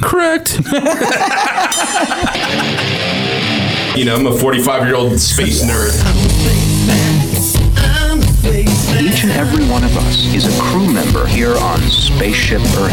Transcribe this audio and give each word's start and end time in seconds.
Correct. 0.00 0.58
You 3.96 4.04
know, 4.04 4.14
I'm 4.14 4.26
a 4.28 4.32
45 4.32 4.86
year 4.86 4.94
old 4.94 5.18
space 5.18 5.64
nerd. 5.64 5.90
Each 9.02 9.24
and 9.24 9.32
every 9.32 9.66
one 9.68 9.82
of 9.82 9.96
us 9.96 10.32
is 10.32 10.46
a 10.46 10.62
crew 10.62 10.92
member 10.92 11.26
here 11.26 11.56
on 11.56 11.80
Spaceship 11.80 12.60
Earth. 12.78 12.92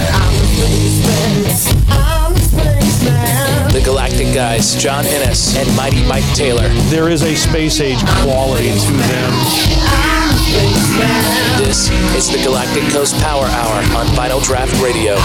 The 3.71 3.81
Galactic 3.85 4.33
Guys, 4.33 4.73
John 4.81 5.05
Ennis 5.05 5.55
and 5.55 5.75
Mighty 5.77 6.03
Mike 6.07 6.25
Taylor. 6.33 6.67
There 6.89 7.09
is 7.09 7.21
a 7.21 7.35
space 7.35 7.81
age 7.81 7.99
quality 8.23 8.71
to 8.71 8.91
them. 8.93 10.24
This 10.55 11.89
is 12.15 12.31
the 12.31 12.41
Galactic 12.41 12.83
Coast 12.93 13.15
Power 13.21 13.43
Hour 13.45 13.75
on 13.97 14.05
Vinyl 14.15 14.39
Draught 14.39 14.71
Radio. 14.81 15.15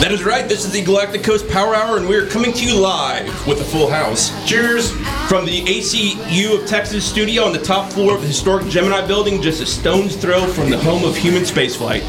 That 0.00 0.10
is 0.12 0.22
right. 0.22 0.46
This 0.46 0.66
is 0.66 0.72
the 0.72 0.82
Galactic 0.82 1.24
Coast 1.24 1.48
Power 1.48 1.74
Hour, 1.74 1.96
and 1.96 2.06
we're 2.06 2.26
coming 2.26 2.52
to 2.52 2.66
you 2.66 2.78
live 2.78 3.46
with 3.46 3.62
a 3.62 3.64
full 3.64 3.88
house. 3.88 4.30
Cheers! 4.46 4.90
From 5.28 5.46
the 5.46 5.62
ACU 5.62 6.60
of 6.60 6.68
Texas 6.68 7.08
studio 7.08 7.44
on 7.44 7.52
the 7.54 7.62
top 7.62 7.90
floor 7.90 8.14
of 8.14 8.20
the 8.20 8.26
historic 8.26 8.68
Gemini 8.68 9.06
building, 9.06 9.40
just 9.40 9.62
a 9.62 9.66
stone's 9.66 10.14
throw 10.14 10.46
from 10.46 10.68
the 10.68 10.76
home 10.76 11.04
of 11.04 11.16
human 11.16 11.44
spaceflight. 11.44 12.02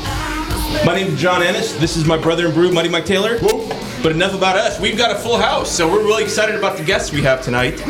My 0.85 0.93
name 0.93 1.07
is 1.13 1.21
John 1.21 1.41
Ennis. 1.41 1.71
This 1.79 1.95
is 1.95 2.03
my 2.03 2.17
brother 2.17 2.47
and 2.47 2.53
brew, 2.53 2.73
Mighty 2.73 2.89
Mike 2.89 3.05
Taylor. 3.05 3.39
But 4.03 4.11
enough 4.11 4.33
about 4.33 4.57
us. 4.57 4.77
We've 4.79 4.97
got 4.97 5.15
a 5.15 5.15
full 5.15 5.37
house, 5.37 5.71
so 5.71 5.89
we're 5.89 6.03
really 6.03 6.23
excited 6.23 6.55
about 6.55 6.77
the 6.77 6.83
guests 6.83 7.13
we 7.13 7.21
have 7.21 7.41
tonight. 7.41 7.81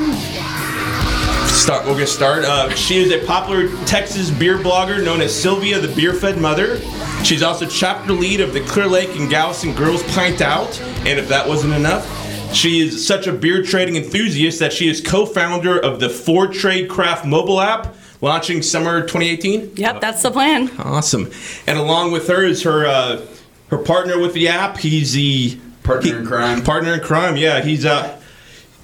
Start. 1.58 1.86
We'll 1.86 1.98
get 1.98 2.08
started. 2.08 2.46
Uh, 2.46 2.70
she 2.76 2.98
is 2.98 3.12
a 3.12 3.26
popular 3.26 3.68
Texas 3.86 4.30
beer 4.30 4.58
blogger 4.58 5.04
known 5.04 5.22
as 5.22 5.36
Sylvia, 5.36 5.80
the 5.80 5.94
Beer 5.96 6.14
Fed 6.14 6.38
Mother. 6.38 6.80
She's 7.24 7.42
also 7.42 7.66
chapter 7.66 8.14
lead 8.14 8.42
of 8.42 8.54
the 8.54 8.62
Clear 8.62 8.88
Lake 8.88 9.18
and 9.18 9.30
Galveston 9.30 9.74
Girls 9.74 10.04
Pint 10.14 10.42
Out. 10.42 10.80
And 11.00 11.20
if 11.20 11.28
that 11.28 11.48
wasn't 11.48 11.74
enough, 11.74 12.06
she 12.54 12.80
is 12.88 13.06
such 13.06 13.28
a 13.28 13.34
beer 13.34 13.64
trading 13.64 13.96
enthusiast 13.96 14.60
that 14.60 14.72
she 14.72 14.88
is 14.88 15.02
co-founder 15.02 15.80
of 15.80 16.00
the 16.00 16.10
Four 16.10 16.48
Trade 16.48 16.90
Craft 16.90 17.26
mobile 17.26 17.60
app, 17.60 17.96
launching 18.22 18.62
summer 18.62 19.02
2018. 19.02 19.76
Yep, 19.76 20.00
that's 20.00 20.22
the 20.22 20.32
plan. 20.32 20.70
Awesome. 20.78 21.30
And 21.66 21.78
along 21.78 22.12
with 22.12 22.28
her 22.28 22.46
is 22.46 22.64
her 22.64 22.86
uh, 22.86 23.26
her 23.70 23.80
partner 23.80 24.20
with 24.20 24.34
the 24.34 24.48
app. 24.48 24.78
He's 24.78 25.14
the 25.14 25.60
Partner 25.88 26.20
in 26.20 26.26
crime. 26.26 26.64
Partner 26.64 26.94
in 26.96 27.00
crime. 27.00 27.38
Yeah, 27.38 27.62
he's 27.62 27.86
uh 27.86 28.20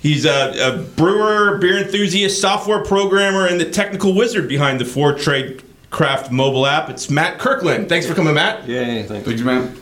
he's 0.04 0.26
a, 0.26 0.54
a 0.60 0.78
brewer, 0.78 1.58
beer 1.58 1.80
enthusiast, 1.80 2.40
software 2.40 2.84
programmer, 2.84 3.48
and 3.48 3.60
the 3.60 3.70
technical 3.70 4.14
wizard 4.14 4.48
behind 4.48 4.80
the 4.80 4.86
Four 4.86 5.18
Trade 5.18 5.64
Craft 5.90 6.32
mobile 6.32 6.68
app. 6.68 6.90
It's 6.90 7.10
Matt 7.10 7.40
Kirkland. 7.40 7.90
Thanks 7.90 8.06
for 8.06 8.14
coming, 8.14 8.36
Matt. 8.36 8.68
Yeah, 8.68 9.02
thanks. 9.04 9.26
Would 9.26 9.40
you, 9.40 9.46
man? 9.46 9.80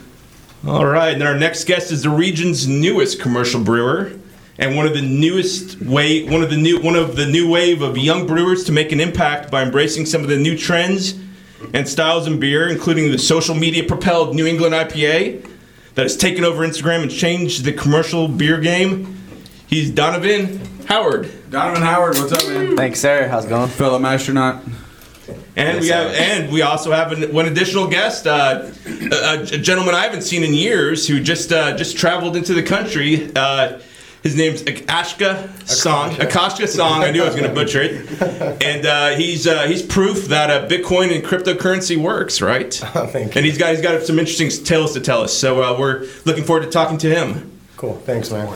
All 0.66 0.86
right, 0.86 1.12
and 1.12 1.22
our 1.22 1.36
next 1.36 1.64
guest 1.64 1.90
is 1.90 2.04
the 2.04 2.10
region's 2.10 2.68
newest 2.68 3.20
commercial 3.20 3.62
brewer, 3.62 4.12
and 4.58 4.76
one 4.76 4.86
of 4.86 4.94
the 4.94 5.02
newest 5.02 5.80
way, 5.82 6.22
one 6.22 6.42
of 6.42 6.50
the 6.50 6.56
new, 6.56 6.80
one 6.80 6.94
of 6.94 7.16
the 7.16 7.26
new 7.26 7.50
wave 7.50 7.82
of 7.82 7.98
young 7.98 8.26
brewers 8.26 8.64
to 8.64 8.72
make 8.72 8.92
an 8.92 9.00
impact 9.00 9.50
by 9.50 9.62
embracing 9.62 10.06
some 10.06 10.22
of 10.22 10.28
the 10.28 10.36
new 10.36 10.56
trends 10.56 11.18
and 11.74 11.88
styles 11.88 12.26
in 12.26 12.38
beer, 12.38 12.68
including 12.68 13.10
the 13.10 13.18
social 13.18 13.54
media 13.54 13.82
propelled 13.82 14.36
New 14.36 14.46
England 14.46 14.74
IPA 14.74 15.48
that 15.94 16.02
has 16.02 16.16
taken 16.16 16.44
over 16.44 16.66
Instagram 16.66 17.02
and 17.02 17.10
changed 17.10 17.64
the 17.64 17.72
commercial 17.72 18.28
beer 18.28 18.60
game. 18.60 19.21
He's 19.72 19.90
Donavan 19.90 20.84
Howard, 20.84 21.32
Donavan 21.48 21.80
Howard, 21.80 22.18
what's 22.18 22.30
up, 22.30 22.46
man? 22.46 22.76
Thanks, 22.76 23.00
sir. 23.00 23.26
How's 23.26 23.46
it 23.46 23.48
going? 23.48 23.70
Fellow 23.70 24.04
astronaut. 24.04 24.62
and 25.56 25.80
we 25.80 25.88
have, 25.88 26.12
and 26.12 26.52
we 26.52 26.60
also 26.60 26.92
have 26.92 27.10
an, 27.12 27.32
one 27.32 27.46
additional 27.46 27.88
guest, 27.88 28.26
uh, 28.26 28.70
a, 28.86 29.40
a 29.40 29.56
gentleman 29.56 29.94
I 29.94 30.02
haven't 30.02 30.24
seen 30.24 30.44
in 30.44 30.52
years 30.52 31.08
who 31.08 31.22
just 31.22 31.52
uh, 31.52 31.74
just 31.74 31.96
traveled 31.96 32.36
into 32.36 32.52
the 32.52 32.62
country. 32.62 33.32
Uh, 33.34 33.80
his 34.22 34.36
name's 34.36 34.62
Ashka 34.62 35.66
Song. 35.66 36.10
Akashka 36.16 36.68
Song. 36.68 37.02
I 37.02 37.10
knew 37.10 37.22
I 37.22 37.26
was 37.28 37.34
going 37.34 37.48
to 37.48 37.54
butcher 37.54 37.80
it. 37.80 38.62
And 38.62 38.84
uh, 38.84 39.16
he's 39.16 39.46
uh, 39.46 39.62
he's 39.62 39.80
proof 39.80 40.26
that 40.26 40.50
uh, 40.50 40.68
Bitcoin 40.68 41.14
and 41.14 41.24
cryptocurrency 41.24 41.96
works, 41.96 42.42
right? 42.42 42.74
thank 42.74 43.14
you. 43.34 43.38
And 43.38 43.46
he's 43.46 43.56
got 43.56 43.70
he's 43.70 43.80
got 43.80 44.02
some 44.02 44.18
interesting 44.18 44.50
tales 44.66 44.92
to 44.92 45.00
tell 45.00 45.22
us. 45.22 45.32
So 45.32 45.62
uh, 45.62 45.78
we're 45.78 46.06
looking 46.26 46.44
forward 46.44 46.64
to 46.64 46.70
talking 46.70 46.98
to 46.98 47.08
him. 47.08 47.58
Cool. 47.78 47.94
Thanks, 48.00 48.30
man. 48.30 48.54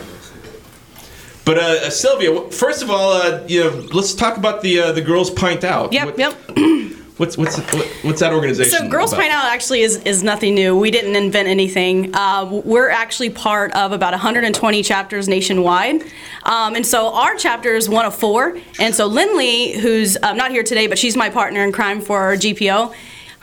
But 1.47 1.59
uh, 1.59 1.61
uh, 1.61 1.91
Sylvia, 1.91 2.51
first 2.51 2.83
of 2.83 2.91
all, 2.91 3.13
uh, 3.13 3.45
you 3.47 3.61
know, 3.61 3.71
let's 3.95 4.15
talk 4.15 4.37
about 4.37 4.63
the 4.63 4.81
uh, 4.81 4.93
the 4.93 5.01
Girls 5.01 5.31
Pint 5.31 5.63
Out. 5.63 5.93
Yep, 5.93 6.07
What- 6.07 6.19
yep. 6.19 6.35
What's 7.17 7.39
what's 7.39 7.57
what's 8.05 8.21
that 8.21 8.35
organization? 8.35 8.73
So 8.79 8.89
Girls 8.91 9.11
about? 9.11 9.23
Pint 9.23 9.33
Out 9.33 9.51
actually 9.51 9.81
is, 9.81 9.97
is 10.03 10.23
nothing 10.23 10.55
new. 10.55 10.77
We 10.77 10.91
didn't 10.91 11.17
invent 11.17 11.49
anything. 11.49 12.15
Uh, 12.15 12.61
we're 12.63 12.91
actually 12.91 13.31
part 13.31 13.73
of 13.73 13.93
about 13.93 14.13
120 14.13 14.83
chapters 14.83 15.27
nationwide. 15.27 16.03
Um, 16.43 16.75
and 16.75 16.85
so 16.85 17.15
our 17.15 17.35
chapter 17.37 17.75
is 17.75 17.89
one 17.89 18.05
of 18.05 18.15
four. 18.15 18.59
And 18.79 18.95
so 18.95 19.07
Lindley, 19.07 19.79
who's 19.79 20.19
um, 20.23 20.37
not 20.37 20.51
here 20.51 20.63
today, 20.63 20.89
but 20.89 20.99
she's 20.99 21.17
my 21.17 21.31
partner 21.31 21.65
in 21.65 21.73
crime 21.73 22.03
for 22.03 22.19
our 22.19 22.35
GPO, 22.35 22.95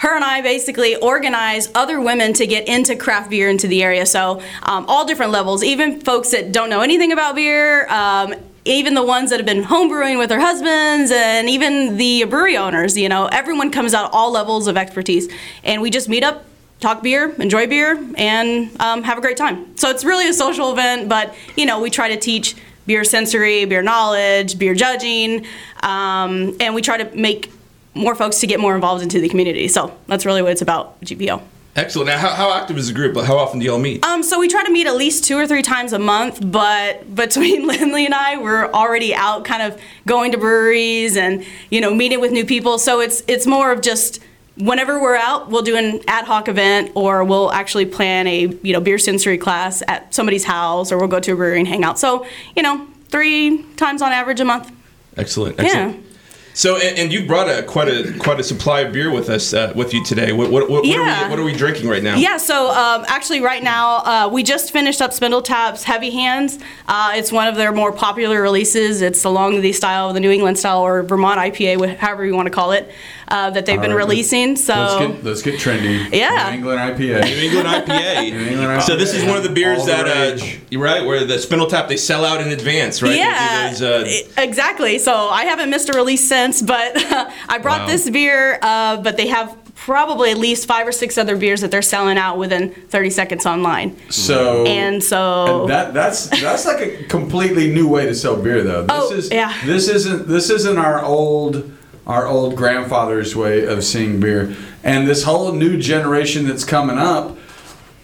her 0.04 0.16
and 0.18 0.24
I 0.24 0.42
basically 0.42 0.98
organize 0.98 1.72
other 1.74 2.02
women 2.02 2.34
to 2.34 2.46
get 2.46 2.68
into 2.68 2.94
craft 2.98 3.30
beer 3.30 3.48
into 3.48 3.70
the 3.70 3.82
area. 3.82 4.06
So 4.06 4.42
um, 4.64 4.86
all 4.90 5.06
different 5.06 5.32
levels, 5.32 5.64
even 5.64 6.02
folks 6.02 6.32
that 6.32 6.52
don't 6.52 6.70
know 6.70 6.82
anything 6.82 7.14
about 7.14 7.36
beer. 7.36 7.88
Um, 7.88 8.36
even 8.66 8.96
the 8.96 9.04
ones 9.04 9.30
that 9.30 9.40
have 9.40 9.46
been 9.46 9.64
homebrewing 9.64 10.18
with 10.18 10.28
their 10.28 10.42
husbands 10.42 11.10
and 11.10 11.50
even 11.50 11.96
the 11.96 12.26
brewery 12.26 12.58
owners, 12.58 12.98
you 12.98 13.08
know, 13.08 13.28
everyone 13.28 13.72
comes 13.72 13.94
out 13.94 14.10
all 14.12 14.30
levels 14.30 14.68
of 14.68 14.76
expertise. 14.76 15.30
And 15.64 15.82
we 15.82 15.90
just 15.90 16.10
meet 16.10 16.24
up, 16.24 16.44
talk 16.82 17.02
beer, 17.02 17.34
enjoy 17.40 17.68
beer, 17.68 17.98
and 18.18 18.70
um, 18.82 19.04
have 19.04 19.18
a 19.18 19.22
great 19.22 19.38
time. 19.38 19.78
So 19.78 19.90
it's 19.90 20.04
really 20.04 20.28
a 20.28 20.34
social 20.34 20.74
event, 20.74 21.08
but, 21.08 21.34
you 21.56 21.66
know, 21.66 21.80
we 21.80 21.90
try 21.90 22.10
to 22.10 22.18
teach 22.18 22.56
beer 22.86 23.06
sensory, 23.06 23.64
beer 23.64 23.82
knowledge, 23.82 24.60
beer 24.60 24.74
judging, 24.74 25.46
um, 25.82 26.58
and 26.60 26.76
we 26.76 26.82
try 26.82 26.98
to 27.02 27.18
make 27.18 27.53
more 27.96 28.16
folks 28.16 28.40
to 28.40 28.48
get 28.48 28.60
more 28.60 28.76
involved 28.76 29.04
into 29.04 29.20
the 29.20 29.30
community. 29.30 29.68
So 29.68 29.96
that's 30.08 30.26
really 30.26 30.42
what 30.42 30.52
it's 30.52 30.62
about, 30.62 31.00
GPO. 31.02 31.42
Excellent. 31.76 32.08
Now, 32.08 32.20
how, 32.20 32.30
how 32.30 32.54
active 32.54 32.78
is 32.78 32.88
the 32.88 32.94
group? 32.94 33.18
How 33.18 33.36
often 33.36 33.60
do 33.60 33.66
y'all 33.66 33.80
meet? 33.80 34.06
Um, 34.06 34.22
so 34.22 34.40
we 34.40 34.48
try 34.48 34.64
to 34.64 34.72
meet 34.72 34.86
at 34.86 34.96
least 34.96 35.24
two 35.24 35.38
or 35.38 35.48
three 35.48 35.64
times 35.64 35.92
a 35.92 35.98
month, 35.98 36.40
but 36.52 37.16
between 37.16 37.66
Lindley 37.68 38.06
and 38.06 38.14
I, 38.14 38.38
we're 38.38 38.68
already 38.72 39.16
out 39.16 39.44
kind 39.44 39.64
of 39.64 39.82
going 40.06 40.32
to 40.34 40.38
breweries 40.38 41.18
and, 41.18 41.44
you 41.72 41.82
know, 41.82 41.94
meeting 41.94 42.22
with 42.22 42.32
new 42.32 42.46
people. 42.46 42.78
So 42.78 43.00
it's 43.00 43.24
it's 43.28 43.48
more 43.48 43.72
of 43.72 43.82
just 43.82 44.20
whenever 44.56 45.02
we're 45.02 45.16
out, 45.16 45.50
we'll 45.50 45.64
do 45.64 45.76
an 45.76 46.02
ad 46.08 46.26
hoc 46.26 46.48
event 46.48 46.92
or 46.94 47.24
we'll 47.24 47.52
actually 47.52 47.88
plan 47.88 48.28
a, 48.28 48.48
you 48.62 48.72
know, 48.74 48.80
beer 48.80 49.00
sensory 49.00 49.40
class 49.40 49.82
at 49.88 50.14
somebody's 50.14 50.44
house 50.44 50.92
or 50.92 51.00
we'll 51.00 51.08
go 51.08 51.20
to 51.20 51.34
a 51.34 51.36
brewery 51.36 51.58
and 51.58 51.68
hang 51.68 51.84
out. 51.84 51.98
So, 51.98 52.26
you 52.56 52.62
know, 52.62 52.88
three 53.08 53.64
times 53.78 54.04
on 54.04 54.12
average 54.12 54.40
a 54.40 54.46
month. 54.46 54.72
Excellent. 55.18 55.60
Excellent. 55.60 55.96
Yeah. 55.96 56.13
So, 56.56 56.78
and, 56.78 56.98
and 57.00 57.12
you 57.12 57.26
brought 57.26 57.50
a 57.50 57.64
quite 57.64 57.88
a 57.88 58.14
quite 58.20 58.40
a 58.40 58.44
supply 58.44 58.82
of 58.82 58.94
beer 58.94 59.12
with 59.12 59.30
us 59.30 59.54
uh, 59.54 59.74
with 59.76 59.94
you 59.94 60.04
today. 60.06 60.34
What 60.34 60.52
what, 60.52 60.70
what, 60.70 60.86
Yeah. 60.86 61.00
what, 61.00 61.08
are 61.10 61.24
we, 61.24 61.30
what 61.32 61.40
are 61.40 61.44
we 61.44 61.54
drinking 61.54 61.90
right 61.90 62.04
now? 62.04 62.16
Yeah, 62.16 62.38
so 62.38 62.70
um, 62.70 63.06
actually, 63.08 63.42
right 63.42 63.64
now, 63.64 63.98
uh, 63.98 64.30
we 64.32 64.44
just 64.44 64.72
finished 64.72 65.02
up 65.02 65.14
Spindle 65.14 65.42
Tap's 65.42 65.84
Heavy 65.84 66.12
Hands. 66.12 66.60
Uh, 66.88 67.14
it's 67.16 67.32
one 67.32 67.48
of 67.48 67.56
their 67.56 67.72
more 67.72 67.92
popular 67.92 68.42
releases. 68.42 69.02
It's 69.02 69.24
along 69.24 69.62
the 69.62 69.74
style 69.74 70.10
of 70.10 70.14
the 70.14 70.20
New 70.20 70.30
England 70.32 70.60
style 70.60 70.82
or 70.82 71.02
Vermont 71.02 71.40
IPA, 71.40 71.98
however 71.98 72.24
you 72.26 72.36
want 72.36 72.46
to 72.46 72.54
call 72.54 72.72
it, 72.72 72.92
uh, 73.28 73.50
that 73.52 73.66
they've 73.66 73.80
been 73.82 73.92
All 73.92 73.98
right. 73.98 74.04
releasing. 74.08 74.56
So, 74.56 74.74
Let's 74.74 74.96
get 75.14 75.24
let's 75.24 75.42
get 75.42 75.56
trendy. 75.60 76.12
Yeah. 76.12 76.50
New 76.52 76.58
England 76.58 76.80
IPA. 76.80 77.24
New 77.24 77.38
England 77.50 77.68
IPA. 77.68 78.32
New 78.32 78.46
England 78.48 78.84
So 78.84 78.96
this 78.96 79.14
is 79.14 79.24
one 79.26 79.38
of 79.38 79.44
the 79.44 79.50
beers 79.50 79.80
All 79.80 79.86
that 79.88 80.08
uh, 80.08 80.46
you're 80.70 80.82
right 80.82 81.06
where 81.06 81.26
the 81.26 81.40
Spindle 81.40 81.68
Tap 81.68 81.88
they 81.88 81.98
sell 81.98 82.26
out 82.26 82.42
in 82.42 82.50
advance, 82.50 83.02
right? 83.02 83.16
Yeah, 83.16 83.70
those, 83.70 83.82
uh, 83.82 84.10
exactly. 84.38 85.00
So 85.00 85.14
I 85.14 85.44
haven't 85.46 85.70
missed 85.70 85.90
a 85.90 85.94
release 85.94 86.28
since, 86.28 86.62
but 86.62 86.92
I 87.50 87.60
brought 87.62 87.82
Wow. 87.82 87.88
this 87.88 88.10
beer, 88.10 88.60
uh, 88.62 88.98
but 88.98 89.18
they 89.18 89.28
have 89.28 89.58
probably 89.76 90.30
at 90.32 90.38
least 90.38 90.66
five 90.68 90.88
or 90.88 90.92
six 90.92 91.18
other 91.18 91.36
beers 91.36 91.60
that 91.62 91.72
they're 91.72 91.82
selling 91.82 92.18
out 92.18 92.38
within 92.38 92.70
30 92.72 93.10
seconds 93.10 93.46
online. 93.46 93.98
So 94.12 94.66
And 94.66 95.04
so 95.04 95.62
And 95.64 95.70
that 95.72 95.94
that's 95.94 96.28
that's 96.42 96.66
like 96.66 96.80
a 96.82 97.04
completely 97.06 97.74
new 97.74 97.88
way 97.88 98.06
to 98.06 98.14
sell 98.16 98.36
beer 98.42 98.64
though. 98.64 98.84
This 98.84 98.92
Oh, 98.92 99.14
is 99.14 99.32
yeah. 99.32 99.54
this 99.66 99.90
isn't 99.90 100.28
this 100.28 100.50
isn't 100.50 100.78
our 100.78 101.04
old 101.04 101.72
our 102.06 102.28
old 102.28 102.56
grandfather's 102.56 103.36
way 103.36 103.66
of 103.66 103.84
seeing 103.84 104.20
beer. 104.20 104.56
And 104.84 105.08
this 105.08 105.24
whole 105.24 105.52
new 105.54 105.78
generation 105.80 106.48
that's 106.48 106.64
coming 106.66 106.98
up 106.98 107.38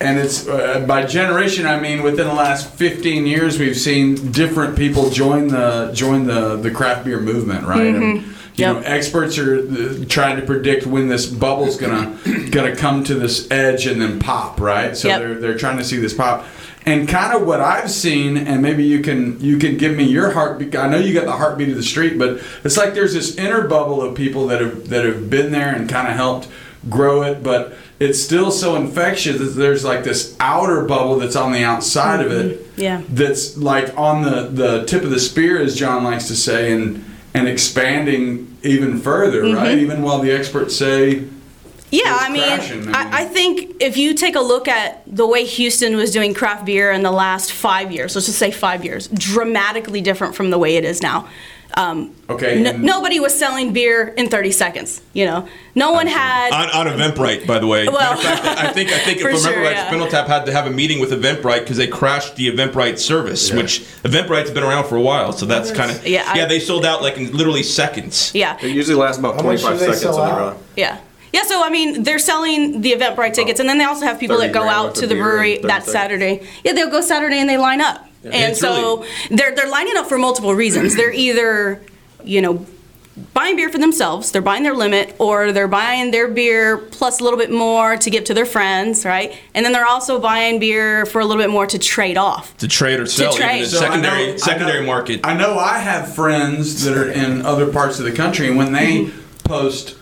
and 0.02 0.18
it's 0.18 0.48
uh, 0.48 0.86
by 0.88 1.06
generation 1.06 1.66
I 1.66 1.78
mean 1.80 2.04
within 2.04 2.26
the 2.28 2.34
last 2.34 2.70
15 2.74 3.26
years 3.26 3.60
we've 3.60 3.76
seen 3.76 4.32
different 4.32 4.78
people 4.78 5.10
join 5.10 5.50
the 5.50 5.92
join 5.94 6.26
the 6.26 6.56
the 6.56 6.72
craft 6.72 7.04
beer 7.06 7.20
movement, 7.20 7.66
right? 7.66 7.94
And, 7.94 8.24
you 8.56 8.66
know, 8.66 8.80
experts 8.80 9.38
are 9.38 9.60
uh, 9.60 10.06
trying 10.08 10.38
to 10.40 10.46
predict 10.46 10.86
when 10.86 11.08
this 11.10 11.26
bubble's 11.26 11.76
gonna 11.78 12.18
gonna 12.52 12.76
come 12.76 13.04
to 13.06 13.16
this 13.16 13.50
edge 13.52 13.88
and 13.88 14.02
then 14.02 14.20
pop, 14.20 14.62
right? 14.62 14.96
So 14.96 15.10
Yep. 15.10 15.20
they're 15.20 15.36
they're 15.36 15.58
trying 15.58 15.78
to 15.80 15.84
see 15.84 15.98
this 15.98 16.14
pop. 16.14 16.46
And 16.90 17.08
kind 17.08 17.36
of 17.36 17.46
what 17.46 17.62
I've 17.62 17.92
seen, 17.92 18.36
and 18.38 18.62
maybe 18.62 18.84
you 18.84 19.02
can 19.02 19.40
you 19.40 19.58
can 19.58 19.78
give 19.78 19.96
me 19.96 20.04
your 20.06 20.32
heartbeat. 20.32 20.76
I 20.76 20.88
know 20.90 20.98
you 20.98 21.14
got 21.14 21.26
the 21.26 21.34
heartbeat 21.34 21.70
of 21.70 21.76
the 21.76 21.84
street, 21.84 22.18
but 22.18 22.42
it's 22.64 22.78
like 22.78 22.94
there's 22.94 23.14
this 23.14 23.36
inner 23.38 23.68
bubble 23.68 24.02
of 24.02 24.16
people 24.16 24.48
that 24.48 24.60
have 24.62 24.90
that 24.90 25.06
have 25.06 25.30
been 25.30 25.52
there 25.52 25.74
and 25.76 25.88
kind 25.90 26.08
of 26.08 26.16
helped 26.16 26.48
grow 26.90 27.22
it, 27.24 27.44
but 27.44 27.74
it's 28.00 28.20
still 28.24 28.50
so 28.52 28.76
infectious 28.78 29.38
that 29.38 29.60
there's 29.60 29.84
like 29.84 30.04
this 30.06 30.36
outer 30.40 30.86
bubble 30.86 31.20
that's 31.20 31.36
on 31.36 31.52
the 31.52 31.64
outside 31.64 32.26
of 32.26 32.32
it. 32.32 32.60
Mm-hmm. 32.62 32.82
Yeah. 32.82 33.02
That's 33.10 33.58
like 33.58 33.96
on 33.98 34.24
the, 34.24 34.44
the 34.44 34.86
tip 34.86 35.04
of 35.04 35.10
the 35.12 35.20
spear, 35.20 35.62
as 35.62 35.76
John 35.76 36.04
likes 36.04 36.28
to 36.30 36.36
say, 36.36 36.72
and 36.72 37.04
and 37.36 37.48
expanding 37.48 38.58
even 38.64 39.00
further, 39.00 39.44
Mm-hmm. 39.44 39.56
right? 39.58 39.78
Even 39.78 40.02
while 40.02 40.20
the 40.20 40.32
experts 40.32 40.76
say 40.76 41.26
Yeah, 41.92 42.02
I 42.20 42.30
mean, 42.30 42.44
crashing, 42.44 42.82
I 42.82 42.86
mean. 42.86 42.96
I, 42.96 43.22
I 43.22 43.26
think 43.26 43.78
if 43.82 43.98
you 43.98 44.14
take 44.14 44.36
a 44.36 44.42
look 44.42 44.68
at 44.68 45.02
the 45.08 45.26
way 45.26 45.44
Houston 45.46 45.96
was 45.96 46.12
doing 46.12 46.34
craft 46.34 46.66
beer 46.66 46.92
in 46.92 47.02
the 47.04 47.12
last 47.12 47.52
five 47.52 47.92
years, 47.92 48.16
let's 48.16 48.28
just 48.28 48.38
say 48.40 48.52
five 48.52 48.86
years, 48.86 49.08
dramatically 49.08 50.02
different 50.02 50.36
from 50.36 50.50
the 50.52 50.58
way 50.60 50.76
it 50.76 50.86
is 50.86 51.02
now. 51.02 51.28
Um, 51.76 52.16
Okay, 52.28 52.60
n- 52.60 52.66
and- 52.66 52.84
nobody 52.84 53.20
was 53.20 53.38
selling 53.38 53.74
beer 53.74 54.08
in 54.18 54.28
30 54.30 54.52
seconds. 54.52 55.02
You 55.14 55.26
know, 55.26 55.48
no 55.76 55.92
one 55.92 56.08
had. 56.08 56.52
On, 56.52 56.88
on 56.88 56.94
Eventbrite, 56.98 57.46
by 57.48 57.60
the 57.60 57.68
way. 57.68 57.88
Well, 57.88 58.18
fact, 58.18 58.44
I 58.46 58.72
think 58.72 58.90
I 58.92 58.98
think 59.00 59.18
if 59.20 59.24
I 59.26 59.28
remember 59.28 59.50
sure, 59.50 59.62
right, 59.62 59.72
yeah. 59.74 59.88
Spindle 59.88 60.08
Tap 60.08 60.26
had 60.28 60.46
to 60.48 60.52
have 60.52 60.66
a 60.66 60.72
meeting 60.72 61.00
with 61.00 61.12
Eventbrite 61.12 61.60
because 61.62 61.78
they 61.78 61.86
crashed 61.88 62.36
the 62.38 62.52
Eventbrite 62.52 62.98
service, 62.98 63.52
which 63.52 63.82
Eventbrite's 64.04 64.50
been 64.52 64.64
around 64.64 64.86
for 64.88 64.96
a 64.96 65.02
while, 65.02 65.32
so 65.32 65.46
that's 65.46 65.72
kind 65.72 65.92
of 65.92 66.06
Yeah, 66.08 66.24
I- 66.28 66.38
yeah. 66.40 66.46
They 66.48 66.60
sold 66.60 66.86
out 66.86 67.02
like 67.04 67.18
in 67.18 67.32
literally 67.36 67.64
seconds. 67.64 68.32
yeah, 68.34 68.58
It 68.62 68.72
usually 68.72 68.96
lasts 68.98 69.20
about 69.20 69.40
25 69.40 69.78
seconds 69.80 70.00
sell 70.02 70.20
on 70.20 70.28
the 70.28 70.34
out? 70.34 70.54
run. 70.54 70.64
yeah. 70.76 70.98
Yeah, 71.34 71.44
so 71.44 71.64
I 71.64 71.70
mean, 71.70 72.04
they're 72.04 72.20
selling 72.20 72.82
the 72.82 72.92
Eventbrite 72.94 73.34
tickets, 73.34 73.60
and 73.60 73.70
then 73.70 73.78
they 73.78 73.84
also 73.86 74.06
have 74.06 74.20
people 74.20 74.38
that 74.40 74.52
go 74.52 74.64
out 74.68 74.96
to 74.96 75.08
the 75.08 75.16
brewery 75.16 75.58
that. 75.60 75.86
Saturday. 75.86 76.48
Yeah, 76.64 76.74
they'll 76.74 76.90
go 76.90 77.02
Saturday 77.02 77.40
and 77.40 77.50
they 77.50 77.58
line 77.58 77.82
up, 77.82 78.08
and 78.24 78.34
It's 78.52 78.60
so 78.60 78.98
really- 79.00 79.08
they're 79.38 79.54
they're 79.56 79.70
lining 79.70 79.96
up 79.98 80.08
for 80.08 80.18
multiple 80.18 80.56
reasons. 80.56 80.96
They're 80.96 81.14
either, 81.14 81.82
you 82.24 82.42
know, 82.42 82.66
buying 83.34 83.58
beer 83.58 83.70
for 83.70 83.78
themselves, 83.78 84.32
they're 84.32 84.42
buying 84.42 84.64
their 84.64 84.74
limit, 84.74 85.14
or 85.20 85.52
they're 85.52 85.68
buying 85.68 86.12
their 86.12 86.28
beer 86.30 86.78
plus 86.78 87.20
a 87.20 87.24
little 87.24 87.38
bit 87.38 87.52
more 87.52 87.98
to 87.98 88.10
give 88.10 88.24
to 88.24 88.34
their 88.34 88.46
friends, 88.46 89.04
right? 89.06 89.36
And 89.54 89.66
then 89.66 89.74
they're 89.74 89.86
also 89.86 90.20
buying 90.20 90.58
beer 90.60 91.06
for 91.06 91.20
a 91.20 91.26
little 91.26 91.42
bit 91.44 91.50
more 91.50 91.68
to 91.68 91.78
trade 91.78 92.18
off. 92.18 92.56
To 92.60 92.68
trade 92.68 93.00
or 93.00 93.06
sell, 93.06 93.34
to 93.34 93.38
trade. 93.38 93.64
in 93.64 93.68
So 93.70 93.78
I 93.80 93.82
secondary 93.82 94.28
know- 94.28 94.34
I 94.34 94.38
secondary 94.38 94.80
know- 94.82 94.86
market. 94.88 95.20
I 95.26 95.34
know 95.34 95.60
I 95.60 95.80
have 95.80 96.16
friends 96.16 96.84
that 96.86 96.96
are 96.98 97.10
in 97.12 97.46
other 97.46 97.68
parts 97.68 98.00
of 98.00 98.06
the 98.06 98.14
country, 98.14 98.48
and 98.48 98.58
when 98.58 98.72
they 98.72 99.00
Mm-hmm. 99.06 99.20
post, 99.44 99.96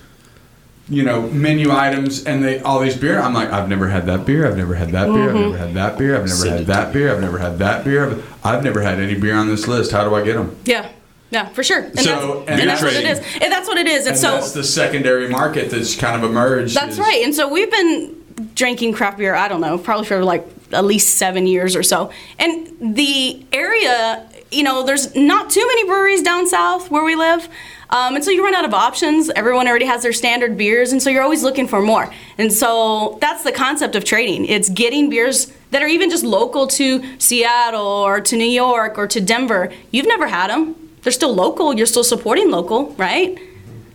you 0.89 1.03
know, 1.03 1.21
menu 1.29 1.71
items 1.71 2.23
and 2.25 2.43
they 2.43 2.59
all 2.61 2.79
these 2.79 2.95
beer, 2.95 3.19
I'm 3.19 3.33
like, 3.33 3.51
I've 3.51 3.67
never 3.67 3.89
had 3.89 4.05
that 4.05 4.25
beer. 4.25 4.47
I've 4.47 4.55
never 4.57 4.73
had 4.75 4.91
that 4.91 5.07
beer. 5.07 5.29
I've 5.29 5.35
never 5.35 5.57
had 5.57 5.73
that 5.73 5.97
beer. 5.97 6.15
I've 6.17 6.25
never 6.27 6.49
had 6.49 6.67
that 6.67 6.93
beer. 6.93 7.13
I've 7.13 7.21
never 7.21 7.37
had 7.37 7.57
that 7.59 7.83
beer. 7.83 8.09
I've, 8.09 8.45
I've 8.45 8.63
never 8.63 8.81
had 8.81 8.99
any 8.99 9.19
beer 9.19 9.35
on 9.35 9.47
this 9.47 9.67
list. 9.67 9.91
How 9.91 10.07
do 10.07 10.15
I 10.15 10.23
get 10.23 10.35
them? 10.35 10.55
Yeah, 10.65 10.89
yeah, 11.29 11.49
for 11.49 11.63
sure. 11.63 11.83
And 11.83 11.99
So, 11.99 12.11
that's, 12.45 12.49
and 12.51 12.61
and 12.61 12.69
that's 12.69 12.81
what 12.81 12.93
it 12.93 13.05
is. 13.05 13.19
And 13.41 13.51
that's 13.51 13.67
what 13.67 13.77
it 13.77 13.87
is. 13.87 13.99
And, 14.05 14.09
And 14.09 14.17
so 14.17 14.31
that's 14.31 14.53
the 14.53 14.63
secondary 14.63 15.27
market 15.27 15.71
that's 15.71 15.95
kind 15.95 16.15
of 16.23 16.29
emerged. 16.29 16.75
That's 16.75 16.93
is- 16.93 16.99
right. 16.99 17.21
And 17.23 17.35
so 17.35 17.49
we've 17.49 17.69
been 17.71 18.15
drinking 18.55 18.93
craft 18.93 19.17
beer, 19.17 19.35
I 19.35 19.47
don't 19.49 19.61
know, 19.61 19.77
probably 19.77 20.05
for 20.05 20.23
like 20.23 20.47
at 20.71 20.85
least 20.85 21.17
seven 21.17 21.47
years 21.47 21.75
or 21.75 21.83
so. 21.83 22.11
And 22.39 22.95
the 22.95 23.45
area, 23.51 24.25
you 24.51 24.63
know, 24.63 24.83
there's 24.83 25.15
not 25.15 25.49
too 25.49 25.65
many 25.65 25.85
breweries 25.85 26.21
down 26.21 26.47
south 26.47 26.89
where 26.89 27.03
we 27.03 27.15
live. 27.15 27.47
Um, 27.89 28.15
and 28.15 28.23
so 28.23 28.31
you 28.31 28.43
run 28.43 28.53
out 28.53 28.65
of 28.65 28.73
options. 28.73 29.29
Everyone 29.29 29.67
already 29.67 29.85
has 29.85 30.03
their 30.03 30.11
standard 30.13 30.57
beers, 30.57 30.91
and 30.91 31.01
so 31.01 31.09
you're 31.09 31.23
always 31.23 31.43
looking 31.43 31.67
for 31.67 31.81
more. 31.81 32.13
And 32.37 32.51
so 32.51 33.17
that's 33.21 33.43
the 33.43 33.51
concept 33.51 33.95
of 33.95 34.03
trading. 34.03 34.45
It's 34.45 34.69
getting 34.69 35.09
beers 35.09 35.53
that 35.71 35.81
are 35.81 35.87
even 35.87 36.09
just 36.09 36.23
local 36.23 36.67
to 36.67 37.03
Seattle 37.19 37.81
or 37.81 38.19
to 38.21 38.35
New 38.35 38.45
York 38.45 38.97
or 38.97 39.07
to 39.07 39.21
Denver. 39.21 39.71
You've 39.91 40.07
never 40.07 40.27
had 40.27 40.49
them. 40.49 40.75
They're 41.01 41.13
still 41.13 41.33
local. 41.33 41.73
You're 41.73 41.85
still 41.85 42.03
supporting 42.03 42.51
local, 42.51 42.93
right? 42.95 43.37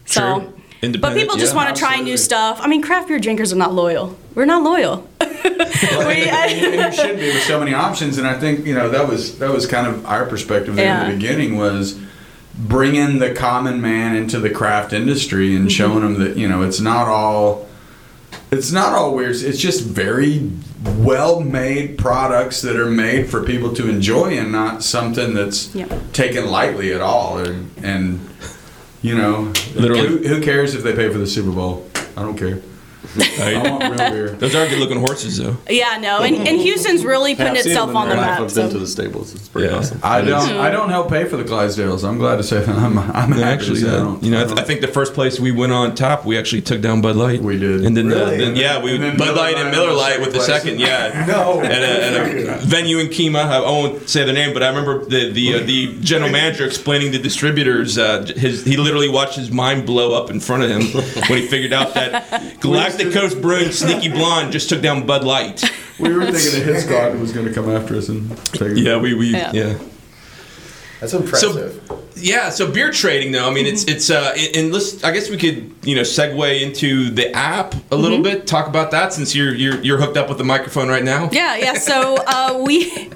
So, 0.06 0.40
True. 0.40 0.61
But 0.82 0.86
Independent, 0.88 1.20
people 1.20 1.36
just 1.36 1.52
yeah, 1.54 1.64
want 1.64 1.76
to 1.76 1.78
try 1.80 2.00
new 2.00 2.16
stuff. 2.16 2.58
I 2.60 2.66
mean, 2.66 2.82
craft 2.82 3.06
beer 3.06 3.20
drinkers 3.20 3.52
are 3.52 3.56
not 3.56 3.72
loyal. 3.72 4.16
We're 4.34 4.46
not 4.46 4.62
loyal. 4.64 5.08
We- 5.20 6.28
and 6.28 6.52
you 6.74 6.92
should 6.92 7.18
be 7.18 7.26
with 7.32 7.42
so 7.44 7.58
many 7.58 7.72
options. 7.74 8.18
And 8.18 8.26
I 8.26 8.38
think 8.38 8.66
you 8.66 8.74
know 8.74 8.88
that 8.90 9.08
was 9.08 9.38
that 9.38 9.50
was 9.50 9.66
kind 9.66 9.86
of 9.86 10.04
our 10.06 10.26
perspective 10.26 10.74
there 10.76 11.02
in 11.04 11.08
the 11.10 11.14
beginning 11.16 11.56
was 11.56 11.98
bringing 12.54 13.18
the 13.18 13.32
common 13.32 13.80
man 13.80 14.14
into 14.16 14.38
the 14.38 14.50
craft 14.50 14.92
industry 14.92 15.50
Mm-hmm. 15.50 15.62
and 15.62 15.72
showing 15.72 16.00
them 16.02 16.18
that 16.20 16.36
you 16.36 16.48
know 16.48 16.62
it's 16.62 16.80
not 16.80 17.08
all 17.08 17.68
it's 18.50 18.70
not 18.72 18.92
all 18.92 19.14
weird. 19.14 19.36
It's 19.36 19.58
just 19.58 19.82
very 19.84 20.50
well 20.98 21.40
made 21.40 21.96
products 21.98 22.60
that 22.62 22.76
are 22.76 22.90
made 22.90 23.28
for 23.30 23.42
people 23.42 23.72
to 23.74 23.88
enjoy 23.88 24.36
and 24.38 24.50
not 24.52 24.82
something 24.82 25.32
that's 25.34 25.74
Yep. 25.74 26.12
taken 26.12 26.50
lightly 26.50 26.92
at 26.92 27.00
all. 27.00 27.38
And, 27.38 27.70
and 27.82 28.20
you 29.02 29.16
know, 29.16 29.52
Literally. 29.74 30.06
who, 30.08 30.18
who 30.28 30.40
cares 30.40 30.74
if 30.74 30.82
they 30.82 30.94
pay 30.94 31.10
for 31.10 31.18
the 31.18 31.26
Super 31.26 31.50
Bowl? 31.50 31.88
I 32.16 32.22
don't 32.22 32.36
care. 32.36 32.60
I 33.18 33.70
want 33.70 33.82
real 33.84 33.96
beer. 34.10 34.28
Those 34.30 34.54
are 34.54 34.66
good 34.68 34.78
looking 34.78 34.98
horses, 35.00 35.38
though. 35.38 35.56
yeah, 35.68 35.98
no, 36.00 36.22
and, 36.22 36.36
and 36.36 36.58
Houston's 36.60 37.04
really 37.04 37.34
putting 37.34 37.52
I've 37.52 37.62
seen 37.62 37.72
itself 37.72 37.88
them 37.88 37.96
on 37.96 38.08
the 38.08 38.14
in 38.14 38.18
real 38.20 38.26
life. 38.28 38.40
map. 38.40 38.48
I've 38.48 38.54
been 38.54 38.70
to 38.70 38.78
the 38.78 38.86
stables. 38.86 39.34
It's 39.34 39.48
pretty 39.48 39.68
Yeah. 39.68 39.78
awesome. 39.78 40.00
I 40.02 40.20
It 40.20 40.24
don't. 40.26 40.42
is. 40.50 40.56
I 40.56 40.70
don't 40.70 40.88
help 40.90 41.08
pay 41.10 41.24
for 41.24 41.36
the 41.36 41.44
Clydesdales. 41.44 42.08
I'm 42.08 42.18
glad 42.18 42.36
to 42.36 42.42
say 42.42 42.60
that 42.64 42.68
I'm. 42.76 42.98
I'm 42.98 43.30
Yeah, 43.30 43.36
happy 43.36 43.42
actually, 43.42 43.80
to 43.80 43.86
say 43.86 43.90
I 43.90 43.94
uh, 43.96 44.04
don't. 44.04 44.22
you 44.22 44.30
know, 44.30 44.38
I, 44.40 44.42
I 44.42 44.46
th- 44.46 44.58
I 44.60 44.62
think 44.64 44.80
the 44.80 44.88
first 44.88 45.14
place 45.14 45.38
we 45.38 45.50
went 45.52 45.72
on 45.72 45.94
top, 45.94 46.24
we 46.24 46.38
actually 46.38 46.62
took 46.62 46.80
down 46.80 47.00
Bud 47.00 47.16
Light. 47.16 47.40
We 47.42 47.58
did. 47.58 47.84
and 47.84 47.96
then, 47.96 48.10
uh, 48.10 48.14
Really? 48.16 48.38
then 48.38 48.56
yeah, 48.56 48.82
we 48.82 48.94
And 48.94 49.02
then 49.02 49.16
Bud 49.16 49.26
Miller 49.26 49.36
Light 49.36 49.54
and 49.56 49.64
Lite 49.66 49.72
Miller 49.72 49.88
was 49.90 49.96
Light 49.98 50.20
with 50.20 50.32
the 50.32 50.40
second 50.40 50.78
second, 50.78 50.80
yeah. 50.80 51.24
No. 51.32 51.60
At 51.62 51.82
a, 51.82 52.04
at 52.06 52.62
a 52.62 52.66
venue 52.66 52.98
in 52.98 53.08
Kemah, 53.08 53.36
I 53.44 53.60
won't 53.60 54.08
say 54.08 54.24
the 54.24 54.32
name, 54.32 54.52
but 54.54 54.62
I 54.62 54.68
remember 54.68 55.04
the 55.04 55.30
the 55.32 55.54
uh, 55.54 55.58
the 55.66 55.98
general 56.00 56.30
manager 56.30 56.64
explaining 56.66 57.12
the 57.12 57.18
distributors. 57.18 57.98
Uh, 57.98 58.24
his 58.36 58.64
he 58.64 58.76
literally 58.76 59.08
watched 59.08 59.36
his 59.36 59.50
mind 59.50 59.86
blow 59.86 60.14
up 60.14 60.30
in 60.30 60.40
front 60.40 60.62
of 60.64 60.70
him 60.70 60.82
when 61.28 61.38
he 61.40 61.46
figured 61.46 61.72
out 61.72 61.94
that 61.94 62.60
Galactic 62.60 63.01
Coast 63.10 63.40
Brewing 63.40 63.72
Sneaky 63.72 64.08
Blonde 64.10 64.52
just 64.52 64.68
took 64.68 64.82
down 64.82 65.06
Bud 65.06 65.24
Light. 65.24 65.62
we 65.98 66.12
were 66.12 66.30
thinking 66.30 66.60
the 66.60 66.72
hit 66.72 66.82
squad 66.82 67.18
was 67.18 67.32
going 67.32 67.46
to 67.46 67.52
come 67.54 67.70
after 67.70 67.96
us 67.96 68.08
and 68.08 68.36
take. 68.48 68.76
Yeah, 68.76 68.98
we 68.98 69.14
we 69.14 69.30
Yeah. 69.32 69.50
yeah. 69.52 69.78
That's 71.02 71.14
impressive. 71.14 71.82
Yeah, 72.14 72.50
so 72.50 72.70
beer 72.70 72.92
trading 72.92 73.32
though. 73.32 73.48
I 73.48 73.52
mean, 73.52 73.66
it's 73.66 73.82
it's 73.84 74.08
uh, 74.08 74.32
and- 74.36 74.56
and 74.56 74.72
let's. 74.72 75.02
I 75.02 75.10
guess 75.10 75.28
we 75.28 75.36
could 75.36 75.72
you 75.82 75.96
know 75.96 76.02
segue 76.02 76.60
into 76.62 77.10
the 77.10 77.34
app 77.34 77.74
a 77.90 77.96
little 77.96 78.18
Mm-hmm. 78.18 78.22
bit. 78.38 78.46
Talk 78.46 78.68
about 78.68 78.92
that 78.92 79.12
since 79.12 79.34
you're 79.34 79.52
you're 79.52 79.80
you're 79.82 79.98
hooked 79.98 80.16
up 80.16 80.28
with 80.28 80.38
the 80.38 80.44
microphone 80.44 80.88
right 80.88 81.02
now. 81.02 81.28
Yeah, 81.32 81.56
yeah. 81.56 81.72
So 81.74 82.16
uh, 82.26 82.60
we 82.64 83.10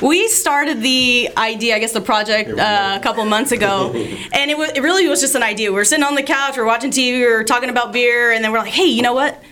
we 0.00 0.28
started 0.28 0.82
the 0.82 1.30
idea, 1.36 1.74
I 1.74 1.80
guess, 1.80 1.92
the 1.92 2.00
project 2.00 2.50
uh, 2.56 2.96
a 3.00 3.02
couple 3.02 3.24
months 3.24 3.50
ago, 3.50 3.90
and 4.32 4.48
it 4.50 4.56
was 4.56 4.70
it 4.70 4.80
really 4.82 5.08
was 5.08 5.20
just 5.20 5.34
an 5.34 5.42
idea. 5.42 5.70
We 5.72 5.76
were 5.76 5.84
sitting 5.84 6.04
on 6.04 6.14
the 6.14 6.22
couch, 6.22 6.54
we 6.56 6.62
were 6.62 6.68
watching 6.68 6.92
TV, 6.92 7.14
we 7.18 7.26
were 7.26 7.42
talking 7.42 7.70
about 7.70 7.92
beer, 7.92 8.30
and 8.30 8.44
then 8.44 8.52
we're 8.52 8.58
like, 8.60 8.70
hey, 8.70 8.86
you 8.86 9.02
know 9.02 9.14
what? 9.14 9.42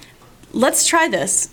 Let's 0.53 0.87
try 0.87 1.09
this. 1.09 1.49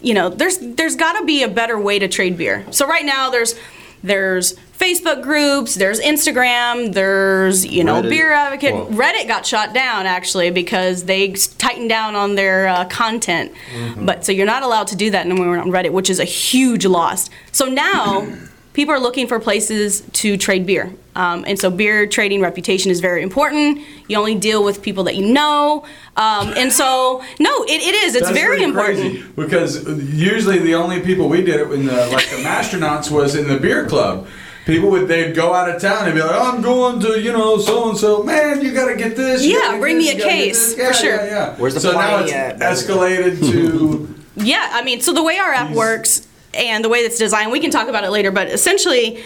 You 0.00 0.14
know, 0.14 0.28
there's 0.28 0.58
there's 0.58 0.94
got 0.94 1.18
to 1.18 1.24
be 1.24 1.42
a 1.42 1.48
better 1.48 1.76
way 1.80 1.98
to 1.98 2.06
trade 2.06 2.38
beer. 2.38 2.64
So 2.70 2.86
right 2.86 3.04
now 3.04 3.30
there's 3.30 3.54
there's 4.02 4.54
Facebook 4.78 5.22
groups, 5.22 5.74
there's 5.74 6.00
Instagram, 6.00 6.92
there's 6.94 7.66
you 7.66 7.84
know 7.84 8.02
Reddit. 8.02 8.08
beer 8.08 8.32
advocate. 8.32 8.74
Reddit 8.90 9.28
got 9.28 9.44
shot 9.44 9.74
down 9.74 10.06
actually 10.06 10.50
because 10.50 11.04
they 11.04 11.32
tightened 11.32 11.88
down 11.88 12.14
on 12.14 12.34
their 12.34 12.68
uh, 12.68 12.84
content. 12.86 13.52
But 13.98 14.24
so 14.24 14.32
you're 14.32 14.46
not 14.46 14.62
allowed 14.62 14.86
to 14.88 14.96
do 14.96 15.10
that 15.10 15.26
anymore 15.26 15.58
on 15.58 15.70
Reddit, 15.70 15.92
which 15.92 16.08
is 16.08 16.18
a 16.18 16.24
huge 16.24 16.86
loss. 16.86 17.28
So 17.52 17.66
now 17.66 18.26
people 18.72 18.94
are 18.94 19.00
looking 19.00 19.26
for 19.26 19.38
places 19.38 20.00
to 20.00 20.36
trade 20.36 20.64
beer. 20.66 20.92
Um, 21.16 21.44
and 21.46 21.58
so 21.58 21.70
beer 21.70 22.06
trading 22.06 22.40
reputation 22.40 22.90
is 22.90 23.00
very 23.00 23.22
important. 23.22 23.80
You 24.08 24.16
only 24.16 24.36
deal 24.36 24.62
with 24.62 24.80
people 24.80 25.04
that 25.04 25.16
you 25.16 25.26
know. 25.26 25.84
Um, 26.16 26.52
and 26.56 26.72
so, 26.72 27.22
no, 27.40 27.64
it, 27.64 27.82
it 27.82 27.94
is. 27.94 28.14
It's 28.14 28.26
That's 28.28 28.38
very 28.38 28.62
important. 28.62 29.00
crazy, 29.00 29.24
because 29.34 29.84
usually 30.14 30.58
the 30.58 30.74
only 30.76 31.00
people 31.00 31.28
we 31.28 31.42
did 31.42 31.60
it 31.60 31.70
in 31.72 31.86
the 31.86 32.06
like 32.08 32.28
the 32.30 32.36
astronauts 32.44 33.10
was 33.10 33.34
in 33.34 33.48
the 33.48 33.58
beer 33.58 33.86
club. 33.86 34.28
People 34.66 34.90
would 34.90 35.08
they'd 35.08 35.34
go 35.34 35.52
out 35.52 35.68
of 35.74 35.80
town 35.80 36.04
and 36.06 36.14
be 36.14 36.20
like, 36.20 36.30
oh, 36.32 36.52
I'm 36.54 36.62
going 36.62 37.00
to 37.00 37.20
you 37.20 37.32
know 37.32 37.58
so 37.58 37.88
and 37.88 37.98
so. 37.98 38.22
Man, 38.22 38.60
you 38.62 38.72
got 38.72 38.88
to 38.88 38.94
get 38.96 39.16
this. 39.16 39.44
Yeah, 39.44 39.54
gotta 39.54 39.78
bring 39.80 39.96
this, 39.98 40.04
me 40.06 40.10
a 40.12 40.14
you 40.14 40.20
gotta 40.20 40.30
get 40.34 40.38
case, 40.44 40.58
this." 40.66 40.74
for 40.74 40.80
Yeah, 40.82 40.92
sure. 40.92 41.14
Yeah, 41.16 41.26
yeah. 41.26 41.56
Where's 41.56 41.74
the 41.74 41.80
so 41.80 41.92
now 41.92 42.08
party 42.18 42.24
it's 42.30 42.32
at? 42.32 42.58
escalated 42.58 43.40
to. 43.50 44.14
Yeah, 44.36 44.68
I 44.72 44.82
mean, 44.84 45.00
so 45.02 45.12
the 45.12 45.22
way 45.24 45.36
our 45.38 45.52
app 45.52 45.72
works 45.74 46.26
and 46.54 46.82
the 46.82 46.88
way 46.88 47.00
it's 47.00 47.18
designed, 47.18 47.50
we 47.52 47.60
can 47.60 47.70
talk 47.70 47.88
about 47.88 48.04
it 48.04 48.10
later, 48.10 48.30
but 48.30 48.48
essentially, 48.48 49.22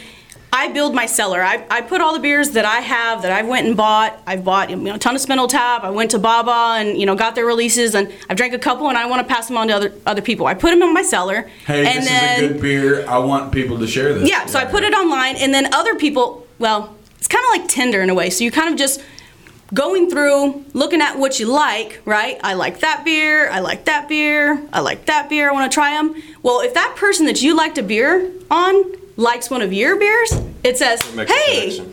I 0.54 0.68
build 0.68 0.94
my 0.94 1.06
cellar. 1.06 1.42
I, 1.42 1.66
I 1.68 1.80
put 1.80 2.00
all 2.00 2.12
the 2.14 2.20
beers 2.20 2.50
that 2.50 2.64
I 2.64 2.78
have 2.78 3.22
that 3.22 3.32
I've 3.32 3.48
went 3.48 3.66
and 3.66 3.76
bought. 3.76 4.22
I've 4.24 4.44
bought 4.44 4.70
you 4.70 4.76
know, 4.76 4.94
a 4.94 4.98
ton 4.98 5.16
of 5.16 5.20
Spindle 5.20 5.48
Tap. 5.48 5.82
I 5.82 5.90
went 5.90 6.12
to 6.12 6.18
Baa 6.20 6.44
Baa 6.44 6.76
and 6.76 6.96
you 6.96 7.06
know 7.06 7.16
got 7.16 7.34
their 7.34 7.44
releases, 7.44 7.96
and 7.96 8.12
I've 8.30 8.36
drank 8.36 8.54
a 8.54 8.58
couple, 8.58 8.88
and 8.88 8.96
I 8.96 9.06
want 9.06 9.26
to 9.26 9.34
pass 9.34 9.48
them 9.48 9.56
on 9.56 9.66
to 9.66 9.74
other 9.74 9.92
other 10.06 10.22
people. 10.22 10.46
I 10.46 10.54
put 10.54 10.70
them 10.70 10.80
in 10.80 10.94
my 10.94 11.02
cellar, 11.02 11.50
Hey, 11.66 11.84
and 11.84 11.98
this 11.98 12.08
then 12.08 12.44
is 12.44 12.50
a 12.50 12.52
good 12.52 12.62
beer. 12.62 13.04
I 13.08 13.18
want 13.18 13.52
people 13.52 13.80
to 13.80 13.86
share 13.88 14.14
this. 14.14 14.30
yeah, 14.30 14.46
so 14.46 14.60
I 14.60 14.64
put 14.64 14.84
it 14.84 14.94
online, 14.94 15.34
and 15.36 15.52
then 15.52 15.74
other 15.74 15.96
people, 15.96 16.46
well, 16.60 16.94
it's 17.18 17.26
kind 17.26 17.44
of 17.46 17.60
like 17.60 17.68
Tinder 17.68 18.00
in 18.00 18.08
a 18.08 18.14
way. 18.14 18.30
So 18.30 18.44
you 18.44 18.52
kind 18.52 18.72
of 18.72 18.78
just 18.78 19.02
going 19.72 20.08
through, 20.08 20.64
looking 20.72 21.00
at 21.00 21.18
what 21.18 21.40
you 21.40 21.46
like, 21.46 22.00
right? 22.04 22.38
I 22.44 22.54
like 22.54 22.78
that 22.78 23.04
beer, 23.04 23.50
I 23.50 23.58
like 23.58 23.86
that 23.86 24.08
beer, 24.08 24.62
I 24.72 24.80
like 24.80 25.06
that 25.06 25.28
beer, 25.28 25.50
I 25.50 25.52
want 25.52 25.68
to 25.68 25.74
try 25.74 25.90
them. 26.00 26.14
Well, 26.44 26.60
if 26.60 26.74
that 26.74 26.94
person 26.96 27.26
that 27.26 27.42
you 27.42 27.56
liked 27.56 27.76
a 27.76 27.82
beer 27.82 28.30
on 28.52 28.84
likes 29.16 29.50
one 29.50 29.62
of 29.62 29.72
your 29.72 29.96
beers, 29.96 30.32
it 30.62 30.76
says, 30.78 31.02
hey. 31.02 31.84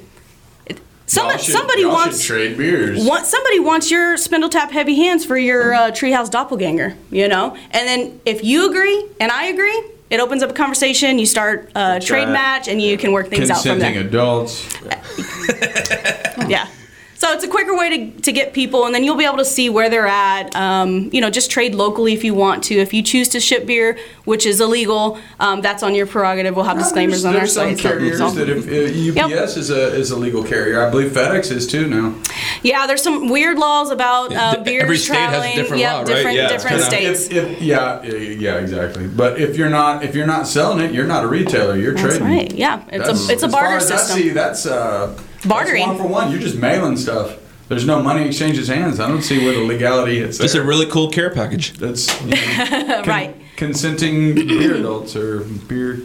Some, 1.07 1.29
should- 1.39 1.53
somebody 1.53 1.83
wants 1.85 2.23
trade 2.23 2.57
beers. 2.57 3.05
Want, 3.05 3.25
somebody 3.25 3.59
wants 3.59 3.91
your 3.91 4.15
spindle 4.15 4.49
tap 4.49 4.71
heavy 4.71 4.95
hands 4.95 5.25
for 5.25 5.37
your 5.37 5.73
uh, 5.73 5.91
treehouse 5.91 6.31
doppelganger, 6.31 6.95
you 7.09 7.27
know? 7.27 7.53
And 7.71 7.85
then 7.87 8.21
if 8.25 8.45
you 8.45 8.69
agree 8.69 9.05
and 9.19 9.29
I 9.29 9.47
agree, 9.47 9.83
it 10.09 10.21
opens 10.21 10.41
up 10.41 10.51
a 10.51 10.53
conversation. 10.53 11.19
You 11.19 11.25
start 11.25 11.69
a 11.75 11.99
trade 11.99 12.29
match 12.29 12.69
and 12.69 12.81
you 12.81 12.97
can 12.97 13.11
work 13.11 13.27
things 13.27 13.49
out 13.49 13.61
from 13.61 13.79
there. 13.79 13.91
Consenting 13.91 14.07
adults. 14.07 14.65
Yeah. 16.47 16.67
So 17.21 17.31
it's 17.33 17.43
a 17.43 17.47
quicker 17.47 17.77
way 17.77 17.89
to, 18.09 18.21
to 18.21 18.31
get 18.31 18.51
people, 18.51 18.87
and 18.87 18.95
then 18.95 19.03
you'll 19.03 19.15
be 19.15 19.25
able 19.25 19.37
to 19.37 19.45
see 19.45 19.69
where 19.69 19.91
they're 19.91 20.07
at. 20.07 20.55
Um, 20.55 21.11
you 21.13 21.21
know, 21.21 21.29
just 21.29 21.51
trade 21.51 21.75
locally 21.75 22.13
if 22.13 22.23
you 22.23 22.33
want 22.33 22.63
to. 22.63 22.73
If 22.75 22.95
you 22.95 23.03
choose 23.03 23.29
to 23.29 23.39
ship 23.39 23.67
beer, 23.67 23.99
which 24.25 24.47
is 24.47 24.59
illegal, 24.59 25.19
um, 25.39 25.61
that's 25.61 25.83
on 25.83 25.93
your 25.93 26.07
prerogative. 26.07 26.55
We'll 26.55 26.65
have 26.65 26.79
disclaimers 26.79 27.23
on 27.23 27.33
our 27.35 27.41
There's 27.41 27.53
some 27.53 27.75
site. 27.75 27.77
so- 27.77 27.89
carriers 27.89 28.17
so- 28.17 28.31
that 28.31 28.49
if 28.49 28.67
uh, 28.67 29.21
UPS 29.23 29.55
is 29.55 29.69
a 29.69 29.93
is 29.93 30.09
a 30.09 30.17
legal 30.17 30.43
carrier. 30.43 30.83
I 30.83 30.89
believe 30.89 31.11
FedEx 31.11 31.51
is 31.51 31.67
too 31.67 31.85
now. 31.87 32.15
Yeah, 32.63 32.87
there's 32.87 33.03
some 33.03 33.29
weird 33.29 33.59
laws 33.59 33.91
about 33.91 34.33
uh, 34.33 34.55
d- 34.55 34.63
beers 34.63 34.83
every 34.85 34.97
state 34.97 35.13
has 35.17 35.27
a 35.27 35.29
traveling. 35.29 35.55
different 35.57 35.79
yep, 35.81 35.93
law, 35.93 35.97
right? 35.99 36.07
different, 36.07 36.37
Yeah, 36.37 36.47
different 36.47 36.81
states. 36.81 37.27
If, 37.27 37.33
if, 37.33 37.61
yeah, 37.61 38.01
yeah, 38.01 38.13
yeah, 38.17 38.55
exactly. 38.57 39.07
But 39.07 39.39
if 39.39 39.57
you're 39.57 39.69
not 39.69 40.03
if 40.03 40.15
you're 40.15 40.25
not 40.25 40.47
selling 40.47 40.79
it, 40.83 40.91
you're 40.91 41.05
not 41.05 41.23
a 41.23 41.27
retailer. 41.27 41.77
You're 41.77 41.93
That's 41.93 42.17
trading. 42.17 42.35
right. 42.35 42.51
Yeah, 42.51 42.81
it's 42.87 42.97
That's- 42.97 43.29
a 43.29 43.31
it's 43.33 43.43
a 43.43 43.45
as 43.45 43.51
far 43.51 43.61
barter 43.61 43.77
as 43.77 43.91
I 43.91 43.97
system. 43.97 44.17
see, 44.17 44.29
that's 44.29 44.65
uh, 44.65 45.15
Bartering. 45.48 45.88
That's 45.88 46.00
one 46.00 46.07
for 46.07 46.07
one. 46.13 46.31
You're 46.31 46.39
just 46.39 46.57
mailing 46.57 46.98
stuff. 46.98 47.38
There's 47.67 47.86
no 47.86 48.01
money 48.03 48.25
exchanges 48.25 48.67
hands. 48.67 49.00
I 49.00 49.07
don't 49.07 49.21
see 49.21 49.43
where 49.43 49.53
the 49.53 49.62
legality 49.63 50.19
is. 50.19 50.39
It's 50.41 50.55
a 50.55 50.63
really 50.63 50.86
cool 50.88 51.10
care 51.10 51.29
package. 51.29 51.74
That's 51.74 52.10
you 52.21 52.27
know, 52.31 52.38
con- 52.98 53.03
Right. 53.07 53.36
Consenting 53.55 54.36
beer 54.36 54.75
adults 54.75 55.15
or 55.15 55.41
beer. 55.67 56.01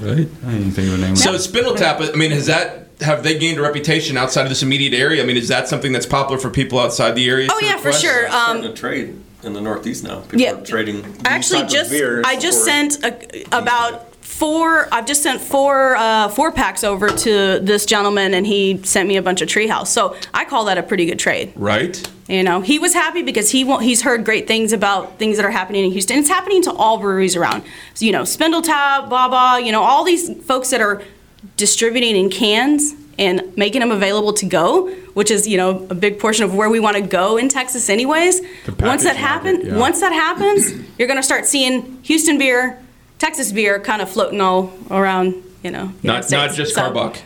Right. 0.00 0.28
I 0.46 0.52
didn't 0.52 0.70
think 0.72 0.88
of 0.88 0.94
a 0.94 0.98
name. 0.98 1.16
So 1.16 1.36
Spindle 1.38 1.74
Tap, 1.74 2.00
I 2.00 2.12
mean, 2.12 2.30
has 2.30 2.46
that 2.46 2.88
have 3.00 3.22
they 3.24 3.36
gained 3.38 3.58
a 3.58 3.62
reputation 3.62 4.16
outside 4.16 4.42
of 4.42 4.48
this 4.48 4.62
immediate 4.62 4.94
area? 4.94 5.22
I 5.22 5.26
mean, 5.26 5.36
is 5.36 5.48
that 5.48 5.66
something 5.68 5.90
that's 5.92 6.06
popular 6.06 6.38
for 6.40 6.50
people 6.50 6.78
outside 6.78 7.12
the 7.16 7.28
area? 7.28 7.48
Oh 7.50 7.58
to 7.58 7.64
yeah, 7.66 7.72
for 7.78 7.88
request? 7.88 8.02
sure. 8.02 8.28
Um, 8.28 8.62
to 8.62 8.72
trade 8.72 9.20
in 9.42 9.52
the 9.54 9.60
Northeast 9.60 10.04
now. 10.04 10.20
People 10.20 10.40
Yeah. 10.40 10.54
are 10.54 10.64
trading. 10.64 11.02
these 11.02 11.20
actually, 11.24 11.58
type 11.60 11.66
of 11.68 11.72
just 11.72 11.90
beers 11.90 12.24
I 12.26 12.36
just 12.38 12.64
sent 12.64 13.04
a, 13.04 13.44
about 13.56 14.07
four. 14.38 14.92
I've 14.94 15.06
just 15.06 15.22
sent 15.22 15.40
four 15.40 15.96
uh, 15.96 16.28
four 16.28 16.52
packs 16.52 16.84
over 16.84 17.08
to 17.08 17.58
this 17.60 17.84
gentleman, 17.84 18.34
and 18.34 18.46
he 18.46 18.80
sent 18.84 19.08
me 19.08 19.16
a 19.16 19.22
bunch 19.22 19.42
of 19.42 19.48
Treehouse. 19.48 19.88
So 19.88 20.16
I 20.32 20.44
call 20.44 20.64
that 20.66 20.78
a 20.78 20.82
pretty 20.82 21.06
good 21.06 21.18
trade. 21.18 21.52
Right. 21.56 22.00
You 22.28 22.42
know, 22.42 22.60
he 22.60 22.78
was 22.78 22.94
happy 22.94 23.22
because 23.22 23.50
he 23.50 23.64
he's 23.78 24.02
heard 24.02 24.24
great 24.24 24.46
things 24.46 24.72
about 24.72 25.18
things 25.18 25.36
that 25.36 25.44
are 25.44 25.50
happening 25.50 25.84
in 25.84 25.90
Houston. 25.92 26.18
It's 26.18 26.28
happening 26.28 26.62
to 26.62 26.72
all 26.72 26.98
breweries 26.98 27.36
around. 27.36 27.64
So, 27.94 28.04
you 28.04 28.12
know, 28.12 28.24
Spindle 28.24 28.62
Tap, 28.62 29.08
Baa 29.08 29.28
Baa, 29.28 29.56
you 29.56 29.72
know, 29.72 29.82
all 29.82 30.04
these 30.04 30.40
folks 30.44 30.70
that 30.70 30.80
are 30.80 31.02
distributing 31.56 32.16
in 32.16 32.30
cans 32.30 32.94
and 33.18 33.56
making 33.56 33.80
them 33.80 33.90
available 33.90 34.32
to 34.34 34.46
go, 34.46 34.88
which 35.14 35.30
is 35.30 35.48
you 35.48 35.56
know 35.56 35.86
a 35.90 35.94
big 35.94 36.20
portion 36.20 36.44
of 36.44 36.54
where 36.54 36.70
we 36.70 36.78
want 36.78 36.96
to 36.96 37.02
go 37.02 37.36
in 37.36 37.48
Texas, 37.48 37.88
anyways. 37.88 38.40
Once 38.78 39.02
that 39.02 39.16
happens, 39.16 39.58
market, 39.58 39.72
yeah. 39.72 39.78
once 39.78 40.00
that 40.00 40.12
happens, 40.12 40.72
you're 40.98 41.08
gonna 41.08 41.22
start 41.22 41.44
seeing 41.44 42.00
Houston 42.02 42.38
beer, 42.38 42.78
Texas 43.18 43.52
beer, 43.52 43.78
kind 43.80 44.00
of 44.02 44.10
floating 44.10 44.40
all 44.40 44.72
around. 44.90 45.34
You 45.62 45.72
know, 45.72 45.92
United 46.02 46.30
Not 46.30 46.48
not 46.48 46.56
just 46.56 46.74
So- 46.74 46.82
Karbach. 46.82 47.20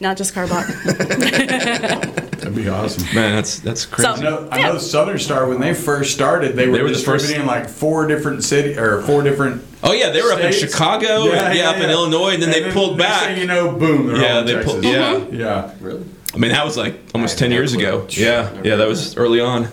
Not 0.00 0.16
just 0.16 0.32
Karbach. 0.32 0.66
That'd 2.38 2.54
be 2.54 2.68
awesome. 2.68 3.02
Man, 3.14 3.34
that's 3.34 3.58
that's 3.60 3.84
crazy. 3.84 4.08
I 4.08 4.20
know, 4.20 4.48
I 4.52 4.62
know 4.62 4.78
Southern 4.78 5.18
Star 5.18 5.48
when 5.48 5.58
they 5.60 5.74
first 5.74 6.14
started, 6.14 6.54
they 6.54 6.68
were, 6.68 6.82
were 6.84 6.88
the 6.90 6.94
first- 6.98 7.24
distributing 7.26 7.46
like 7.46 7.68
four 7.68 8.06
different 8.06 8.44
city 8.44 8.78
or 8.78 9.02
four 9.02 9.22
different. 9.22 9.64
oh 9.82 9.92
yeah, 9.92 10.10
they 10.10 10.22
were 10.22 10.32
up 10.32 10.38
in 10.40 10.52
states. 10.52 10.72
Chicago, 10.72 11.30
and, 11.32 11.58
yeah, 11.58 11.70
up 11.70 11.76
in 11.78 11.90
Illinois, 11.90 12.34
and 12.34 12.42
then 12.42 12.50
they 12.50 12.70
pulled 12.70 12.96
next 12.98 13.10
back. 13.10 13.24
thing 13.30 13.38
you 13.38 13.46
know, 13.46 13.72
boom, 13.72 14.06
they're 14.06 14.16
Yeah, 14.22 14.32
all 14.34 14.40
in 14.40 14.46
they 14.46 14.52
Texas. 14.54 14.72
pulled- 14.72 14.84
yeah. 14.84 15.14
Mm-hmm. 15.14 15.34
yeah. 15.34 15.74
Really? 15.80 16.04
I 16.34 16.36
mean, 16.38 16.52
that 16.52 16.64
was 16.64 16.76
like 16.76 17.00
almost 17.14 17.38
ten 17.38 17.50
years 17.50 17.72
ago. 17.72 18.06
Yeah, 18.10 18.52
yeah, 18.62 18.76
that 18.76 18.86
was 18.86 19.16
early 19.16 19.40
on. 19.40 19.66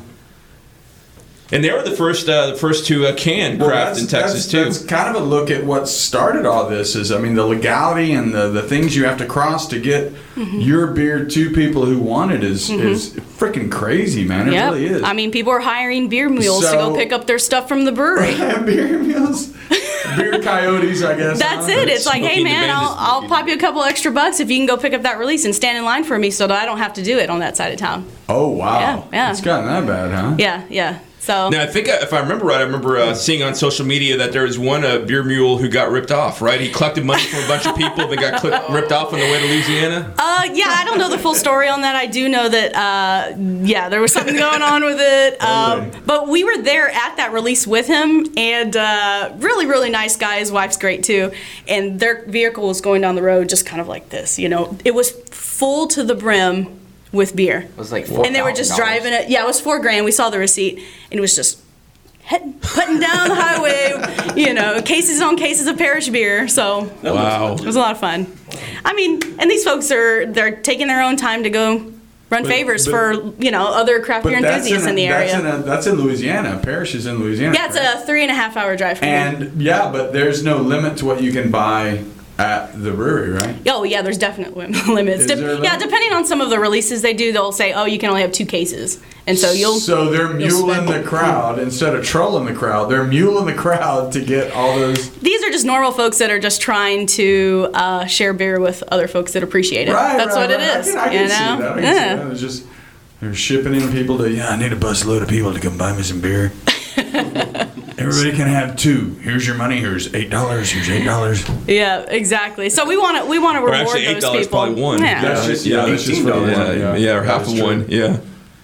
And 1.52 1.64
they 1.64 1.72
were 1.72 1.84
the 1.84 1.92
first, 1.96 2.28
uh, 2.28 2.48
the 2.48 2.56
first 2.56 2.88
to 2.88 3.06
uh, 3.06 3.14
can 3.16 3.60
Well, 3.60 3.70
craft 3.70 4.00
in 4.00 4.08
Texas 4.08 4.46
that's, 4.46 4.52
too. 4.52 4.64
That's 4.64 4.84
kind 4.84 5.16
of 5.16 5.22
a 5.22 5.26
look 5.26 5.52
at 5.52 5.64
what 5.64 5.88
started 5.88 6.44
all 6.46 6.68
this. 6.68 6.96
Is 6.96 7.12
I 7.12 7.20
mean 7.20 7.36
the 7.36 7.46
legality 7.46 8.14
and 8.14 8.34
the, 8.34 8.50
the 8.50 8.64
things 8.64 8.96
you 8.96 9.06
have 9.06 9.18
to 9.20 9.26
cross 9.26 9.68
to 9.70 9.80
get 9.80 10.14
Mm-hmm. 10.36 10.60
your 10.60 10.88
beer 10.88 11.24
to 11.24 11.50
people 11.52 11.86
who 11.86 11.98
want 11.98 12.34
it 12.34 12.44
is 12.44 12.70
is 12.70 13.12
freaking 13.14 13.72
crazy, 13.72 14.26
man. 14.26 14.50
It 14.50 14.54
Yep. 14.56 14.72
really 14.74 14.86
is. 14.88 15.02
I 15.04 15.14
mean, 15.14 15.32
people 15.32 15.54
are 15.54 15.62
hiring 15.62 16.10
beer 16.10 16.28
mules 16.28 16.66
to 16.70 16.76
go 16.76 16.94
pick 16.94 17.14
up 17.14 17.26
their 17.26 17.40
stuff 17.40 17.70
from 17.70 17.86
the 17.86 17.94
brewery. 17.94 18.36
beer 18.66 19.00
meals, 19.00 19.54
beer 20.18 20.42
coyotes, 20.44 21.04
I 21.04 21.16
guess. 21.16 21.40
That's 21.40 21.68
huh? 21.68 21.72
it. 21.72 21.88
It's 21.88 22.06
like, 22.06 22.22
hey 22.22 22.44
man, 22.44 22.70
I'll, 22.70 22.96
I'll 22.98 23.28
pop 23.30 23.48
you 23.48 23.54
a 23.54 23.58
couple 23.58 23.82
extra 23.84 24.12
bucks 24.12 24.42
if 24.42 24.50
you 24.52 24.58
can 24.58 24.66
go 24.66 24.76
pick 24.76 24.92
up 24.94 25.04
that 25.04 25.20
release 25.20 25.46
and 25.46 25.56
stand 25.56 25.78
in 25.78 25.86
line 25.86 26.04
for 26.04 26.20
me 26.20 26.32
so 26.32 26.48
that 26.48 26.62
I 26.62 26.66
don't 26.66 26.80
have 26.80 26.96
to 26.96 27.04
do 27.04 27.18
it 27.18 27.30
on 27.30 27.40
that 27.40 27.56
side 27.56 27.72
of 27.72 27.80
town. 27.80 28.06
Oh 28.28 28.50
wow, 28.50 28.80
Yeah, 28.82 29.04
yeah. 29.14 29.32
it's 29.32 29.40
gotten 29.40 29.68
that 29.68 29.88
bad, 29.88 30.12
huh? 30.12 30.36
Yeah, 30.38 30.66
yeah. 30.70 31.00
So 31.26 31.50
Now 31.50 31.64
I 31.64 31.66
think 31.66 31.88
if 31.88 32.14
I 32.14 32.20
remember 32.20 32.46
right, 32.46 32.60
I 32.60 32.64
remember 32.64 32.98
uh, 32.98 33.16
seeing 33.16 33.42
on 33.42 33.56
social 33.56 33.84
media 33.84 34.16
that 34.18 34.32
there 34.32 34.44
was 34.44 34.60
one 34.60 34.86
uh, 34.86 35.00
beer 35.00 35.24
mule 35.24 35.58
who 35.58 35.68
got 35.68 35.90
ripped 35.90 36.12
off. 36.12 36.40
Right, 36.40 36.62
he 36.62 36.70
collected 36.70 37.04
money 37.04 37.24
from 37.24 37.44
a 37.44 37.48
bunch 37.48 37.66
of 37.66 37.76
people 37.76 38.08
that 38.08 38.20
got 38.20 38.70
ripped 38.70 38.92
off 38.92 39.12
on 39.12 39.20
the 39.20 39.26
way 39.26 39.40
to 39.40 39.48
Louisiana. 39.48 40.14
Uh, 40.20 40.48
yeah, 40.54 40.68
I 40.70 40.84
don't 40.86 41.00
know 41.00 41.10
the 41.10 41.18
full 41.18 41.34
story 41.34 41.68
on 41.68 41.82
that. 41.82 41.96
I 41.96 42.06
do 42.06 42.30
know 42.30 42.48
that, 42.48 42.76
uh, 42.76 43.36
yeah, 43.66 43.90
there 43.90 44.02
was 44.02 44.14
something 44.14 44.36
going 44.36 44.62
on 44.62 44.84
with 44.84 45.00
it. 45.00 45.38
Um, 45.56 45.92
but 46.06 46.28
we 46.28 46.44
were 46.44 46.62
there 46.62 46.90
at 46.90 47.16
that 47.18 47.32
release 47.32 47.66
with 47.66 47.88
him, 47.88 48.28
and 48.36 48.76
uh, 48.76 49.32
really, 49.38 49.66
really 49.66 49.90
nice 49.90 50.18
guy. 50.18 50.40
His 50.40 50.52
wife's 50.52 50.76
great 50.76 51.04
too. 51.04 51.32
And 51.68 52.00
their 52.00 52.26
vehicle 52.26 52.68
was 52.68 52.82
going 52.82 53.02
down 53.02 53.16
the 53.16 53.22
road 53.22 53.48
just 53.48 53.66
kind 53.66 53.80
of 53.80 53.88
like 53.88 54.10
this. 54.10 54.38
You 54.38 54.50
know, 54.50 54.78
it 54.84 54.94
was 54.94 55.12
full 55.32 55.88
to 55.88 56.04
the 56.04 56.16
brim 56.16 56.80
with 57.16 57.36
beer. 57.36 57.62
It 57.62 57.78
was 57.78 57.92
like 57.92 58.06
four 58.06 58.26
And 58.26 58.36
they 58.36 58.42
were 58.42 58.52
just 58.54 58.76
driving 58.76 59.14
it. 59.14 59.30
Yeah, 59.30 59.44
it 59.44 59.48
was 59.48 59.60
four 59.60 59.80
grand. 59.80 60.06
We 60.06 60.12
saw 60.12 60.30
the 60.30 60.38
receipt, 60.40 60.78
and 61.12 61.18
it 61.18 61.22
was 61.22 61.36
just. 61.36 61.62
Head, 62.24 62.60
putting 62.60 63.00
down 63.00 63.28
the 63.28 63.36
highway, 63.36 64.34
you 64.36 64.52
know, 64.56 64.82
cases 64.82 65.22
on 65.22 65.38
cases 65.38 65.68
of 65.68 65.78
parish 65.78 66.10
beer. 66.10 66.48
So 66.48 66.92
Wow. 67.04 67.54
it 67.54 67.64
was 67.64 67.76
a 67.76 67.80
lot 67.80 67.92
of 67.92 68.00
fun. 68.00 68.26
I 68.84 68.94
mean, 68.94 69.22
and 69.38 69.50
these 69.52 69.64
folks 69.64 69.92
are 69.92 70.26
they're 70.26 70.56
taking 70.56 70.88
their 70.88 71.04
own 71.04 71.18
time 71.18 71.44
to 71.44 71.52
go 71.52 71.92
run 72.32 72.44
favors 72.44 72.86
but- 72.86 72.92
for 72.92 73.34
you 73.38 73.52
know 73.52 73.68
other 73.68 74.00
craft 74.02 74.26
beer 74.26 74.38
enthusiasts 74.38 74.86
in, 74.88 74.90
in, 74.90 74.96
the 74.96 75.06
that's 75.08 75.34
area. 75.34 75.54
in 75.56 75.60
a, 75.62 75.64
that's 75.64 75.86
in 75.86 75.96
Louisiana. 76.02 76.60
Parish 76.64 76.96
is 76.96 77.06
in 77.06 77.20
Louisiana. 77.20 77.54
yeah, 77.54 77.68
it's 77.68 77.76
a 77.78 78.04
three 78.08 78.24
and 78.24 78.32
a 78.32 78.34
half 78.34 78.58
hour 78.58 78.76
drive 78.76 78.98
from 78.98 79.08
here. 79.08 79.18
and 79.18 79.62
yeah, 79.62 79.92
but 79.92 80.12
there's 80.12 80.44
no 80.44 80.58
limit 80.58 80.98
to 80.98 81.06
what 81.06 81.22
you 81.22 81.32
can 81.32 81.52
buy 81.52 82.04
at 82.38 82.82
the 82.82 82.92
brewery, 82.92 83.32
right? 83.32 83.56
Oh 83.68 83.84
yeah, 83.84 84.02
there's 84.02 84.18
definite 84.18 84.58
lim- 84.58 84.72
limits. 84.94 85.26
There 85.26 85.64
yeah, 85.64 85.78
depending 85.78 86.14
on 86.14 86.26
some 86.26 86.42
of 86.42 86.50
the 86.50 86.60
releases 86.60 87.02
they 87.02 87.14
do, 87.14 87.32
they'll 87.32 87.52
say, 87.52 87.74
oh, 87.74 87.86
you 87.86 87.98
can 87.98 88.10
only 88.10 88.22
have 88.22 88.32
two 88.32 88.46
cases, 88.46 89.02
and 89.26 89.38
so 89.38 89.52
you'll. 89.52 89.80
So 89.80 90.10
they're 90.10 90.34
muling 90.34 90.86
the 90.86 91.02
crowd 91.08 91.60
instead 91.60 91.96
of 91.96 92.04
trolling 92.04 92.46
the 92.46 92.54
crowd. 92.54 92.90
They're 92.90 93.06
muling 93.06 93.46
the 93.46 93.54
crowd 93.54 94.12
to 94.14 94.24
get 94.24 94.52
all 94.52 94.78
those. 94.78 95.12
These 95.20 95.44
are 95.44 95.50
just 95.50 95.66
normal 95.66 95.92
folks 95.92 96.18
that 96.18 96.30
are 96.30 96.40
just 96.40 96.62
trying 96.62 97.08
to 97.08 97.70
uh, 97.74 98.06
share 98.06 98.34
beer 98.34 98.60
with 98.60 98.84
other 98.90 99.08
folks 99.08 99.34
that 99.34 99.44
appreciate 99.44 99.88
it. 99.88 99.94
Right, 99.94 100.18
That's 100.18 100.36
right, 100.36 100.50
what 100.50 100.58
right. 100.58 100.78
it 100.78 100.80
is. 100.80 100.96
I 100.96 101.10
can, 101.10 101.10
I 101.10 101.12
can 101.12 101.22
you 101.24 101.30
see 101.30 101.40
know? 101.40 101.58
that. 101.60 101.72
I 101.72 101.76
can 101.76 101.84
yeah. 101.84 101.94
see 101.94 102.24
that. 102.24 102.32
It's 102.32 102.42
just 102.42 102.68
they're 103.22 103.34
shipping 103.34 103.76
in 103.76 103.92
people 103.92 104.18
to. 104.18 104.30
Yeah, 104.30 104.50
I 104.50 104.58
need 104.58 104.74
a 104.74 104.78
busload 104.78 105.22
of 105.22 105.30
people 105.30 105.54
to 105.54 105.60
come 105.60 105.78
buy 105.78 105.96
me 105.96 106.04
some 106.04 106.20
beer. 106.20 106.52
Everybody 107.98 108.36
can 108.36 108.48
have 108.48 108.76
two. 108.76 109.12
Here's 109.22 109.48
your 109.48 109.56
money. 109.56 109.80
Here's 109.80 110.14
eight 110.14 110.30
dollars. 110.30 110.70
Here's 110.72 110.90
eight 110.90 111.06
dollars. 111.06 111.48
Yeah, 111.68 112.02
exactly. 112.02 112.70
So 112.70 112.86
we 112.86 112.98
want 112.98 113.18
to 113.24 113.26
we 113.26 113.40
want 113.40 113.56
to 113.56 113.62
Or 113.62 113.66
reward 113.72 113.82
actually, 113.88 114.06
eight 114.08 114.14
those 114.16 114.24
dollars 114.24 114.48
people. 114.48 114.60
probably 114.64 114.82
one. 114.82 115.02
Yeah. 115.02 115.22
That's 115.22 115.46
just 115.46 115.66
yeah. 115.66 115.78
Yeah, 115.86 115.92
That's 115.92 116.04
just 116.04 116.22
for 116.22 116.28
the 116.28 116.34
$18. 116.34 116.42
one. 116.42 116.80
Yeah, 116.80 116.96
yeah, 116.98 117.16
or 117.18 117.24
half 117.24 117.44
is 117.44 117.52
of 117.54 117.58
true. 117.58 117.66
one. 117.66 117.86
Yeah. 117.90 118.20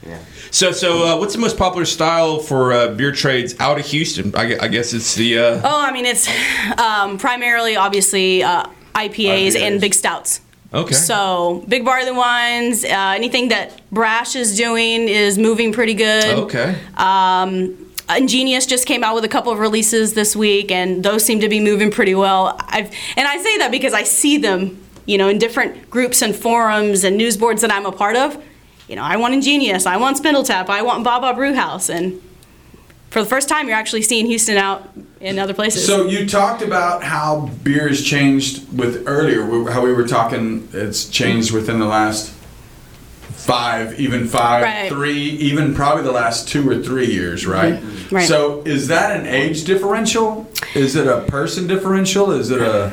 Yeah. 0.05 0.17
So, 0.51 0.73
so 0.73 1.07
uh, 1.07 1.17
what's 1.19 1.33
the 1.33 1.39
most 1.39 1.57
popular 1.57 1.85
style 1.85 2.39
for 2.39 2.73
uh, 2.73 2.89
beer 2.89 3.13
trades 3.13 3.55
out 3.59 3.79
of 3.79 3.85
Houston? 3.85 4.35
I, 4.35 4.57
I 4.59 4.67
guess 4.67 4.93
it's 4.93 5.15
the. 5.15 5.39
Uh, 5.39 5.61
Oh, 5.63 5.81
I 5.81 5.93
mean, 5.93 6.05
it's 6.05 6.27
um, 6.77 7.17
primarily, 7.17 7.77
obviously, 7.77 8.43
uh, 8.43 8.65
IPAs, 8.93 9.51
IPAs. 9.51 9.55
and 9.61 9.79
big 9.79 9.93
stouts. 9.93 10.41
okay. 10.73 10.93
So, 10.93 11.63
big 11.69 11.85
barley 11.85 12.11
wines, 12.11 12.83
uh, 12.83 12.88
anything 13.15 13.47
that 13.47 13.79
Brash 13.93 14.35
is 14.35 14.57
doing 14.57 15.07
is 15.07 15.38
moving 15.38 15.71
pretty 15.71 15.93
good. 15.93 16.25
okay. 16.25 16.75
Um, 16.97 17.88
Ingenious 18.10 18.65
just 18.65 18.86
came 18.86 19.03
out 19.03 19.15
with 19.15 19.24
a 19.24 19.29
couple 19.29 19.51
of 19.51 19.60
releases 19.60 20.13
this 20.13 20.36
week, 20.36 20.72
and 20.72 21.03
those 21.03 21.24
seem 21.24 21.39
to 21.39 21.50
be 21.50 21.60
moving 21.60 21.91
pretty 21.91 22.15
well. 22.15 22.58
I've, 22.60 22.93
and 23.15 23.27
I 23.27 23.38
say 23.38 23.58
that 23.60 23.72
because 23.72 23.93
I 23.93 24.03
see 24.03 24.38
them, 24.38 24.84
you 25.05 25.17
know, 25.17 25.29
in 25.29 25.38
different 25.38 25.89
groups 25.89 26.22
and 26.22 26.36
forums 26.36 27.03
and 27.03 27.17
news 27.17 27.38
boards 27.38 27.62
that 27.62 27.72
I'm 27.72 27.86
a 27.86 27.91
part 27.91 28.15
of. 28.15 28.41
You 28.88 28.96
know, 28.98 29.03
I 29.03 29.15
want 29.15 29.34
Ingenious, 29.34 29.86
I 29.86 29.98
want 29.98 30.17
Spindle 30.17 30.43
Tap, 30.43 30.70
I 30.70 30.81
want 30.81 31.03
Baa 31.03 31.20
Baa 31.22 31.34
Brew 31.34 31.53
House, 31.53 31.89
and 31.89 32.22
for 33.10 33.22
the 33.22 33.29
first 33.29 33.50
time, 33.50 33.67
you're 33.67 33.77
actually 33.77 34.01
seeing 34.03 34.25
Houston 34.25 34.58
out 34.58 34.89
in 35.20 35.38
other 35.38 35.53
places. 35.53 35.86
So 35.86 36.08
you 36.08 36.25
talked 36.27 36.62
about 36.62 37.03
how 37.03 37.51
beer 37.62 37.89
has 37.89 38.01
changed 38.01 38.77
with 38.77 39.03
earlier. 39.05 39.70
How 39.70 39.81
we 39.81 39.93
were 39.93 40.08
talking, 40.08 40.67
it's 40.72 41.10
changed 41.10 41.51
within 41.51 41.79
the 41.79 41.86
last 41.86 42.34
five, 43.41 44.00
even 44.00 44.27
five, 44.27 44.63
Right. 44.63 44.89
three, 44.89 45.19
even 45.19 45.74
probably 45.74 46.03
the 46.03 46.12
last 46.12 46.48
two 46.48 46.67
or 46.69 46.81
three 46.81 47.07
years, 47.07 47.45
right? 47.48 47.75
Mm-hmm. 47.75 48.15
Right. 48.15 48.27
So 48.27 48.62
is 48.65 48.88
that 48.89 49.19
an 49.19 49.25
age 49.25 49.63
differential? 49.63 50.48
Is 50.75 50.95
it 50.95 51.07
a 51.07 51.21
person 51.21 51.67
differential? 51.67 52.31
Is 52.31 52.51
it 52.51 52.62
a 52.62 52.91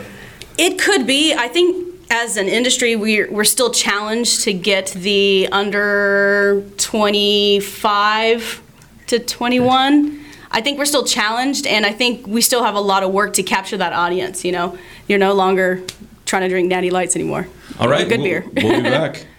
It 0.56 0.78
could 0.78 1.06
be. 1.06 1.34
I 1.34 1.48
think 1.48 1.86
as 2.10 2.36
an 2.36 2.48
industry, 2.48 2.96
we're, 2.96 3.30
we're 3.30 3.44
still 3.44 3.70
challenged 3.70 4.44
to 4.44 4.52
get 4.52 4.86
the 4.88 5.48
under 5.52 6.64
25 6.78 8.62
to 9.08 9.18
21. 9.18 10.24
I 10.50 10.60
think 10.62 10.78
we're 10.78 10.86
still 10.86 11.04
challenged, 11.04 11.66
and 11.66 11.84
I 11.84 11.92
think 11.92 12.26
we 12.26 12.40
still 12.40 12.64
have 12.64 12.74
a 12.74 12.80
lot 12.80 13.02
of 13.02 13.12
work 13.12 13.34
to 13.34 13.42
capture 13.42 13.76
that 13.76 13.92
audience. 13.92 14.44
You 14.44 14.52
know, 14.52 14.78
you're 15.06 15.18
no 15.18 15.34
longer 15.34 15.82
trying 16.24 16.42
to 16.42 16.48
drink 16.48 16.68
Natty 16.68 16.90
Lights 16.90 17.14
anymore. 17.16 17.46
All 17.78 17.88
right, 17.88 18.08
good 18.08 18.20
we'll, 18.20 18.28
beer. 18.28 18.44
We'll 18.56 18.82
be 18.82 18.88
back. 18.88 19.26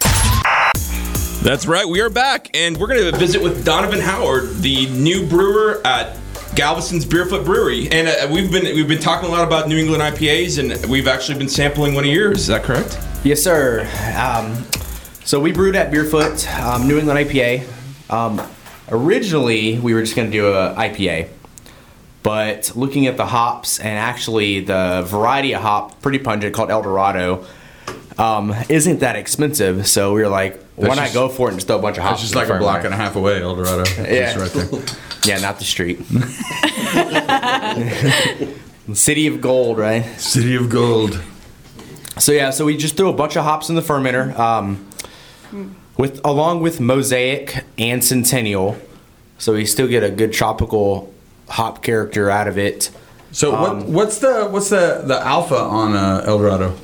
That's 1.41 1.65
right, 1.65 1.88
we 1.88 2.01
are 2.01 2.10
back, 2.10 2.50
and 2.53 2.75
we're 2.75 2.88
going 2.88 3.13
to 3.13 3.17
visit 3.17 3.41
with 3.41 3.63
Donavan 3.65 4.01
Howard, 4.01 4.58
the 4.58 4.88
new 4.88 5.25
brewer 5.25 5.81
at 5.86 6.17
Galveston's 6.53 7.05
Beerfoot 7.05 7.46
Brewery. 7.46 7.89
And 7.89 8.10
uh, 8.10 8.27
we've 8.29 8.51
been 8.51 8.65
we've 8.75 8.89
been 8.89 9.00
talking 9.00 9.29
a 9.29 9.31
lot 9.31 9.48
about 9.48 9.69
New 9.69 9.77
England 9.77 10.03
IPAs, 10.03 10.60
and 10.60 10.91
we've 10.91 11.08
actually 11.08 11.39
been 11.39 11.48
sampling 11.48 11.96
one 11.96 12.03
of 12.03 12.10
yours. 12.10 12.39
Is 12.39 12.48
that 12.48 12.63
correct? 12.63 13.00
Yes, 13.24 13.41
sir. 13.41 13.88
Um, 14.17 14.65
so 15.24 15.39
we 15.39 15.53
brewed 15.53 15.77
at 15.77 15.93
Beerfoot, 15.93 16.46
um, 16.62 16.89
New 16.89 17.00
England 17.00 17.17
IPA. 17.17 17.63
Um, 18.12 18.46
originally, 18.89 19.79
we 19.79 19.93
were 19.93 20.01
just 20.01 20.17
going 20.17 20.29
to 20.29 20.38
do 20.38 20.48
a 20.48 20.75
IPA, 20.75 21.29
but 22.22 22.74
looking 22.75 23.08
at 23.08 23.15
the 23.15 23.25
hops 23.25 23.79
and 23.79 23.98
actually 23.98 24.60
the 24.60 25.05
variety 25.08 25.55
of 25.55 25.62
hop, 25.62 26.01
pretty 26.01 26.19
pungent, 26.19 26.53
called 26.53 26.69
El 26.69 26.81
Dorado, 26.81 27.46
um, 28.17 28.53
isn't 28.67 29.00
that 29.00 29.15
expensive. 29.15 29.88
So 29.88 30.13
we 30.13 30.22
were 30.22 30.27
like, 30.27 30.62
why 30.88 30.95
not 30.95 31.13
go 31.13 31.29
for 31.29 31.48
it 31.48 31.51
and 31.51 31.57
just 31.59 31.67
throw 31.67 31.77
a 31.77 31.81
bunch 31.81 31.98
of 31.98 32.03
hops? 32.03 32.21
It's 32.21 32.31
just 32.31 32.36
like 32.36 32.50
a 32.50 32.57
block 32.57 32.83
and 32.86 32.93
a 32.93 32.98
half 32.98 33.15
away, 33.15 33.41
El 33.41 33.55
Dorado. 33.55 33.83
Yeah. 33.98 34.38
Right 34.39 34.51
there. 34.51 34.81
Yeah, 35.25 35.38
not 35.39 35.59
the 35.59 35.65
street. 35.65 36.00
City 38.93 39.27
of 39.27 39.41
Gold, 39.41 39.77
right? 39.77 40.03
City 40.19 40.55
of 40.55 40.69
Gold. 40.69 41.21
So 42.17 42.31
yeah, 42.31 42.50
so 42.50 42.65
we 42.65 42.75
just 42.77 42.98
threw 42.98 43.09
a 43.09 43.13
bunch 43.13 43.36
of 43.38 43.43
hops 43.43 43.69
in 43.69 43.75
the 43.75 43.81
fermenter, 43.81 44.38
um, 44.38 44.86
with 45.98 46.19
along 46.25 46.62
with 46.62 46.79
Mosaic 46.79 47.63
and 47.77 48.03
Centennial, 48.03 48.77
so 49.38 49.53
we 49.53 49.65
still 49.65 49.88
get 49.88 50.03
a 50.03 50.09
good 50.09 50.33
tropical 50.33 51.13
hop 51.50 51.83
character 51.83 52.29
out 52.29 52.48
of 52.48 52.57
it. 52.57 52.89
So 53.31 53.51
what, 53.51 53.69
Um, 53.71 53.93
what's 53.93 54.17
the 54.19 54.45
what's 54.48 54.69
the 54.69 55.03
the 55.05 55.19
alpha 55.19 55.57
on 55.57 55.95
uh, 55.95 56.24
El 56.25 56.39
Dorado? 56.39 56.75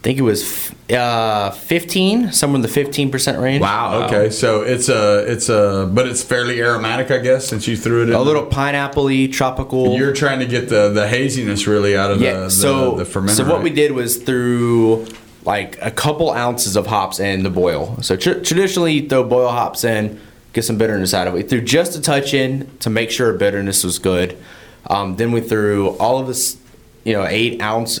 I 0.00 0.02
think 0.02 0.18
it 0.18 0.22
was 0.22 0.42
f- 0.42 0.92
uh, 0.92 1.50
15, 1.50 2.32
somewhere 2.32 2.56
in 2.56 2.62
the 2.62 2.68
15% 2.68 3.38
range. 3.38 3.60
Wow. 3.60 4.06
Okay. 4.06 4.30
So 4.30 4.62
it's 4.62 4.88
a 4.88 5.30
it's 5.30 5.50
a 5.50 5.90
but 5.92 6.08
it's 6.08 6.24
fairly 6.24 6.58
aromatic, 6.62 7.10
I 7.10 7.18
guess, 7.18 7.46
since 7.46 7.68
you 7.68 7.76
threw 7.76 8.04
it 8.04 8.08
in. 8.08 8.14
A 8.14 8.22
little 8.22 8.46
pineapple-y, 8.46 9.28
tropical. 9.30 9.98
You're 9.98 10.14
trying 10.14 10.38
to 10.38 10.46
get 10.46 10.70
the 10.70 10.88
the 10.88 11.06
haziness 11.06 11.66
really 11.66 11.98
out 11.98 12.10
of 12.10 12.22
yeah. 12.22 12.32
the, 12.32 12.40
the 12.44 12.50
so 12.50 12.94
the 12.94 13.04
fermenter. 13.04 13.30
so 13.36 13.44
what 13.44 13.56
right? 13.56 13.64
we 13.64 13.70
did 13.70 13.92
was 13.92 14.16
through 14.16 15.06
like 15.44 15.76
a 15.82 15.90
couple 15.90 16.30
ounces 16.30 16.76
of 16.76 16.86
hops 16.86 17.20
in 17.20 17.42
the 17.42 17.50
boil. 17.50 18.00
So 18.02 18.16
tr- 18.16 18.40
traditionally, 18.40 18.94
you 18.94 19.08
throw 19.08 19.22
boil 19.22 19.50
hops 19.50 19.84
in, 19.84 20.18
get 20.54 20.64
some 20.64 20.78
bitterness 20.78 21.12
out 21.12 21.26
of 21.26 21.34
it. 21.34 21.36
We 21.36 21.42
threw 21.42 21.60
just 21.60 21.94
a 21.94 22.00
touch 22.00 22.32
in 22.32 22.74
to 22.78 22.88
make 22.88 23.10
sure 23.10 23.32
bitterness 23.34 23.84
was 23.84 23.98
good. 23.98 24.38
Um, 24.86 25.16
then 25.16 25.32
we 25.32 25.40
threw 25.40 25.90
all 25.98 26.18
of 26.18 26.26
this, 26.26 26.56
you 27.04 27.12
know, 27.12 27.26
eight 27.26 27.60
ounce, 27.60 28.00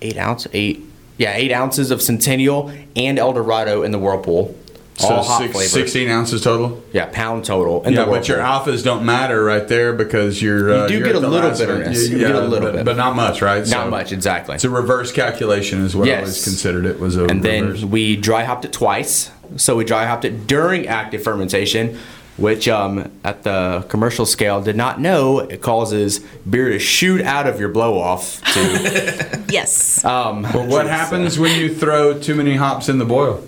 eight 0.00 0.16
ounce, 0.16 0.46
eight, 0.52 0.82
yeah, 1.18 1.32
eight 1.34 1.52
ounces 1.52 1.90
of 1.90 2.00
Centennial 2.02 2.72
and 2.94 3.18
El 3.18 3.32
Dorado 3.32 3.82
in 3.82 3.90
the 3.92 3.98
whirlpool. 3.98 4.56
So 4.98 5.08
all 5.08 5.22
hop 5.24 5.42
six, 5.42 5.52
flavor. 5.52 5.68
16 5.68 6.08
ounces 6.08 6.42
total. 6.42 6.82
Yeah, 6.90 7.10
pound 7.12 7.44
total. 7.44 7.82
Yeah, 7.86 8.06
but 8.06 8.28
your 8.28 8.38
alphas 8.38 8.82
don't 8.82 9.04
matter 9.04 9.44
right 9.44 9.68
there 9.68 9.92
because 9.92 10.40
you're. 10.40 10.72
Uh, 10.72 10.82
You 10.84 10.88
do 10.88 10.94
you're 10.94 11.06
get 11.06 11.14
a 11.16 11.20
little 11.20 11.50
bitterness. 11.50 12.08
You 12.08 12.16
get 12.18 12.34
a 12.34 12.40
little 12.40 12.68
but, 12.68 12.76
bit. 12.76 12.84
but 12.86 12.96
not 12.96 13.14
much, 13.14 13.42
right? 13.42 13.66
Not 13.68 13.90
much, 13.90 14.10
exactly. 14.12 14.54
It's 14.54 14.64
a 14.64 14.70
reverse 14.70 15.12
calculation, 15.12 15.84
is 15.84 15.94
what 15.94 16.08
I 16.08 16.16
always 16.20 16.42
considered 16.42 16.86
it 16.86 16.98
was 16.98 17.16
a 17.16 17.26
and 17.26 17.44
reverse. 17.44 17.80
then 17.80 17.90
we 17.90 18.16
dry 18.16 18.44
hopped 18.44 18.64
it 18.64 18.72
twice. 18.72 19.30
So 19.56 19.76
we 19.76 19.84
dry 19.84 20.06
hopped 20.06 20.24
it 20.24 20.46
during 20.46 20.86
active 20.88 21.22
fermentation, 21.22 21.98
which 22.36 22.68
um, 22.68 23.10
at 23.24 23.42
the 23.44 23.84
commercial 23.88 24.26
scale 24.26 24.60
did 24.62 24.76
not 24.76 25.00
know 25.00 25.38
it 25.40 25.62
causes 25.62 26.20
beer 26.48 26.68
to 26.70 26.78
shoot 26.78 27.22
out 27.22 27.46
of 27.46 27.58
your 27.58 27.68
blow 27.70 27.98
off. 27.98 28.42
To 28.54 29.44
Yes. 29.48 30.04
um, 30.04 30.42
But 30.42 30.66
what 30.68 30.86
happens 30.86 31.38
when 31.38 31.58
you 31.58 31.74
throw 31.74 32.18
too 32.20 32.34
many 32.34 32.56
hops 32.56 32.88
in 32.88 32.98
the 32.98 33.04
boil? 33.04 33.42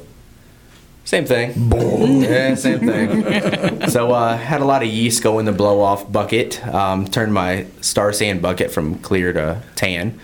same 1.04 1.24
thing. 1.24 1.52
yeah, 2.22 2.54
same 2.54 2.80
thing. 2.80 3.88
so 3.88 4.12
uh, 4.12 4.36
had 4.36 4.60
a 4.60 4.64
lot 4.66 4.82
of 4.82 4.88
yeast 4.88 5.22
go 5.22 5.38
in 5.38 5.46
the 5.46 5.52
blow 5.52 5.80
off 5.80 6.10
bucket. 6.12 6.62
Um, 6.66 7.06
turned 7.06 7.32
my 7.32 7.64
Star 7.80 8.12
San 8.12 8.40
bucket 8.40 8.70
from 8.70 8.96
clear 8.98 9.32
to 9.32 9.62
tan, 9.74 10.20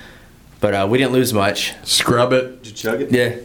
but 0.61 0.75
uh, 0.75 0.87
we 0.91 0.99
didn't 0.99 1.13
lose 1.15 1.33
much. 1.33 1.73
Scrub 1.85 2.35
it. 2.35 2.63
Did 2.63 2.67
you 2.71 2.77
chug 2.77 3.01
it? 3.01 3.11
Yeah. 3.13 3.37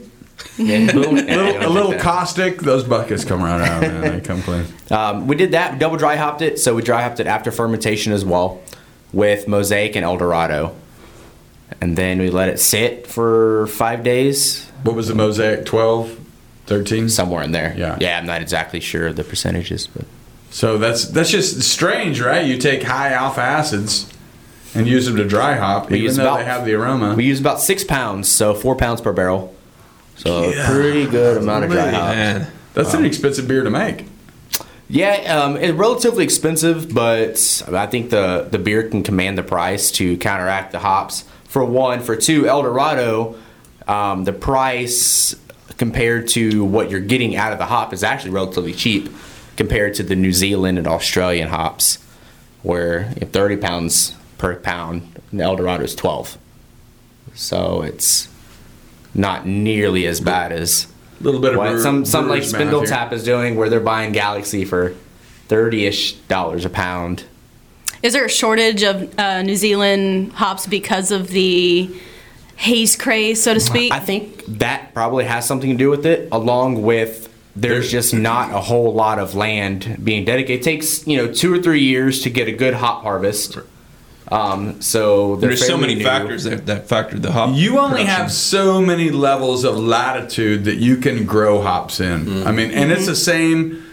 Yeah, 0.58 0.92
boom. 0.94 1.18
A 1.18 1.22
little, 1.22 1.68
a 1.68 1.70
little 1.70 1.94
caustic. 2.00 2.60
Those 2.60 2.84
buckets 2.84 3.24
come 3.26 3.42
right 3.42 3.62
out, 3.62 3.82
man. 3.82 4.02
They 4.02 4.22
come 4.22 4.42
clean. 4.42 4.66
Um, 4.92 5.28
we 5.28 5.36
did 5.36 5.52
that, 5.52 5.80
double 5.80 5.98
dry 5.98 6.16
hopped 6.16 6.42
it, 6.42 6.60
so 6.60 6.76
we 6.76 6.82
dry 6.82 7.02
hopped 7.04 7.20
it 7.20 7.28
after 7.28 7.52
fermentation 7.52 8.12
as 8.14 8.26
well 8.26 8.62
with 9.14 9.48
Mosaic 9.48 9.96
and 9.96 10.04
El 10.06 10.18
Dorado. 10.18 10.76
And 11.82 11.98
then 11.98 12.20
we 12.20 12.30
let 12.30 12.50
it 12.50 12.60
sit 12.60 13.08
for 13.08 13.68
five 13.68 14.04
days, 14.04 14.66
What 14.84 14.96
was 14.96 15.08
the 15.08 15.16
mosaic? 15.16 15.66
12, 15.66 16.18
13? 16.66 17.10
somewhere 17.10 17.44
in 17.44 17.52
there. 17.52 17.74
Yeah. 17.78 17.98
Yeah, 18.00 18.18
I'm 18.18 18.26
not 18.26 18.42
exactly 18.42 18.80
sure 18.80 19.08
of 19.08 19.16
the 19.16 19.24
percentages, 19.24 19.88
but 19.88 20.06
So 20.52 20.78
that's 20.78 21.06
that's 21.06 21.30
just 21.30 21.62
strange, 21.62 22.20
right? 22.22 22.46
You 22.46 22.58
take 22.58 22.84
high 22.84 23.14
alpha 23.14 23.42
acids 23.42 24.12
and 24.76 24.88
use 24.88 25.06
them 25.06 25.16
to 25.18 25.28
dry 25.28 25.56
hop, 25.56 25.90
We 25.90 25.98
even 25.98 26.06
use 26.06 26.18
though 26.18 26.24
about- 26.24 26.38
they 26.40 26.46
have 26.46 26.66
the 26.66 26.74
aroma. 26.74 27.14
we 27.16 27.24
use 27.26 27.40
about 27.40 27.60
six 27.62 27.84
pounds, 27.84 28.28
so 28.28 28.54
four 28.54 28.76
pounds 28.76 29.00
per 29.02 29.14
barrel. 29.14 29.56
So 30.20 30.52
a 30.52 30.66
pretty 30.66 31.08
good 31.08 31.38
amount 31.38 31.64
of 31.64 31.72
dry 31.72 31.92
hop. 31.92 32.14
Man. 32.14 32.52
that's 32.74 32.94
an 32.94 33.06
expensive 33.06 33.48
beer 33.48 33.64
to 33.64 33.70
make. 33.70 34.06
Yeah, 34.90 35.14
um, 35.38 35.56
it's 35.56 35.72
relatively 35.72 36.26
expensive, 36.26 36.94
but 36.94 37.64
I 37.72 37.86
think 37.86 38.10
the, 38.10 38.48
the 38.52 38.60
beer 38.60 38.90
can 38.90 39.04
command 39.04 39.38
the 39.38 39.44
price 39.44 39.92
to 39.92 40.18
counteract 40.18 40.74
the 40.74 40.80
hops. 40.80 41.24
For 41.46 41.64
one, 41.64 42.02
for 42.02 42.18
two, 42.18 42.48
El 42.48 42.64
Dorado, 42.64 43.36
um, 43.88 44.26
the 44.26 44.34
price 44.34 45.36
compared 45.78 46.28
to 46.30 46.66
what 46.66 46.90
you're 46.90 47.00
getting 47.00 47.38
out 47.38 47.54
of 47.54 47.60
the 47.60 47.68
hop 47.68 47.94
is 47.94 48.04
actually 48.04 48.32
relatively 48.32 48.74
cheap 48.74 49.10
compared 49.56 49.94
to 49.94 50.04
the 50.04 50.16
New 50.16 50.34
Zealand 50.34 50.78
and 50.78 50.88
Australian 50.88 51.48
hops, 51.48 52.00
where 52.62 53.14
you 53.16 53.22
know, 53.22 53.28
30 53.28 53.58
pounds 53.58 54.16
per 54.38 54.56
pound, 54.56 55.22
and 55.32 55.40
El 55.40 55.56
Dorado 55.56 55.86
is 55.86 55.96
12. 55.96 56.38
So 57.36 57.84
it's 57.84 58.28
not 59.14 59.46
nearly 59.48 60.06
as 60.06 60.20
bad 60.20 60.52
as 60.52 60.88
A 61.20 61.24
little 61.24 61.42
bit 61.42 61.52
of 61.54 61.58
what 61.58 61.70
brewer- 61.72 61.82
some 61.82 62.06
some 62.06 62.28
like 62.28 62.44
Spindle. 62.44 62.86
Tap 62.86 63.12
is 63.14 63.24
doing, 63.24 63.56
where 63.56 63.70
they're 63.70 63.80
buying 63.80 64.12
Galaxy 64.12 64.66
for 64.66 64.96
thirty 65.48 65.86
ish 65.86 66.14
dollars 66.28 66.66
a 66.66 66.70
pound. 66.70 67.24
Is 68.02 68.14
there 68.14 68.26
a 68.26 68.30
shortage 68.30 68.82
of 68.84 69.18
uh, 69.20 69.42
New 69.42 69.56
Zealand 69.58 70.32
hops 70.34 70.66
because 70.66 71.12
of 71.12 71.30
the 71.30 71.90
haze 72.56 72.96
craze, 72.96 73.42
so 73.44 73.54
to 73.54 73.60
speak? 73.60 73.92
I 73.92 74.00
think 74.00 74.46
that 74.48 74.94
probably 74.94 75.26
has 75.26 75.46
something 75.46 75.70
to 75.72 75.76
do 75.78 75.90
with 75.90 76.06
it, 76.06 76.30
along 76.32 76.82
with 76.84 77.28
there's 77.56 77.92
just 77.92 78.14
not 78.14 78.52
a 78.54 78.62
whole 78.62 78.94
lot 78.94 79.20
of 79.20 79.36
land 79.36 80.00
being 80.02 80.24
dedicated. 80.24 80.62
It 80.62 80.64
takes 80.64 81.06
you 81.06 81.18
know 81.18 81.34
two 81.34 81.54
or 81.54 81.62
three 81.62 81.82
years 81.84 82.22
to 82.22 82.30
get 82.30 82.48
a 82.48 82.54
good 82.54 82.76
hop 82.76 83.04
harvest. 83.04 83.58
Um, 84.32 84.80
so 84.82 85.38
There's 85.38 85.66
so 85.66 85.78
many 85.78 85.96
new. 85.96 86.04
factors 86.04 86.44
that, 86.44 86.68
that 86.68 86.88
factor 86.88 87.18
the 87.18 87.32
hop. 87.32 87.56
You 87.56 87.80
only 87.80 88.02
production. 88.02 88.08
have 88.08 88.32
so 88.32 88.80
many 88.80 89.10
levels 89.10 89.64
of 89.64 89.78
latitude 89.78 90.66
that 90.66 90.76
you 90.78 90.98
can 90.98 91.26
grow 91.26 91.62
hops 91.62 92.00
in. 92.00 92.46
I 92.46 92.52
mean, 92.52 92.72
and 92.72 92.92
it's 92.92 93.08
the 93.08 93.16
same 93.16 93.84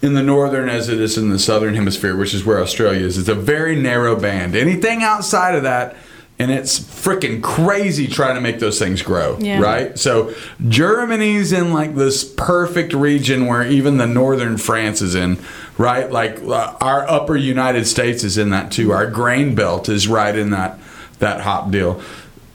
in 0.00 0.14
the 0.14 0.22
northern 0.22 0.68
as 0.68 0.88
it 0.88 1.00
is 1.00 1.16
in 1.18 1.30
the 1.30 1.38
southern 1.38 1.74
hemisphere, 1.74 2.16
which 2.16 2.34
is 2.34 2.44
where 2.44 2.60
Australia 2.60 3.04
is. 3.04 3.18
It's 3.18 3.28
a 3.28 3.34
very 3.34 3.76
narrow 3.76 4.18
band. 4.18 4.54
Anything 4.54 5.02
outside 5.02 5.54
of 5.54 5.62
that, 5.64 5.96
and 6.38 6.50
it's 6.50 6.80
freaking 6.80 7.40
crazy 7.42 8.08
trying 8.08 8.34
to 8.34 8.40
make 8.40 8.58
those 8.58 8.78
things 8.78 9.02
grow, 9.02 9.36
Yeah. 9.38 9.60
right? 9.60 9.96
So 9.98 10.34
Germany's 10.68 11.52
in 11.52 11.72
like 11.72 11.94
this 11.94 12.24
perfect 12.24 12.92
region 12.92 13.46
where 13.46 13.64
even 13.64 13.98
the 13.98 14.06
northern 14.06 14.56
France 14.56 15.00
is 15.00 15.14
in, 15.14 15.38
right? 15.78 16.10
Like 16.10 16.40
uh, 16.42 16.74
our 16.80 17.08
upper 17.08 17.36
United 17.36 17.86
States 17.86 18.24
is 18.24 18.36
in 18.36 18.50
that 18.50 18.72
too. 18.72 18.90
Our 18.92 19.06
grain 19.08 19.54
belt 19.54 19.88
is 19.88 20.08
right 20.08 20.34
in 20.36 20.50
that 20.50 20.78
that 21.20 21.42
hop 21.42 21.70
deal. 21.70 22.02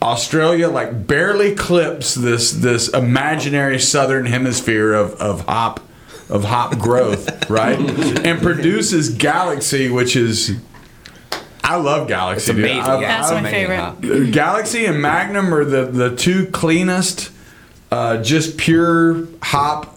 Australia 0.02 0.68
like 0.68 1.06
barely 1.06 1.54
clips 1.54 2.14
this 2.14 2.52
this 2.52 2.88
imaginary 2.88 3.78
southern 3.78 4.26
hemisphere 4.26 4.92
of, 4.92 5.14
of 5.14 5.46
hop 5.46 5.80
of 6.28 6.44
hop 6.44 6.78
growth, 6.78 7.48
right? 7.50 7.78
and 8.26 8.40
produces 8.42 9.08
Galaxy, 9.08 9.88
which 9.88 10.16
is 10.16 10.58
I 11.70 11.76
love 11.76 12.08
Galaxy. 12.08 12.50
It's 12.50 12.56
dude. 12.56 12.64
amazing. 12.64 12.80
I- 12.90 13.00
yeah, 13.00 13.08
That's 13.20 13.30
it's 13.30 13.42
my 13.42 13.48
amazing, 13.48 13.68
favorite. 14.02 14.24
huh? 14.26 14.30
Galaxy 14.32 14.86
and 14.86 15.00
Magnum 15.00 15.54
are 15.54 15.64
the, 15.64 15.84
the 15.86 16.16
two 16.16 16.46
cleanest, 16.46 17.30
uh, 17.92 18.22
just 18.22 18.56
pure 18.58 19.26
hop 19.42 19.96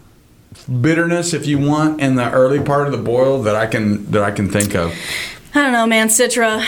bitterness, 0.82 1.34
if 1.34 1.46
you 1.48 1.58
want, 1.58 2.00
in 2.00 2.16
the 2.16 2.32
early 2.32 2.60
part 2.62 2.86
of 2.86 2.92
the 2.92 2.98
boil 3.00 3.42
that 3.44 3.56
I 3.56 3.66
can 3.68 4.10
that 4.12 4.24
I 4.24 4.32
can 4.32 4.50
think 4.50 4.76
of. 4.76 4.94
I 5.56 5.62
don't 5.64 5.72
know, 5.72 5.86
man. 5.88 6.08
Citra, 6.08 6.66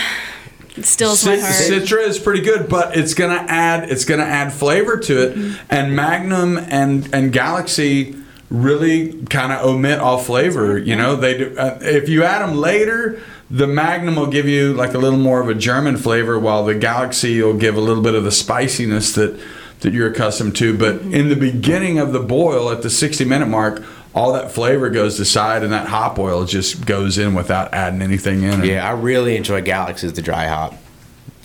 It 0.76 0.84
stills 0.84 1.24
my 1.24 1.36
heart. 1.36 1.52
Citra 1.52 2.06
is 2.06 2.18
pretty 2.18 2.42
good, 2.42 2.68
but 2.68 2.96
it's 2.96 3.14
gonna 3.14 3.44
add 3.48 3.88
it's 3.90 4.04
gonna 4.04 4.24
add 4.24 4.52
flavor 4.52 4.96
to 4.98 5.22
it. 5.22 5.34
Mm-hmm. 5.36 5.66
And 5.70 5.96
Magnum 5.96 6.58
and 6.58 7.08
and 7.14 7.32
Galaxy 7.32 8.16
really 8.50 9.24
kind 9.24 9.52
of 9.52 9.64
omit 9.64 9.98
all 9.98 10.18
flavor. 10.18 10.78
You 10.78 10.94
know, 10.96 11.16
they 11.16 11.38
do, 11.38 11.56
uh, 11.58 11.78
if 11.80 12.08
you 12.08 12.24
add 12.24 12.46
them 12.46 12.56
later. 12.58 13.20
The 13.50 13.66
Magnum 13.66 14.16
will 14.16 14.26
give 14.26 14.48
you 14.48 14.72
like 14.74 14.94
a 14.94 14.98
little 14.98 15.18
more 15.18 15.40
of 15.40 15.48
a 15.48 15.54
German 15.54 15.96
flavor, 15.96 16.38
while 16.38 16.64
the 16.64 16.74
Galaxy 16.74 17.40
will 17.42 17.54
give 17.56 17.76
a 17.76 17.80
little 17.80 18.02
bit 18.02 18.14
of 18.14 18.24
the 18.24 18.32
spiciness 18.32 19.12
that 19.14 19.38
that 19.80 19.92
you're 19.92 20.10
accustomed 20.10 20.56
to. 20.56 20.76
But 20.76 20.96
Mm-hmm. 20.96 21.14
in 21.14 21.28
the 21.28 21.36
beginning 21.36 21.98
of 21.98 22.12
the 22.12 22.18
boil, 22.20 22.70
at 22.70 22.82
the 22.82 22.90
60 22.90 23.24
minute 23.26 23.46
mark, 23.46 23.84
all 24.14 24.32
that 24.32 24.50
flavor 24.50 24.88
goes 24.88 25.16
to 25.18 25.24
side, 25.26 25.62
and 25.62 25.72
that 25.72 25.86
hop 25.88 26.18
oil 26.18 26.44
just 26.46 26.86
goes 26.86 27.18
in 27.18 27.34
without 27.34 27.72
adding 27.74 28.00
anything 28.02 28.42
in. 28.42 28.62
it. 28.64 28.66
Yeah, 28.70 28.88
I 28.88 28.92
really 28.92 29.36
enjoy 29.36 29.60
Galaxy 29.62 30.06
as 30.06 30.14
the 30.14 30.22
dry 30.22 30.46
hop. 30.46 30.74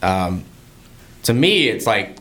Um, 0.01 0.45
to 1.23 1.33
me, 1.33 1.67
it's 1.67 1.85
like 1.85 2.17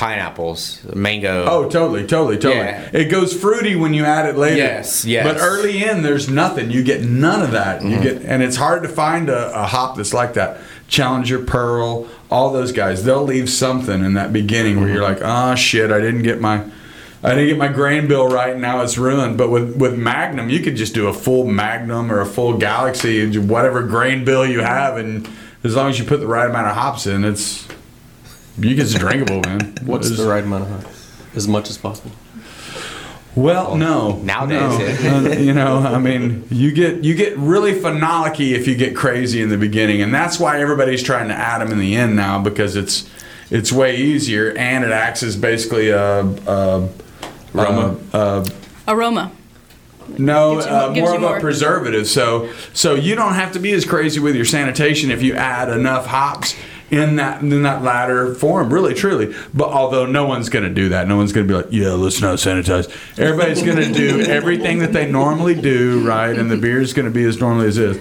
pineapples, 0.00 0.82
mango. 0.94 1.44
Oh, 1.44 1.68
totally, 1.68 2.06
totally, 2.06 2.36
totally. 2.38 2.56
Yeah. 2.64 2.88
It 2.94 3.10
goes 3.10 3.38
fruity 3.38 3.76
when 3.76 3.92
you 3.92 4.06
add 4.06 4.26
it 4.26 4.36
later. 4.38 4.56
Yes, 4.56 5.04
yes. 5.04 5.26
But 5.26 5.36
early 5.42 5.84
in, 5.84 6.02
there's 6.02 6.26
nothing. 6.28 6.70
You 6.70 6.82
get 6.82 7.02
none 7.02 7.42
of 7.42 7.50
that. 7.52 7.80
Mm-hmm. 7.82 7.90
You 7.90 8.00
get, 8.02 8.22
and 8.22 8.42
it's 8.42 8.56
hard 8.56 8.82
to 8.84 8.88
find 8.88 9.28
a, 9.28 9.54
a 9.54 9.66
hop 9.66 9.96
that's 9.98 10.14
like 10.14 10.32
that. 10.34 10.58
Challenger, 10.88 11.44
Pearl, 11.44 12.08
all 12.30 12.50
those 12.50 12.72
guys, 12.72 13.04
they'll 13.04 13.22
leave 13.22 13.50
something 13.50 14.02
in 14.02 14.14
that 14.14 14.32
beginning 14.32 14.80
where 14.80 14.88
you're 14.88 15.02
Mm-hmm. 15.02 15.22
like, 15.22 15.52
oh 15.52 15.54
shit, 15.54 15.90
I 15.92 16.00
didn't 16.00 16.22
get 16.22 16.40
my, 16.40 16.64
I 17.22 17.34
didn't 17.34 17.48
get 17.48 17.58
my 17.58 17.68
grain 17.68 18.08
bill 18.08 18.26
right, 18.28 18.52
and 18.54 18.62
now 18.62 18.80
it's 18.82 18.96
ruined. 18.96 19.36
But 19.36 19.50
with 19.50 19.76
with 19.76 19.98
Magnum, 19.98 20.48
you 20.48 20.60
could 20.60 20.76
just 20.76 20.94
do 20.94 21.08
a 21.08 21.12
full 21.12 21.44
Magnum 21.44 22.10
or 22.10 22.20
a 22.22 22.26
full 22.26 22.56
Galaxy, 22.56 23.20
and 23.22 23.50
whatever 23.50 23.82
grain 23.82 24.24
bill 24.24 24.46
you 24.46 24.60
have, 24.60 24.96
and 24.96 25.28
as 25.62 25.76
long 25.76 25.90
as 25.90 25.98
you 25.98 26.06
put 26.06 26.20
the 26.20 26.26
right 26.26 26.48
amount 26.48 26.68
of 26.68 26.74
hops 26.74 27.06
in, 27.06 27.22
it's 27.22 27.68
you 28.58 28.74
get 28.74 28.84
it's 28.86 28.94
drinkable, 28.94 29.40
man. 29.42 29.74
What's 29.84 30.06
It's- 30.10 30.20
the 30.20 30.28
right 30.30 30.44
amount 30.44 30.64
of 30.64 30.70
hot? 30.70 30.92
As 31.36 31.46
much 31.46 31.70
as 31.70 31.78
possible. 31.78 32.10
Well, 33.36 33.76
no. 33.76 34.16
nowadays, 34.24 35.02
no. 35.04 35.16
Uh, 35.18 35.34
you 35.34 35.54
know, 35.54 35.78
I 35.78 35.98
mean, 35.98 36.44
you 36.50 36.72
get 36.72 37.04
you 37.04 37.14
get 37.14 37.38
really 37.38 37.72
phenolic 37.72 38.40
if 38.40 38.66
you 38.66 38.74
get 38.74 38.96
crazy 38.96 39.40
in 39.40 39.48
the 39.50 39.56
beginning, 39.56 40.02
and 40.02 40.12
that's 40.12 40.40
why 40.40 40.60
everybody's 40.60 41.02
trying 41.02 41.28
to 41.28 41.34
add 41.34 41.60
them 41.60 41.70
in 41.70 41.78
the 41.78 41.94
end 41.94 42.16
now 42.16 42.40
because 42.42 42.74
it's 42.74 43.08
it's 43.50 43.72
way 43.72 43.96
easier 43.96 44.52
and 44.56 44.84
it 44.84 44.90
acts 44.90 45.22
as 45.22 45.36
basically 45.36 45.90
a, 45.90 46.22
a 46.22 46.88
Aroma? 47.54 47.96
a- 48.12 48.18
a- 48.18 48.44
Aroma. 48.92 49.30
no, 50.18 50.54
Gives 50.56 50.66
you- 50.66 50.72
uh, 50.72 50.88
gives 50.88 51.00
more 51.00 51.10
you 51.10 51.14
of 51.16 51.20
more. 51.22 51.36
a 51.36 51.40
preservative. 51.40 52.08
So, 52.08 52.48
so 52.74 52.94
you 52.96 53.14
don't 53.14 53.34
have 53.34 53.52
to 53.52 53.60
be 53.60 53.72
as 53.72 53.84
crazy 53.84 54.18
with 54.18 54.34
your 54.34 54.44
sanitation 54.44 55.12
if 55.12 55.22
you 55.22 55.34
add 55.34 55.68
enough 55.68 56.06
hops 56.06 56.56
in 56.90 57.16
that 57.16 57.42
in 57.42 57.62
that 57.62 57.82
latter 57.82 58.34
form. 58.34 58.72
Really, 58.72 58.94
truly. 58.94 59.34
But 59.54 59.68
although 59.68 60.06
no 60.06 60.26
one's 60.26 60.48
going 60.48 60.64
to 60.64 60.74
do 60.74 60.88
that, 60.90 61.06
no 61.06 61.16
one's 61.16 61.32
going 61.32 61.46
to 61.46 61.52
be 61.52 61.56
like, 61.56 61.72
yeah, 61.72 61.90
let's 61.90 62.20
not 62.20 62.38
sanitize. 62.38 62.90
Everybody's 63.18 63.62
going 63.62 63.76
to 63.76 63.92
do 63.92 64.20
everything 64.22 64.80
that 64.80 64.92
they 64.92 65.10
normally 65.10 65.60
do, 65.60 66.06
right? 66.06 66.36
And 66.36 66.50
the 66.50 66.56
beer 66.56 66.80
is 66.80 66.92
going 66.92 67.06
to 67.06 67.12
be 67.12 67.24
as 67.24 67.40
normally 67.40 67.68
as 67.68 67.78
is. 67.78 67.98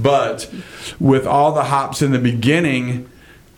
But 0.00 0.52
with 0.98 1.26
all 1.26 1.52
the 1.52 1.64
hops 1.64 2.02
in 2.02 2.12
the 2.12 2.18
beginning. 2.18 3.08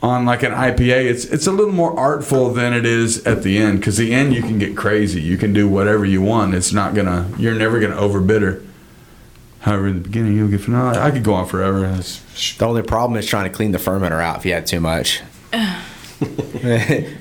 On 0.05 0.25
like 0.25 0.43
an 0.43 0.51
IPA, 0.51 1.05
it's 1.05 1.25
it's 1.27 1.47
a 1.47 1.53
little 1.53 1.73
more 1.73 1.97
artful 1.97 2.53
than 2.53 2.73
it 2.73 2.85
is 2.85 3.25
at 3.25 3.45
the 3.45 3.59
end 3.59 3.79
because 3.79 3.99
the 3.99 4.13
end 4.13 4.35
you 4.35 4.43
can 4.43 4.59
get 4.59 4.77
crazy. 4.77 5.23
You 5.23 5.39
can 5.39 5.53
do 5.53 5.69
whatever 5.69 6.05
you 6.05 6.21
want. 6.21 6.57
It's 6.57 6.73
not 6.73 6.97
gonna. 6.97 7.31
You're 7.39 7.55
never 7.55 7.79
gonna 7.79 7.95
overbitter. 7.95 8.67
However, 9.63 9.87
in 9.89 9.95
the 9.95 10.01
beginning 10.09 10.37
you'll 10.37 10.49
get 10.49 10.61
phenolic. 10.61 10.97
I 10.97 11.11
could 11.11 11.25
go 11.25 11.35
on 11.35 11.47
forever. 11.49 11.85
It's- 11.87 12.23
The 12.59 12.67
only 12.67 12.83
problem 12.83 13.19
is 13.19 13.27
trying 13.27 13.45
to 13.45 13.51
clean 13.57 13.73
the 13.73 13.79
fermenter 13.79 14.21
out 14.23 14.39
if 14.39 14.45
you 14.47 14.53
had 14.53 14.67
too 14.67 14.81
much. 14.81 15.21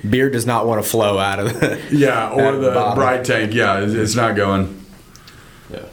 Beer 0.09 0.29
does 0.29 0.45
not 0.45 0.65
want 0.67 0.83
to 0.83 0.87
flow 0.89 1.17
out 1.17 1.39
of 1.39 1.59
the. 1.59 1.81
yeah, 1.91 2.29
or 2.31 2.53
of 2.53 2.61
the 2.61 2.71
bottle. 2.71 2.95
bright 2.95 3.25
tank. 3.25 3.53
Yeah, 3.53 3.79
it's, 3.81 3.93
it's 3.93 4.15
not 4.15 4.35
going. 4.35 4.83
Yeah. 5.71 5.85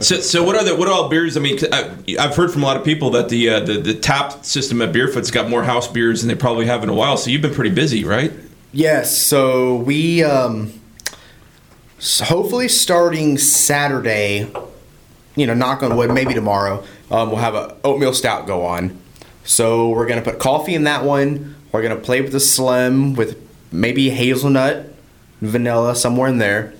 So, 0.00 0.16
so 0.20 0.42
what 0.42 0.56
are 0.56 0.64
the 0.64 0.74
what 0.74 0.88
are 0.88 0.92
all 0.94 1.08
beers? 1.08 1.36
I 1.36 1.40
mean, 1.40 1.58
I, 1.72 1.90
I've 2.18 2.34
heard 2.34 2.50
from 2.52 2.62
a 2.62 2.66
lot 2.66 2.76
of 2.76 2.84
people 2.84 3.10
that 3.10 3.28
the 3.28 3.50
uh, 3.50 3.60
the 3.60 3.74
the 3.80 3.94
tap 3.94 4.44
system 4.44 4.82
at 4.82 4.92
Beerfoot's 4.92 5.30
got 5.30 5.48
more 5.48 5.62
house 5.62 5.86
beers 5.88 6.22
than 6.22 6.28
they 6.28 6.34
probably 6.34 6.66
have 6.66 6.82
in 6.82 6.88
a 6.88 6.94
while. 6.94 7.16
So 7.16 7.30
you've 7.30 7.42
been 7.42 7.54
pretty 7.54 7.70
busy, 7.74 8.04
right? 8.04 8.32
Yes, 8.72 9.16
so 9.16 9.76
we 9.76 10.24
um 10.24 10.72
s- 11.98 12.20
hopefully 12.20 12.68
starting 12.68 13.38
Saturday, 13.38 14.50
you 15.40 15.46
know, 15.46 15.54
knock 15.54 15.82
on 15.82 15.96
wood, 15.96 16.12
maybe 16.12 16.34
tomorrow, 16.34 16.84
um, 17.10 17.30
we'll 17.30 17.38
have 17.38 17.54
a 17.54 17.76
oatmeal 17.82 18.12
stout 18.12 18.46
go 18.46 18.66
on. 18.66 19.00
So 19.44 19.88
we're 19.88 20.06
gonna 20.06 20.22
put 20.22 20.38
coffee 20.38 20.74
in 20.74 20.84
that 20.84 21.02
one. 21.04 21.56
We're 21.72 21.82
gonna 21.82 21.96
play 21.96 22.20
with 22.20 22.32
the 22.32 22.40
slim 22.40 23.14
with 23.14 23.40
maybe 23.72 24.10
hazelnut, 24.10 24.92
vanilla 25.40 25.96
somewhere 25.96 26.28
in 26.28 26.38
there. 26.38 26.74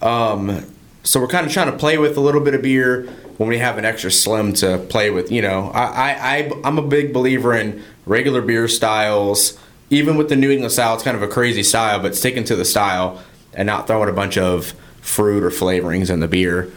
Um, 0.00 0.64
so 1.02 1.20
we're 1.20 1.26
kind 1.26 1.46
of 1.46 1.52
trying 1.52 1.70
to 1.70 1.76
play 1.76 1.98
with 1.98 2.16
a 2.16 2.20
little 2.20 2.40
bit 2.40 2.54
of 2.54 2.62
beer 2.62 3.08
when 3.38 3.48
we 3.48 3.58
have 3.58 3.76
an 3.76 3.84
extra 3.84 4.10
slim 4.10 4.52
to 4.54 4.78
play 4.88 5.10
with. 5.10 5.32
You 5.32 5.42
know, 5.42 5.70
I, 5.74 5.84
I, 5.84 6.10
I 6.12 6.52
I'm 6.64 6.78
a 6.78 6.82
big 6.82 7.12
believer 7.12 7.54
in 7.54 7.82
regular 8.06 8.40
beer 8.40 8.68
styles. 8.68 9.58
Even 9.90 10.16
with 10.16 10.28
the 10.28 10.36
New 10.36 10.50
England 10.50 10.72
style, 10.72 10.94
it's 10.94 11.02
kind 11.02 11.16
of 11.16 11.22
a 11.22 11.28
crazy 11.28 11.62
style, 11.62 12.00
but 12.00 12.14
sticking 12.14 12.44
to 12.44 12.56
the 12.56 12.64
style 12.64 13.20
and 13.52 13.66
not 13.66 13.86
throwing 13.86 14.08
a 14.08 14.12
bunch 14.12 14.36
of 14.38 14.74
fruit 15.00 15.42
or 15.42 15.50
flavorings 15.50 16.10
in 16.10 16.20
the 16.20 16.28
beer. 16.28 16.70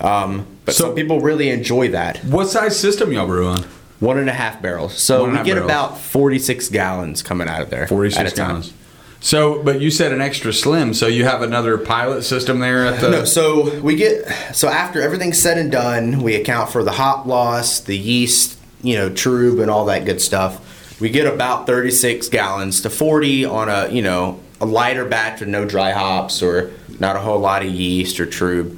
Um, 0.00 0.46
but 0.68 0.74
So- 0.74 0.84
some 0.84 0.94
people 0.94 1.20
really 1.20 1.48
enjoy 1.48 1.88
that. 1.88 2.18
What 2.24 2.48
size 2.48 2.78
system 2.78 3.10
y'all 3.12 3.26
brew 3.26 3.46
on? 3.48 3.64
One 4.00 4.18
and 4.18 4.28
a 4.28 4.32
half 4.34 4.60
barrels. 4.62 4.96
So 4.98 5.22
One 5.22 5.30
and 5.30 5.38
a 5.38 5.40
we 5.42 5.46
get 5.46 5.54
barrels. 5.54 5.70
about 5.70 5.98
46 5.98 6.68
gallons 6.68 7.22
coming 7.22 7.48
out 7.48 7.62
of 7.62 7.70
there. 7.70 7.80
at 7.80 7.86
a 7.86 7.88
Forty-six 7.88 8.32
time. 8.34 8.48
gallons. 8.48 8.72
So, 9.20 9.62
but 9.64 9.80
you 9.80 9.90
said 9.90 10.12
an 10.12 10.20
extra 10.20 10.52
slim. 10.52 10.94
So 10.94 11.06
you 11.08 11.24
have 11.24 11.42
another 11.42 11.76
pilot 11.78 12.22
system 12.22 12.60
there 12.60 12.86
at 12.86 13.00
the. 13.00 13.08
No, 13.10 13.24
so 13.24 13.80
we 13.80 13.96
get 13.96 14.28
so 14.52 14.68
after 14.68 15.00
everything's 15.02 15.38
said 15.40 15.58
and 15.58 15.72
done, 15.72 16.22
we 16.22 16.36
account 16.36 16.70
for 16.70 16.84
the 16.84 16.92
hop 16.92 17.26
loss, 17.26 17.80
the 17.80 17.96
yeast, 17.98 18.56
you 18.82 18.94
know, 18.94 19.10
trub, 19.10 19.60
and 19.60 19.68
all 19.70 19.86
that 19.86 20.04
good 20.04 20.20
stuff. 20.20 20.60
We 21.00 21.08
get 21.10 21.26
about 21.26 21.66
36 21.66 22.28
gallons 22.28 22.80
to 22.82 22.90
40 22.90 23.44
on 23.46 23.68
a 23.68 23.88
you 23.90 24.02
know 24.02 24.38
a 24.60 24.66
lighter 24.66 25.04
batch 25.04 25.40
with 25.40 25.48
no 25.48 25.64
dry 25.64 25.90
hops 25.90 26.40
or 26.42 26.70
not 27.00 27.16
a 27.16 27.18
whole 27.20 27.40
lot 27.40 27.62
of 27.64 27.68
yeast 27.72 28.20
or 28.20 28.26
trub. 28.26 28.76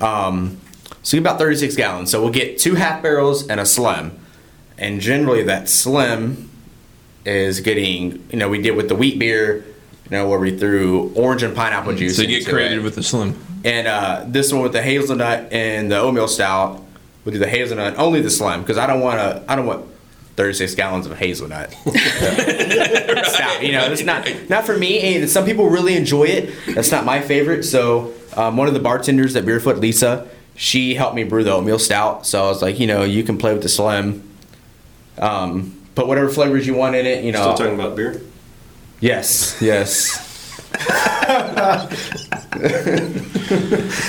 Um, 0.00 0.58
so 1.02 1.18
about 1.18 1.38
36 1.38 1.76
gallons. 1.76 2.10
So 2.10 2.22
we'll 2.22 2.32
get 2.32 2.58
two 2.58 2.74
half 2.74 3.02
barrels 3.02 3.48
and 3.48 3.60
a 3.60 3.66
slim, 3.66 4.18
and 4.78 5.00
generally 5.00 5.42
that 5.44 5.68
slim 5.68 6.50
is 7.24 7.60
getting 7.60 8.24
you 8.30 8.38
know 8.38 8.48
we 8.48 8.60
did 8.60 8.76
with 8.76 8.88
the 8.88 8.94
wheat 8.94 9.18
beer. 9.18 9.64
You 10.04 10.18
know, 10.18 10.28
where 10.28 10.38
we 10.38 10.58
threw 10.58 11.10
orange 11.14 11.42
and 11.42 11.56
pineapple 11.56 11.94
juice. 11.94 12.16
So 12.16 12.22
you 12.22 12.40
get 12.40 12.46
creative 12.46 12.80
it. 12.80 12.84
with 12.84 12.96
the 12.96 13.02
slim. 13.02 13.34
And 13.64 13.86
uh, 13.86 14.24
this 14.26 14.52
one 14.52 14.62
with 14.62 14.72
the 14.72 14.82
hazelnut 14.82 15.50
and 15.52 15.90
the 15.90 15.98
oatmeal 15.98 16.28
stout, 16.28 16.84
we'll 17.24 17.32
do 17.32 17.38
the 17.38 17.48
hazelnut 17.48 17.96
only 17.96 18.20
the 18.20 18.28
slim 18.28 18.60
because 18.60 18.76
I 18.76 18.86
don't 18.86 19.00
want 19.00 19.20
to. 19.20 19.50
I 19.50 19.56
don't 19.56 19.64
want 19.64 19.86
36 20.36 20.74
gallons 20.74 21.06
of 21.06 21.16
hazelnut 21.16 21.70
stout. 21.84 23.62
You 23.62 23.72
know, 23.72 23.84
it's 23.90 24.02
not 24.02 24.28
not 24.48 24.64
for 24.64 24.76
me. 24.76 25.00
And 25.16 25.30
some 25.30 25.44
people 25.44 25.68
really 25.68 25.94
enjoy 25.94 26.24
it. 26.24 26.52
That's 26.74 26.90
not 26.90 27.04
my 27.04 27.20
favorite. 27.20 27.62
So 27.62 28.12
um, 28.36 28.56
one 28.56 28.68
of 28.68 28.74
the 28.74 28.80
bartenders 28.80 29.36
at 29.36 29.44
Beerfoot, 29.44 29.78
Lisa, 29.78 30.28
she 30.56 30.94
helped 30.94 31.14
me 31.14 31.24
brew 31.24 31.44
the 31.44 31.52
oatmeal 31.52 31.78
stout. 31.78 32.26
So 32.26 32.44
I 32.44 32.48
was 32.48 32.62
like, 32.62 32.78
you 32.78 32.86
know, 32.86 33.02
you 33.02 33.22
can 33.24 33.38
play 33.38 33.52
with 33.52 33.62
the 33.62 33.68
slim. 33.68 34.28
Um, 35.18 35.78
put 35.94 36.06
whatever 36.06 36.28
flavors 36.28 36.66
you 36.66 36.74
want 36.74 36.94
in 36.96 37.06
it. 37.06 37.24
You 37.24 37.32
know. 37.32 37.40
Still 37.42 37.54
talking 37.54 37.74
about 37.74 37.96
beer? 37.96 38.20
yes. 39.00 39.60
Yes. 39.60 40.28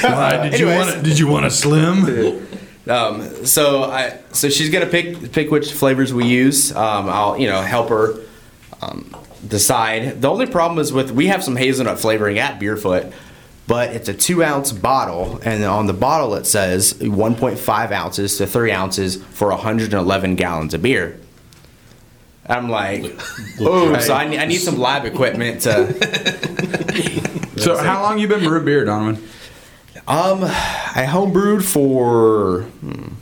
Why 0.04 0.50
did 0.50 0.60
you 0.60 0.70
Anyways. 0.70 0.94
want? 0.94 1.00
A, 1.00 1.04
did 1.04 1.20
you 1.20 1.28
want 1.28 1.46
a 1.46 1.52
slim? 1.52 2.48
Um, 2.88 3.46
so 3.46 3.84
I 3.84 4.20
so 4.32 4.50
she's 4.50 4.70
gonna 4.70 4.86
pick 4.86 5.32
pick 5.32 5.52
which 5.52 5.72
flavors 5.74 6.14
we 6.14 6.26
use. 6.26 6.72
Um, 6.76 7.10
I'll 7.10 7.38
you 7.38 7.48
know 7.48 7.62
help 7.62 7.90
her 7.90 8.16
um, 8.82 9.16
decide. 9.48 10.22
The 10.22 10.30
only 10.30 10.46
problem 10.46 10.80
is 10.80 10.92
with 10.94 11.12
we 11.12 11.28
have 11.28 11.44
some 11.44 11.56
hazelnut 11.56 12.00
flavoring 12.00 12.40
at 12.40 12.60
Beerfoot, 12.60 13.14
but 13.68 13.92
it's 13.92 14.10
a 14.10 14.14
two 14.14 14.44
ounce 14.44 14.72
bottle, 14.72 15.40
and 15.44 15.64
on 15.64 15.88
the 15.88 15.94
bottle 15.94 16.36
it 16.36 16.46
says 16.46 16.94
1.5 16.96 17.92
ounces 17.92 18.38
to 18.38 18.48
three 18.48 18.72
ounces 18.72 19.18
for 19.18 19.50
111 19.50 20.36
gallons 20.36 20.74
of 20.74 20.82
beer. 20.82 21.20
I'm 22.46 22.70
like, 22.70 23.06
oh, 23.62 23.98
so 24.00 24.14
I 24.14 24.28
need, 24.28 24.40
I 24.40 24.46
need 24.46 24.58
some 24.58 24.78
lab 24.78 25.06
equipment 25.06 25.62
to. 25.62 27.30
So, 27.64 27.78
how 27.78 28.02
long 28.02 28.20
you 28.20 28.28
been 28.28 28.44
brewing 28.44 28.66
beer, 28.66 28.84
Donavan? 28.84 29.18
Um, 30.08 30.44
I 30.44 31.06
homebrewed 31.08 31.64
for 31.64 32.64
hmm, 32.64 33.14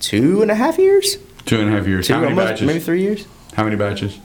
two 0.00 0.42
and 0.42 0.50
a 0.50 0.54
half 0.54 0.76
years. 0.76 1.16
Two 1.46 1.60
and 1.60 1.68
a 1.68 1.72
half 1.72 1.86
years. 1.86 2.06
Two, 2.06 2.14
how 2.14 2.20
many 2.20 2.32
almost, 2.32 2.48
batches? 2.48 2.66
maybe 2.66 2.80
three 2.80 3.00
years. 3.00 3.26
How 3.54 3.64
many 3.64 3.76
batches? 3.76 4.18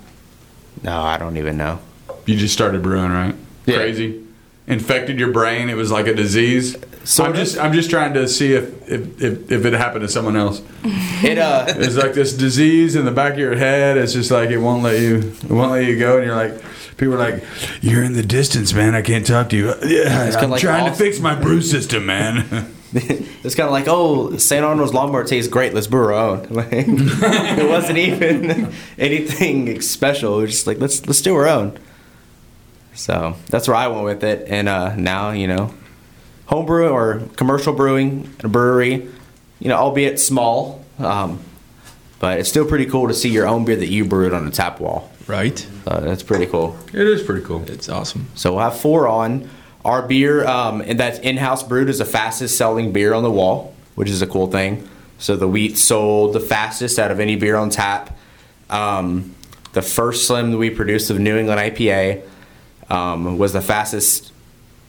No, 0.84 1.00
I 1.00 1.18
don't 1.18 1.38
even 1.38 1.58
know. 1.58 1.80
You 2.26 2.36
just 2.36 2.54
started 2.54 2.82
brewing, 2.82 3.12
right? 3.12 3.36
Yeah. 3.66 3.76
Crazy. 3.78 4.27
Infected 4.68 5.20
your 5.20 5.32
brain. 5.32 5.70
It 5.70 5.76
was 5.76 5.92
like 5.92 6.08
a 6.08 6.14
disease. 6.14 6.76
Sort 7.04 7.30
I'm 7.30 7.36
just 7.36 7.58
I'm 7.58 7.74
just 7.74 7.90
trying 7.90 8.14
to 8.16 8.28
see 8.28 8.54
if 8.54 8.90
if, 8.90 9.22
if, 9.22 9.52
if 9.52 9.66
it 9.66 9.74
happened 9.74 10.02
to 10.02 10.10
someone 10.10 10.36
else. 10.36 10.62
It 11.24 11.40
uh, 11.40 11.66
It's 11.68 11.96
like 11.96 12.14
this 12.14 12.34
disease 12.34 12.96
in 12.96 13.06
the 13.06 13.12
back 13.12 13.34
of 13.34 13.40
your 13.40 13.56
head. 13.56 13.98
It's 13.98 14.14
just 14.14 14.30
like 14.30 14.52
it 14.52 14.60
won't 14.60 14.84
let 14.84 15.00
you 15.00 15.18
it 15.18 15.50
won't 15.50 15.72
let 15.72 15.86
you 15.86 15.98
go, 15.98 16.18
and 16.18 16.26
you're 16.26 16.36
like. 16.36 16.62
People 16.98 17.14
are 17.14 17.20
like, 17.20 17.44
"You're 17.82 18.02
in 18.04 18.14
the 18.14 18.24
distance, 18.24 18.74
man. 18.74 18.96
I 18.96 19.04
can't 19.04 19.24
talk 19.24 19.50
to 19.50 19.56
you." 19.56 19.68
Yeah, 19.86 20.32
kinda 20.32 20.40
I'm 20.40 20.50
like 20.50 20.62
trying 20.62 20.86
to 20.86 20.98
fix 20.98 21.20
my 21.20 21.36
brew 21.36 21.62
system, 21.62 22.08
man. 22.08 22.74
it's 22.94 23.54
kind 23.54 23.68
of 23.68 23.72
like, 23.72 23.86
oh, 23.88 24.38
St. 24.38 24.64
Arnold's 24.64 24.94
lawnmower 24.94 25.26
tastes 25.26 25.52
great. 25.52 25.74
Let's 25.74 25.88
brew 25.88 26.06
our 26.06 26.14
own. 26.14 26.48
Like, 26.50 26.70
it 26.72 27.70
wasn't 27.70 28.00
even 28.00 28.74
anything 28.98 29.82
special. 29.82 30.40
It 30.40 30.44
was 30.44 30.52
just 30.52 30.68
like 30.68 30.80
let's 30.80 31.06
let's 31.06 31.22
do 31.22 31.36
our 31.36 31.48
own. 31.48 31.78
So 32.98 33.36
that's 33.50 33.68
where 33.68 33.78
I 33.78 33.88
went 33.88 34.04
with 34.04 34.24
it, 34.24 34.48
and 34.50 34.68
uh, 34.68 34.96
now 34.96 35.32
you 35.32 35.48
know, 35.48 35.74
home 36.48 36.66
brewing 36.66 36.92
or 36.92 37.22
commercial 37.36 37.74
brewing 37.74 38.36
a 38.44 38.48
brewery, 38.48 39.08
you 39.60 39.70
know, 39.70 39.76
albeit 39.76 40.20
small, 40.20 40.84
um, 40.98 41.40
but 42.20 42.40
it's 42.40 42.50
still 42.50 42.66
pretty 42.66 42.88
cool 42.88 43.08
to 43.08 43.14
see 43.14 43.30
your 43.30 43.48
own 43.48 43.66
beer 43.66 43.76
that 43.76 43.88
you 43.88 44.04
brewed 44.04 44.34
on 44.34 44.46
the 44.46 44.52
tap 44.52 44.80
wall. 44.80 45.12
Right. 45.28 45.60
So 45.60 46.00
that's 46.02 46.24
pretty 46.24 46.48
cool. 46.48 46.78
it 46.88 46.96
is 46.96 47.22
pretty 47.22 47.46
cool. 47.46 47.70
It's 47.70 47.88
awesome. 47.88 48.28
So 48.34 48.54
we'll 48.54 48.64
have 48.64 48.80
four 48.80 49.08
on. 49.08 49.50
Our 49.86 50.06
beer 50.06 50.46
um, 50.46 50.82
and 50.82 51.00
that's 51.00 51.20
in-house 51.20 51.64
brewed 51.64 51.90
is 51.90 52.00
the 52.00 52.06
fastest 52.06 52.58
selling 52.58 52.92
beer 52.92 53.14
on 53.14 53.24
the 53.24 53.32
wall, 53.32 53.76
which 53.96 54.10
is 54.10 54.22
a 54.22 54.28
cool 54.28 54.48
thing. 54.48 54.88
So 55.20 55.36
the 55.36 55.48
wheat 55.48 55.78
sold 55.78 56.34
the 56.34 56.40
fastest 56.40 56.98
out 57.00 57.12
of 57.12 57.20
any 57.20 57.36
beer 57.36 57.56
on 57.56 57.70
tap. 57.70 58.18
Um, 58.70 59.36
the 59.74 59.82
first 59.82 60.28
slim 60.28 60.52
that 60.52 60.58
we 60.58 60.70
produced 60.70 61.10
of 61.10 61.20
New 61.20 61.38
England 61.38 61.60
IPA 61.60 62.24
um, 62.90 63.38
was 63.38 63.54
the 63.54 63.62
fastest 63.62 64.32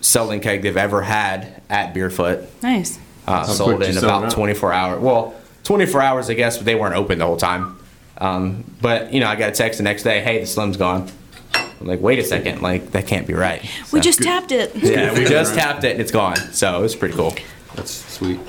selling 0.00 0.40
keg 0.40 0.62
they've 0.62 0.76
ever 0.76 1.02
had 1.02 1.60
at 1.68 1.94
Beerfoot. 1.94 2.46
Nice. 2.62 2.98
Uh, 3.26 3.44
sold 3.44 3.82
in 3.82 3.98
about 3.98 4.30
24 4.30 4.72
hours. 4.72 5.00
Well, 5.00 5.34
24 5.64 6.00
hours, 6.00 6.30
I 6.30 6.34
guess, 6.34 6.56
but 6.56 6.64
they 6.66 6.74
weren't 6.74 6.94
open 6.94 7.18
the 7.18 7.26
whole 7.26 7.36
time. 7.36 7.78
Um, 8.18 8.64
but 8.80 9.12
you 9.12 9.20
know, 9.20 9.26
I 9.28 9.36
got 9.36 9.50
a 9.50 9.52
text 9.52 9.78
the 9.78 9.84
next 9.84 10.02
day, 10.02 10.20
"Hey, 10.22 10.40
the 10.40 10.46
slim's 10.46 10.76
gone." 10.76 11.08
I'm 11.54 11.86
like, 11.86 12.00
"Wait 12.00 12.18
a 12.18 12.24
second, 12.24 12.62
like 12.62 12.90
that 12.92 13.06
can't 13.06 13.26
be 13.26 13.34
right." 13.34 13.62
We 13.92 13.98
So- 13.98 14.00
just 14.00 14.22
tapped 14.22 14.50
it. 14.50 14.74
yeah, 14.74 15.12
we 15.16 15.24
just 15.28 15.54
tapped 15.54 15.84
it 15.84 15.92
and 15.92 16.00
it's 16.00 16.10
gone. 16.10 16.36
So 16.52 16.78
it 16.78 16.82
was 16.82 16.96
pretty 16.96 17.14
cool. 17.14 17.34
That's 17.76 17.92
sweet. 17.92 18.40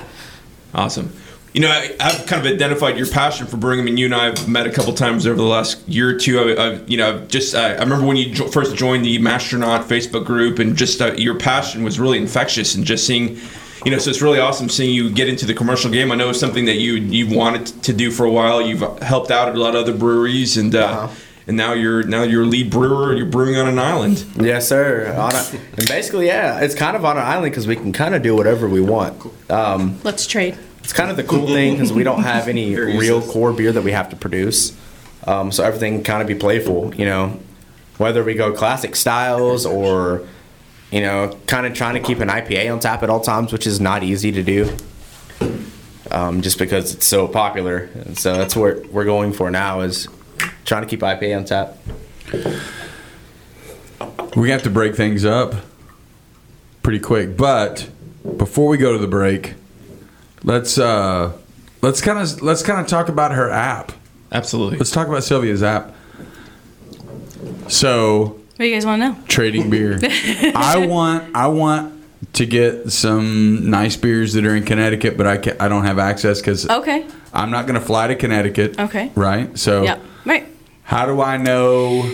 Awesome. 0.74 1.12
You 1.52 1.62
know, 1.62 1.68
I, 1.68 1.96
I've 1.98 2.26
kind 2.26 2.46
of 2.46 2.52
identified 2.52 2.96
your 2.96 3.08
passion 3.08 3.46
for 3.46 3.56
brewing. 3.56 3.80
I 3.80 3.82
mean, 3.82 3.96
you 3.96 4.06
and 4.06 4.14
I 4.14 4.26
have 4.26 4.48
met 4.48 4.66
a 4.68 4.70
couple 4.70 4.92
times 4.92 5.26
over 5.26 5.36
the 5.36 5.42
last 5.42 5.86
year 5.88 6.10
or 6.10 6.14
two. 6.14 6.38
I, 6.38 6.52
I 6.52 6.72
you 6.86 6.96
know, 6.96 7.26
just 7.26 7.54
uh, 7.56 7.58
I 7.58 7.82
remember 7.82 8.06
when 8.06 8.16
you 8.16 8.32
jo- 8.32 8.46
first 8.46 8.76
joined 8.76 9.04
the 9.04 9.18
Mashtronaut 9.18 9.84
Facebook 9.84 10.24
group, 10.24 10.60
and 10.60 10.76
just 10.76 11.00
uh, 11.00 11.12
your 11.14 11.36
passion 11.36 11.82
was 11.82 11.98
really 11.98 12.18
infectious. 12.18 12.76
And 12.76 12.84
just 12.84 13.04
seeing, 13.04 13.36
you 13.84 13.90
know, 13.90 13.98
so 13.98 14.10
it's 14.10 14.22
really 14.22 14.38
awesome 14.38 14.68
seeing 14.68 14.94
you 14.94 15.10
get 15.10 15.28
into 15.28 15.44
the 15.44 15.54
commercial 15.54 15.90
game. 15.90 16.12
I 16.12 16.14
know 16.14 16.30
it's 16.30 16.38
something 16.38 16.66
that 16.66 16.76
you 16.76 16.94
you've 16.94 17.32
wanted 17.32 17.66
to 17.82 17.92
do 17.92 18.12
for 18.12 18.24
a 18.26 18.30
while. 18.30 18.62
You've 18.62 18.82
helped 19.02 19.32
out 19.32 19.48
at 19.48 19.56
a 19.56 19.58
lot 19.58 19.74
of 19.74 19.82
other 19.82 19.94
breweries, 19.96 20.56
and 20.56 20.72
uh, 20.76 21.08
and 21.48 21.56
now 21.56 21.72
you're 21.72 22.04
now 22.04 22.22
you're 22.22 22.44
a 22.44 22.46
lead 22.46 22.70
brewer. 22.70 23.12
You're 23.12 23.26
brewing 23.26 23.56
on 23.56 23.66
an 23.66 23.80
island. 23.80 24.24
Yes, 24.36 24.68
sir. 24.68 25.12
On 25.18 25.34
a, 25.34 25.60
and 25.76 25.88
basically, 25.88 26.26
yeah, 26.28 26.60
it's 26.60 26.76
kind 26.76 26.96
of 26.96 27.04
on 27.04 27.16
an 27.16 27.24
island 27.24 27.50
because 27.50 27.66
we 27.66 27.74
can 27.74 27.92
kind 27.92 28.14
of 28.14 28.22
do 28.22 28.36
whatever 28.36 28.68
we 28.68 28.80
want. 28.80 29.20
Um, 29.50 29.98
Let's 30.04 30.28
trade. 30.28 30.56
It's 30.82 30.92
kind 30.92 31.10
of 31.10 31.16
the 31.16 31.24
cool 31.24 31.46
thing 31.46 31.74
because 31.74 31.92
we 31.92 32.02
don't 32.02 32.22
have 32.22 32.48
any 32.48 32.74
real 32.76 33.22
core 33.22 33.52
beer 33.52 33.72
that 33.72 33.82
we 33.82 33.92
have 33.92 34.10
to 34.10 34.16
produce. 34.16 34.76
Um, 35.26 35.52
so 35.52 35.62
everything 35.64 35.96
can 35.96 36.04
kind 36.04 36.22
of 36.22 36.28
be 36.28 36.34
playful, 36.34 36.94
you 36.94 37.04
know, 37.04 37.38
whether 37.98 38.24
we 38.24 38.34
go 38.34 38.52
classic 38.52 38.96
styles 38.96 39.66
or, 39.66 40.26
you 40.90 41.00
know, 41.00 41.38
kind 41.46 41.66
of 41.66 41.74
trying 41.74 41.94
to 41.94 42.00
keep 42.00 42.20
an 42.20 42.28
IPA 42.28 42.72
on 42.72 42.80
tap 42.80 43.02
at 43.02 43.10
all 43.10 43.20
times, 43.20 43.52
which 43.52 43.66
is 43.66 43.80
not 43.80 44.02
easy 44.02 44.32
to 44.32 44.42
do. 44.42 44.74
Um, 46.10 46.40
just 46.40 46.58
because 46.58 46.92
it's 46.92 47.06
so 47.06 47.28
popular, 47.28 47.88
and 47.94 48.18
so 48.18 48.36
that's 48.36 48.56
what 48.56 48.86
we're 48.86 49.04
going 49.04 49.32
for 49.32 49.48
now 49.48 49.82
is 49.82 50.08
trying 50.64 50.82
to 50.82 50.88
keep 50.88 51.00
IPA 51.00 51.36
on 51.36 51.44
tap. 51.44 51.76
We 54.34 54.50
have 54.50 54.64
to 54.64 54.70
break 54.70 54.96
things 54.96 55.24
up 55.24 55.54
pretty 56.82 56.98
quick, 56.98 57.36
but 57.36 57.88
before 58.36 58.68
we 58.68 58.76
go 58.76 58.92
to 58.92 58.98
the 58.98 59.06
break, 59.06 59.54
let's 60.44 60.78
uh 60.78 61.32
let's 61.82 62.00
kind 62.00 62.18
of 62.18 62.42
let's 62.42 62.62
kind 62.62 62.80
of 62.80 62.86
talk 62.86 63.08
about 63.08 63.32
her 63.32 63.50
app. 63.50 63.92
Absolutely. 64.32 64.78
Let's 64.78 64.90
talk 64.90 65.08
about 65.08 65.22
Sylvia's 65.24 65.62
app. 65.62 65.94
So, 67.68 68.22
What 68.22 68.58
do 68.58 68.64
you 68.66 68.74
guys 68.74 68.84
want 68.86 69.02
to 69.02 69.08
know? 69.10 69.16
trading 69.28 69.70
beer. 69.70 69.98
I 70.54 70.86
want 70.86 71.34
I 71.34 71.46
want 71.48 71.94
to 72.34 72.46
get 72.46 72.92
some 72.92 73.70
nice 73.70 73.96
beers 73.96 74.34
that 74.34 74.44
are 74.44 74.54
in 74.54 74.64
Connecticut, 74.64 75.16
but 75.16 75.26
I 75.26 75.36
can, 75.38 75.56
I 75.58 75.68
don't 75.68 75.84
have 75.84 75.98
access 75.98 76.40
cuz 76.42 76.68
Okay. 76.68 77.06
I'm 77.32 77.50
not 77.50 77.66
going 77.66 77.78
to 77.78 77.84
fly 77.84 78.08
to 78.08 78.14
Connecticut. 78.16 78.78
Okay. 78.78 79.10
Right? 79.14 79.56
So, 79.58 79.84
Yep. 79.84 80.02
Right. 80.24 80.46
how 80.82 81.06
do 81.06 81.20
I 81.22 81.36
know 81.36 82.04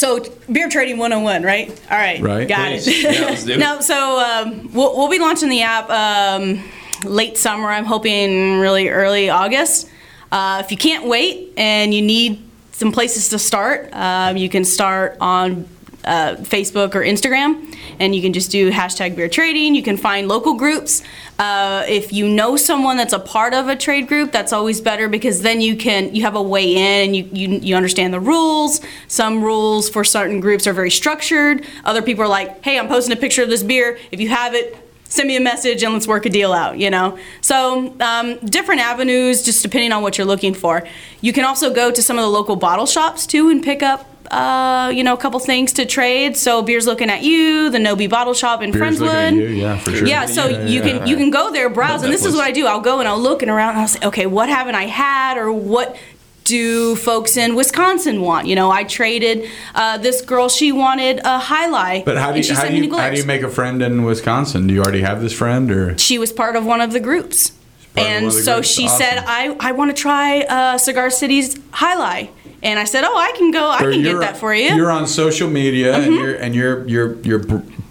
So 0.00 0.24
beer 0.50 0.70
trading 0.70 0.96
101, 0.96 1.42
right? 1.42 1.68
All 1.90 1.98
right. 1.98 2.22
Right. 2.22 2.48
Got 2.48 2.68
Please. 2.68 2.88
it. 2.88 3.02
Yeah, 3.02 3.26
let's 3.26 3.44
do 3.44 3.52
it. 3.52 3.58
no, 3.60 3.82
so 3.82 4.18
um, 4.18 4.72
we'll, 4.72 4.96
we'll 4.96 5.10
be 5.10 5.18
launching 5.18 5.50
the 5.50 5.60
app 5.60 5.90
um, 5.90 6.66
late 7.04 7.36
summer. 7.36 7.68
I'm 7.68 7.84
hoping 7.84 8.60
really 8.60 8.88
early 8.88 9.28
August. 9.28 9.90
Uh, 10.32 10.62
if 10.64 10.70
you 10.70 10.78
can't 10.78 11.06
wait 11.06 11.52
and 11.58 11.92
you 11.92 12.00
need 12.00 12.42
some 12.72 12.92
places 12.92 13.28
to 13.28 13.38
start, 13.38 13.90
um, 13.92 14.38
you 14.38 14.48
can 14.48 14.64
start 14.64 15.18
on 15.20 15.68
uh, 16.04 16.36
Facebook 16.36 16.94
or 16.94 17.00
Instagram, 17.00 17.76
and 17.98 18.14
you 18.14 18.22
can 18.22 18.32
just 18.32 18.50
do 18.50 18.70
hashtag 18.70 19.16
beer 19.16 19.28
trading. 19.28 19.74
You 19.74 19.82
can 19.82 19.96
find 19.96 20.28
local 20.28 20.54
groups. 20.54 21.02
Uh, 21.38 21.84
if 21.88 22.12
you 22.12 22.28
know 22.28 22.56
someone 22.56 22.96
that's 22.96 23.12
a 23.12 23.18
part 23.18 23.54
of 23.54 23.68
a 23.68 23.76
trade 23.76 24.08
group, 24.08 24.32
that's 24.32 24.52
always 24.52 24.80
better 24.80 25.08
because 25.08 25.42
then 25.42 25.60
you 25.60 25.76
can 25.76 26.14
you 26.14 26.22
have 26.22 26.36
a 26.36 26.42
way 26.42 26.74
in 26.74 27.08
and 27.08 27.16
you, 27.16 27.28
you 27.32 27.58
you 27.58 27.76
understand 27.76 28.14
the 28.14 28.20
rules. 28.20 28.80
Some 29.08 29.42
rules 29.42 29.88
for 29.88 30.04
certain 30.04 30.40
groups 30.40 30.66
are 30.66 30.72
very 30.72 30.90
structured. 30.90 31.66
Other 31.84 32.02
people 32.02 32.24
are 32.24 32.28
like, 32.28 32.64
hey, 32.64 32.78
I'm 32.78 32.88
posting 32.88 33.16
a 33.16 33.20
picture 33.20 33.42
of 33.42 33.48
this 33.48 33.62
beer. 33.62 33.98
If 34.10 34.20
you 34.20 34.28
have 34.28 34.54
it, 34.54 34.76
send 35.04 35.26
me 35.26 35.36
a 35.36 35.40
message 35.40 35.82
and 35.82 35.92
let's 35.92 36.06
work 36.06 36.24
a 36.24 36.30
deal 36.30 36.52
out 36.52 36.78
you 36.78 36.88
know 36.88 37.18
so 37.40 37.92
um, 38.00 38.38
different 38.46 38.80
avenues 38.80 39.42
just 39.42 39.60
depending 39.60 39.90
on 39.90 40.02
what 40.02 40.16
you're 40.16 40.26
looking 40.26 40.54
for 40.54 40.86
you 41.20 41.32
can 41.32 41.44
also 41.44 41.74
go 41.74 41.90
to 41.90 42.00
some 42.00 42.16
of 42.16 42.22
the 42.22 42.30
local 42.30 42.54
bottle 42.54 42.86
shops 42.86 43.26
too 43.26 43.50
and 43.50 43.62
pick 43.62 43.82
up 43.82 44.09
uh, 44.30 44.90
you 44.94 45.02
know 45.02 45.14
a 45.14 45.16
couple 45.16 45.38
things 45.40 45.72
to 45.72 45.84
trade 45.84 46.36
so 46.36 46.62
beers 46.62 46.86
looking 46.86 47.10
at 47.10 47.22
you 47.22 47.68
the 47.70 47.78
nobi 47.78 48.08
bottle 48.08 48.34
shop 48.34 48.62
in 48.62 48.70
Beers 48.70 48.98
friendswood 48.98 49.32
looking 49.32 49.42
at 49.42 49.48
you, 49.48 49.48
yeah, 49.48 49.78
for 49.78 49.90
sure. 49.92 50.06
yeah 50.06 50.26
so 50.26 50.46
Yeah, 50.46 50.66
you 50.66 50.82
yeah, 50.84 50.98
can 50.98 51.06
you 51.06 51.16
can 51.16 51.30
go 51.30 51.50
there 51.52 51.68
browse 51.68 52.02
and 52.02 52.12
this 52.12 52.24
is 52.24 52.34
what 52.34 52.44
i 52.44 52.52
do 52.52 52.66
i'll 52.66 52.80
go 52.80 53.00
and 53.00 53.08
i'll 53.08 53.18
look 53.20 53.42
and 53.42 53.50
around 53.50 53.70
and 53.70 53.80
i'll 53.80 53.88
say 53.88 53.98
okay 54.04 54.26
what 54.26 54.48
haven't 54.48 54.74
i 54.76 54.84
had 54.86 55.36
or 55.36 55.52
what 55.52 55.96
do 56.44 56.96
folks 56.96 57.36
in 57.36 57.54
Wisconsin 57.54 58.22
want? 58.22 58.48
You 58.48 58.56
know, 58.56 58.72
I 58.72 58.82
traded 58.82 59.48
uh, 59.72 59.98
this 59.98 60.20
girl. 60.20 60.48
She 60.48 60.72
wanted 60.72 61.20
a 61.24 61.38
highlight, 61.38 62.04
But 62.04 62.16
how 62.16 62.32
do 62.32 62.40
you 62.40 62.54
how 62.54 62.66
do 62.66 62.74
you, 62.74 62.96
how 62.96 63.10
do 63.10 63.16
you 63.18 63.24
make 63.24 63.42
a 63.42 63.48
friend 63.48 63.80
in 63.80 64.02
Wisconsin? 64.02 64.66
Do 64.66 64.74
you 64.74 64.82
already 64.82 65.02
have 65.02 65.20
this 65.22 65.32
friend 65.32 65.70
or 65.70 65.96
she 65.98 66.18
was 66.18 66.32
part 66.32 66.56
of 66.56 66.66
one 66.66 66.80
of 66.80 66.92
the 66.92 66.98
groups. 66.98 67.52
And 67.96 68.26
the 68.26 68.30
so 68.32 68.54
groups. 68.54 68.68
she 68.68 68.86
Awesome. 68.86 68.98
said, 68.98 69.24
I, 69.26 69.56
I 69.60 69.72
want 69.72 69.94
to 69.94 70.00
try 70.02 70.40
uh, 70.40 70.78
Cigar 70.78 71.10
City's 71.10 71.56
Highlight. 71.72 72.32
And 72.62 72.78
I 72.78 72.84
said, 72.84 73.04
Oh, 73.04 73.16
I 73.16 73.32
can 73.36 73.50
go, 73.50 73.68
I 73.68 73.84
Or 73.84 73.92
can 73.92 74.02
get 74.02 74.20
that 74.20 74.36
for 74.36 74.54
you. 74.54 74.68
Mm-hmm. 74.68 74.76
You're 74.76 74.90
on 74.90 75.06
social 75.06 75.48
media 75.48 75.96
and 75.96 76.14
you're 76.14 76.34
and 76.34 76.54
you're 76.54 76.86
you're 76.86 77.20
you're 77.22 77.42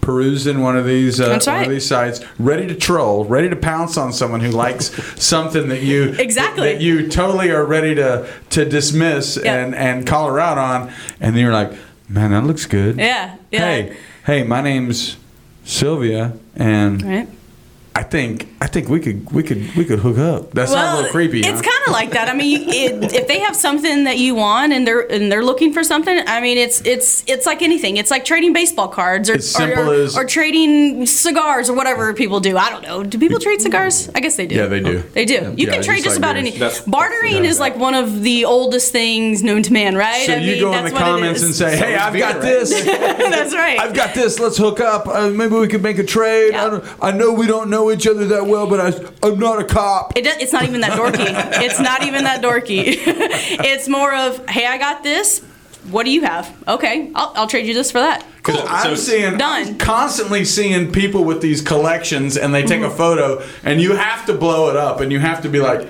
perusing 0.01 0.61
one 0.61 0.77
of 0.77 0.85
these 0.85 1.19
uh, 1.19 1.27
That's 1.29 1.47
one 1.47 1.63
of 1.63 1.69
these 1.69 1.87
sites, 1.87 2.21
ready 2.39 2.67
to 2.67 2.75
troll, 2.75 3.25
ready 3.25 3.49
to 3.49 3.55
pounce 3.55 3.97
on 3.97 4.11
someone 4.13 4.39
who 4.41 4.49
likes 4.51 4.91
something 5.23 5.67
that 5.69 5.81
you 5.83 6.15
Exactly. 6.19 6.71
that 6.73 6.81
you 6.81 7.07
totally 7.09 7.49
are 7.51 7.65
ready 7.65 7.95
to 7.95 8.27
to 8.51 8.65
dismiss 8.65 9.37
Yeah. 9.43 9.55
and 9.63 9.75
and 9.75 10.05
call 10.07 10.27
her 10.27 10.39
out 10.39 10.57
on, 10.57 10.91
and 11.19 11.35
then 11.35 11.43
you're 11.43 11.53
like, 11.53 11.71
man, 12.07 12.31
that 12.31 12.43
looks 12.43 12.65
good. 12.65 12.97
Yeah, 12.97 13.37
yeah. 13.51 13.59
Hey, 13.59 13.97
hey, 14.25 14.43
my 14.43 14.61
name's 14.61 15.17
Sylvia, 15.63 16.33
and 16.55 17.01
Right. 17.03 17.27
I 17.95 18.03
think 18.03 18.47
I 18.61 18.67
think 18.67 18.87
we 18.87 18.99
could 18.99 19.29
we 19.31 19.43
could 19.43 19.75
we 19.75 19.83
could 19.83 19.99
hook 19.99 20.17
up. 20.17 20.51
That 20.51 20.69
sounds 20.69 20.93
a 20.93 20.95
little 20.97 21.11
creepy. 21.11 21.39
It's 21.39 21.47
huh? 21.49 21.61
kind 21.61 21.83
of 21.87 21.91
like 21.91 22.11
that. 22.11 22.29
I 22.29 22.33
mean, 22.33 22.69
it, 22.69 23.13
if 23.13 23.27
they 23.27 23.39
have 23.39 23.55
something 23.55 24.05
that 24.05 24.17
you 24.17 24.35
want 24.35 24.71
and 24.73 24.87
they're 24.87 25.01
and 25.11 25.31
they're 25.31 25.43
looking 25.43 25.73
for 25.73 25.83
something, 25.83 26.21
I 26.27 26.39
mean, 26.39 26.57
it's 26.57 26.81
it's 26.85 27.23
it's 27.27 27.45
like 27.45 27.61
anything. 27.61 27.97
It's 27.97 28.11
like 28.11 28.23
trading 28.25 28.53
baseball 28.53 28.87
cards 28.87 29.29
or 29.29 29.33
It's 29.35 29.47
simple 29.49 29.89
or, 29.89 29.93
as- 29.95 30.15
or 30.17 30.23
trading 30.25 31.05
cigars 31.07 31.69
or 31.69 31.75
whatever 31.75 32.13
people 32.13 32.39
do. 32.39 32.57
I 32.57 32.69
don't 32.69 32.83
know. 32.83 33.03
Do 33.03 33.17
people 33.19 33.39
trade 33.39 33.59
cigars? 33.61 34.09
I 34.15 34.19
guess 34.21 34.37
they 34.37 34.47
do. 34.47 34.55
Yeah, 34.55 34.67
they 34.67 34.79
do. 34.81 34.99
They 35.13 35.25
do. 35.25 35.53
You 35.57 35.67
Yeah, 35.67 35.73
can 35.73 35.83
trade 35.83 36.03
just 36.03 36.05
just 36.05 36.21
like 36.21 36.31
about 36.35 36.41
beers. 36.41 36.81
any. 36.81 36.91
Bartering 36.91 37.43
is 37.43 37.59
like 37.59 37.75
one 37.75 37.95
of 37.95 38.21
the 38.21 38.45
oldest 38.45 38.91
things 38.91 39.43
known 39.43 39.63
to 39.63 39.73
man, 39.73 39.95
right? 39.95 40.25
So 40.25 40.33
I 40.33 40.37
you 40.37 40.51
mean, 40.53 40.61
go 40.61 40.67
in 40.73 40.83
that's 40.83 40.93
the 40.93 40.99
comments 40.99 41.43
and 41.43 41.53
say, 41.53 41.75
"Hey, 41.75 41.95
I've 41.95 42.17
got 42.17 42.35
right? 42.35 42.41
this. 42.41 42.69
that's 42.85 43.53
right. 43.53 43.79
I've 43.79 43.93
got 43.93 44.13
this. 44.15 44.39
Let's 44.39 44.57
hook 44.57 44.79
up. 44.79 45.07
Uh, 45.07 45.29
maybe 45.29 45.55
we 45.55 45.67
could 45.67 45.83
make 45.83 45.97
a 45.97 46.03
trade. 46.03 46.51
Yeah. 46.53 46.65
I, 46.65 46.69
don't, 46.69 46.85
I 47.01 47.11
know 47.11 47.33
we 47.33 47.47
don't 47.47 47.69
know 47.69 47.78
each 47.91 48.05
other 48.07 48.25
that 48.27 48.45
well, 48.45 48.67
but 48.67 48.79
I, 48.79 49.27
I'm 49.27 49.39
not 49.39 49.59
a 49.59 49.63
cop. 49.63 50.17
It 50.17 50.25
it's 50.25 50.51
not 50.53 50.63
even 50.63 50.81
that 50.81 50.91
dorky. 50.99 51.15
it's 51.63 51.79
not 51.79 52.03
even 52.03 52.23
that 52.25 52.41
dorky. 52.41 52.95
it's 53.05 53.87
more 53.87 54.13
of, 54.13 54.47
hey, 54.49 54.65
I 54.67 54.77
got 54.77 55.03
this. 55.03 55.39
What 55.89 56.03
do 56.05 56.11
you 56.11 56.21
have? 56.23 56.45
Okay, 56.67 57.11
I'll, 57.15 57.31
I'll 57.35 57.47
trade 57.47 57.65
you 57.65 57.73
this 57.73 57.89
for 57.91 57.99
that. 57.99 58.21
And 58.23 58.33
Because 58.43 58.59
I'm 58.67 58.95
So- 58.95 59.01
seeing, 59.01 59.37
Done. 59.37 59.67
I'm 59.69 59.77
constantly 59.77 60.43
seeing 60.45 60.91
people 60.91 61.23
with 61.23 61.41
these 61.41 61.61
collections, 61.61 62.37
and 62.37 62.53
they 62.53 62.63
take 62.63 62.81
a 62.81 62.85
Mm-hmm. 62.85 62.97
photo, 62.97 63.43
and 63.63 63.81
you 63.81 63.93
have 63.95 64.25
to 64.27 64.33
blow 64.33 64.69
it 64.69 64.75
up, 64.75 64.99
and 65.01 65.11
you 65.11 65.19
have 65.19 65.41
to 65.43 65.49
be 65.49 65.59
like. 65.59 65.87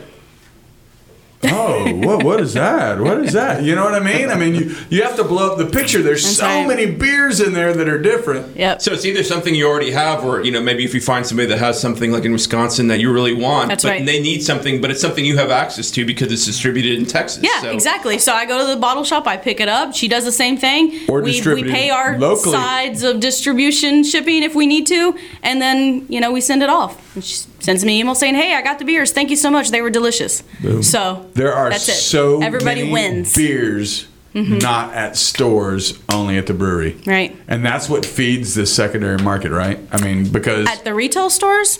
Oh, 1.41 1.93
what 1.95 2.23
what 2.23 2.39
is 2.41 2.53
that? 2.55 2.99
What 2.99 3.19
is 3.23 3.31
that? 3.31 3.63
You 3.63 3.73
know 3.73 3.85
what 3.85 3.95
I 3.95 3.99
mean? 3.99 4.29
I 4.29 4.35
mean, 4.35 4.55
you 4.55 4.75
you 4.89 5.03
have 5.03 5.15
to 5.15 5.23
blow 5.23 5.51
up 5.53 5.57
the 5.57 5.65
picture. 5.67 6.01
There's 6.01 6.21
That's 6.23 6.35
so 6.37 6.45
right. 6.45 6.67
many 6.67 6.91
beers 6.91 7.39
in 7.39 7.53
there 7.53 7.73
that 7.73 7.87
are 7.87 7.97
different. 8.01 8.57
Yep. 8.57 8.81
So 8.81 8.91
it's 8.91 9.05
either 9.05 9.23
something 9.23 9.55
you 9.55 9.65
already 9.65 9.91
have, 9.91 10.25
or 10.25 10.43
you 10.43 10.51
know, 10.51 10.61
maybe 10.61 10.83
if 10.83 10.93
you 10.93 10.99
find 10.99 11.25
somebody 11.25 11.47
that 11.47 11.57
has 11.59 11.79
something 11.79 12.11
like 12.11 12.25
in 12.25 12.33
Wisconsin 12.33 12.87
that 12.87 12.99
you 12.99 13.13
really 13.13 13.33
want, 13.33 13.69
That's 13.69 13.83
but 13.83 13.89
right. 13.89 14.05
they 14.05 14.21
need 14.21 14.41
something, 14.43 14.81
but 14.81 14.91
it's 14.91 14.99
something 14.99 15.23
you 15.23 15.37
have 15.37 15.49
access 15.49 15.91
to 15.91 16.05
because 16.05 16.29
it's 16.29 16.45
distributed 16.45 16.99
in 16.99 17.05
Texas. 17.05 17.41
Yeah, 17.41 17.61
So- 17.61 17.71
exactly. 17.71 18.17
So 18.19 18.33
I 18.33 18.45
go 18.45 18.59
to 18.59 18.73
the 18.73 18.79
bottle 18.79 19.05
shop, 19.05 19.25
I 19.25 19.37
pick 19.37 19.61
it 19.61 19.69
up. 19.69 19.93
She 19.95 20.09
does 20.09 20.25
the 20.25 20.33
same 20.33 20.57
thing. 20.57 20.99
Or 21.07 21.21
we, 21.21 21.41
we 21.41 21.63
pay 21.63 21.89
our 21.89 22.17
locally. 22.19 22.51
sides 22.57 23.01
of 23.03 23.21
distribution 23.21 24.03
shipping 24.03 24.43
if 24.43 24.55
we 24.55 24.67
need 24.67 24.87
to, 24.87 25.15
and 25.41 25.61
then 25.61 26.05
you 26.09 26.19
know 26.19 26.33
we 26.33 26.41
send 26.41 26.63
it 26.63 26.69
off. 26.69 27.48
Sends 27.59 27.83
me 27.85 27.93
an 27.95 27.99
email 28.01 28.15
saying, 28.15 28.35
"Hey, 28.35 28.53
I 28.55 28.61
got 28.61 28.79
the 28.79 28.85
beers. 28.85 29.11
Thank 29.11 29.29
you 29.29 29.35
so 29.35 29.49
much. 29.51 29.69
They 29.71 29.81
were 29.81 29.89
delicious." 29.89 30.43
So 30.81 31.29
There 31.33 31.53
are 31.53 31.69
that's 31.69 31.89
it. 31.89 31.93
so 31.93 32.41
everybody 32.41 32.81
many 32.81 32.91
wins. 32.91 33.33
Mm-hmm. 33.33 33.41
beers 33.41 34.07
not 34.33 34.93
at 34.93 35.17
stores, 35.17 35.99
only 36.07 36.37
at 36.37 36.45
the 36.47 36.53
brewery. 36.53 36.95
Right. 37.05 37.35
And 37.47 37.65
that's 37.65 37.89
what 37.89 38.05
feeds 38.05 38.53
the 38.53 38.65
secondary 38.65 39.17
market, 39.17 39.51
right? 39.51 39.79
I 39.91 39.99
mean, 40.01 40.29
because 40.29 40.67
At 40.69 40.83
the 40.85 40.93
retail 40.93 41.29
stores, 41.29 41.77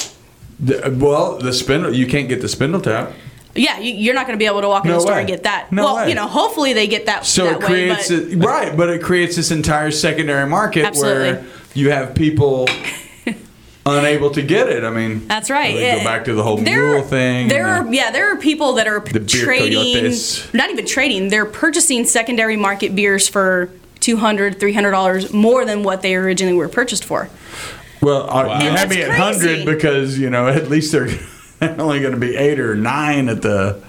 the, 0.59 0.93
well, 0.99 1.37
the 1.37 1.53
spindle 1.53 1.93
you 1.93 2.05
can't 2.07 2.27
get 2.27 2.41
the 2.41 2.49
spindle 2.49 2.81
tap. 2.81 3.13
yeah, 3.55 3.79
you, 3.79 3.93
you're 3.93 4.13
not 4.15 4.25
going 4.27 4.37
to 4.37 4.41
be 4.41 4.47
able 4.47 4.61
to 4.61 4.67
walk 4.67 4.83
in 4.83 4.89
No 4.91 4.95
the 4.95 5.01
store 5.01 5.13
way. 5.13 5.19
and 5.19 5.27
get 5.29 5.43
that. 5.43 5.71
No 5.71 5.83
well, 5.85 5.95
way. 5.97 6.09
you 6.09 6.15
know, 6.15 6.27
hopefully 6.27 6.73
they 6.73 6.87
get 6.87 7.05
that. 7.05 7.25
So 7.25 7.45
that 7.45 7.61
it 7.61 7.65
creates 7.65 8.09
way, 8.09 8.35
but, 8.35 8.45
a, 8.45 8.47
right, 8.47 8.75
but 8.77 8.89
it 8.89 9.01
creates 9.03 9.35
this 9.37 9.51
entire 9.51 9.91
secondary 9.91 10.49
market 10.49 10.95
where 10.97 11.45
you 11.75 11.91
have 11.91 12.13
people 12.15 12.67
unable 13.97 14.29
to 14.31 14.41
get 14.41 14.69
it. 14.69 14.83
I 14.83 14.89
mean, 14.91 15.27
That's 15.27 15.49
right. 15.49 15.73
They 15.75 15.97
go 15.97 16.03
back 16.03 16.25
to 16.25 16.33
the 16.33 16.43
whole 16.43 16.57
there, 16.57 16.91
mule 16.91 17.01
thing. 17.03 17.47
There 17.47 17.65
and 17.67 17.87
are 17.89 17.93
yeah, 17.93 18.11
there 18.11 18.31
are 18.31 18.37
people 18.37 18.73
that 18.73 18.87
are 18.87 18.99
The 18.99 19.19
beer 19.19 19.43
trading, 19.45 19.93
coyotes. 19.93 20.53
not 20.53 20.69
even 20.69 20.85
trading. 20.85 21.29
They're 21.29 21.45
purchasing 21.45 22.05
secondary 22.05 22.55
market 22.57 22.95
beers 22.95 23.27
for 23.27 23.69
200 24.01 24.59
300 24.59 24.91
dollars 24.91 25.33
more 25.33 25.65
than 25.65 25.83
what 25.83 26.01
they 26.01 26.15
originally 26.15 26.55
were 26.55 26.69
purchased 26.69 27.03
for. 27.03 27.29
well, 28.01 28.29
uh, 28.29 28.43
you 28.61 28.67
And 28.69 28.77
had 28.77 28.89
me 28.89 28.97
that's 28.97 29.09
at 29.09 29.17
hundred 29.17 29.65
because 29.65 30.17
you 30.17 30.29
know 30.29 30.47
at 30.47 30.69
least 30.69 30.91
they're 30.91 31.09
only 31.79 31.99
going 31.99 32.13
to 32.13 32.19
be 32.19 32.35
eight 32.35 32.59
or 32.59 32.75
nine 32.75 33.27
at 33.29 33.41
the. 33.41 33.81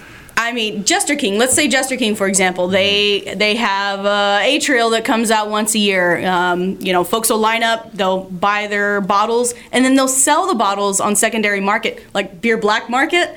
I 0.51 0.53
mean, 0.53 0.85
Jester 0.85 1.15
King. 1.15 1.39
Let's 1.39 1.55
say 1.55 1.69
Jester 1.69 1.97
King, 1.97 2.17
for 2.17 2.27
example. 2.27 2.67
They 2.67 3.35
they 3.37 3.55
have 3.55 4.05
uh, 4.05 4.41
a 4.43 4.59
trail 4.59 4.91
that 4.91 5.05
comes 5.05 5.31
out 5.31 5.49
once 5.49 5.77
a 5.77 5.79
year. 5.79 6.27
Um, 6.27 6.77
you 6.81 6.93
know, 6.93 7.05
folks 7.05 7.31
will 7.31 7.39
line 7.39 7.63
up, 7.63 7.93
they'll 7.93 8.25
buy 8.25 8.67
their 8.67 9.01
bottles, 9.01 9.55
and 9.71 9.85
then 9.85 9.95
they'll 9.95 10.09
sell 10.09 10.49
the 10.49 10.57
bottles 10.57 10.99
on 10.99 11.15
secondary 11.15 11.61
market, 11.61 12.03
like 12.15 12.41
beer 12.41 12.59
black 12.59 12.91
market, 12.91 13.37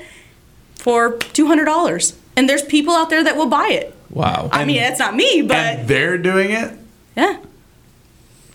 for 0.74 1.18
two 1.18 1.46
hundred 1.46 1.66
dollars. 1.66 2.18
And 2.34 2.48
there's 2.48 2.62
people 2.62 2.94
out 2.94 3.10
there 3.10 3.22
that 3.22 3.36
will 3.36 3.46
buy 3.46 3.68
it. 3.68 3.94
Wow. 4.10 4.48
I 4.50 4.64
mean, 4.64 4.78
that's 4.78 4.98
not 4.98 5.14
me, 5.14 5.42
but 5.42 5.56
and 5.56 5.88
they're 5.88 6.18
doing 6.18 6.50
it. 6.50 6.72
yeah. 7.16 7.38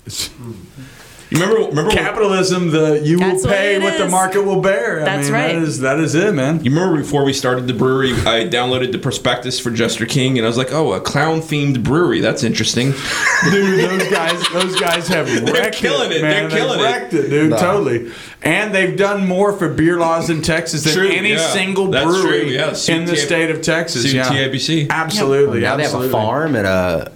You 1.29 1.39
remember? 1.39 1.67
Remember? 1.69 1.91
Capitalism, 1.91 2.71
the 2.71 3.01
you 3.03 3.19
will 3.19 3.39
pay 3.43 3.75
it 3.75 3.83
what 3.83 3.99
the 3.99 4.09
market 4.09 4.41
will 4.41 4.61
bear. 4.61 5.01
I 5.01 5.05
That's 5.05 5.27
mean, 5.27 5.33
right. 5.33 5.53
That 5.53 5.61
is 5.61 5.79
that 5.81 5.99
is 5.99 6.15
it, 6.15 6.33
man. 6.33 6.63
You 6.63 6.71
remember 6.71 6.97
before 6.97 7.23
we 7.23 7.33
started 7.33 7.67
the 7.67 7.73
brewery, 7.73 8.13
I 8.13 8.47
downloaded 8.47 8.91
the 8.91 8.97
prospectus 8.97 9.59
for 9.59 9.69
Jester 9.69 10.07
King, 10.07 10.39
and 10.39 10.45
I 10.45 10.49
was 10.49 10.57
like, 10.57 10.71
"Oh, 10.71 10.93
a 10.93 10.99
clown-themed 10.99 11.83
brewery. 11.83 12.19
That's 12.19 12.43
interesting." 12.43 12.93
dude. 13.51 13.79
Those 13.79 14.09
guys, 14.09 14.49
those 14.49 14.79
guys 14.79 15.07
have 15.09 15.27
wrecked 15.43 15.75
killing 15.75 16.11
it. 16.11 16.23
Man. 16.23 16.49
They're 16.49 16.59
killing 16.59 16.79
They've 16.79 16.87
it. 16.87 16.91
wrecked 16.91 17.13
it, 17.13 17.29
dude. 17.29 17.51
Totally. 17.51 18.11
And 18.41 18.73
they've 18.73 18.97
done 18.97 19.27
more 19.27 19.53
for 19.53 19.71
beer 19.71 19.99
laws 19.99 20.31
in 20.31 20.41
Texas 20.41 20.83
than 20.83 20.93
True, 20.93 21.09
any 21.09 21.33
yeah. 21.33 21.47
single 21.49 21.89
brewery 21.89 22.55
yeah. 22.55 22.75
in 22.87 23.05
the 23.05 23.15
state 23.15 23.51
of 23.51 23.61
Texas. 23.61 24.11
Yeah. 24.11 24.27
CTABC. 24.27 24.89
Absolutely. 24.89 25.59
now 25.59 25.75
they 25.75 25.83
have 25.83 25.93
a 25.93 26.09
farm 26.09 26.55
and 26.55 26.65
a 26.65 27.11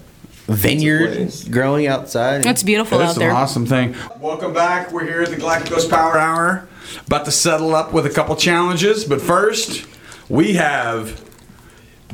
vineyard 0.46 1.32
growing 1.50 1.86
outside. 1.86 2.42
That's 2.42 2.62
beautiful 2.62 2.98
That's 2.98 3.12
out 3.12 3.16
an 3.16 3.20
there. 3.20 3.32
awesome 3.32 3.66
thing. 3.66 3.94
Welcome 4.20 4.52
back. 4.52 4.92
We're 4.92 5.04
here 5.04 5.22
at 5.22 5.30
the 5.30 5.36
Galactic 5.36 5.72
Coast 5.72 5.90
Power 5.90 6.18
Hour. 6.18 6.68
About 7.06 7.24
to 7.24 7.30
settle 7.32 7.74
up 7.74 7.92
with 7.92 8.06
a 8.06 8.10
couple 8.10 8.36
challenges, 8.36 9.04
but 9.04 9.20
first 9.20 9.86
we 10.28 10.54
have 10.54 11.22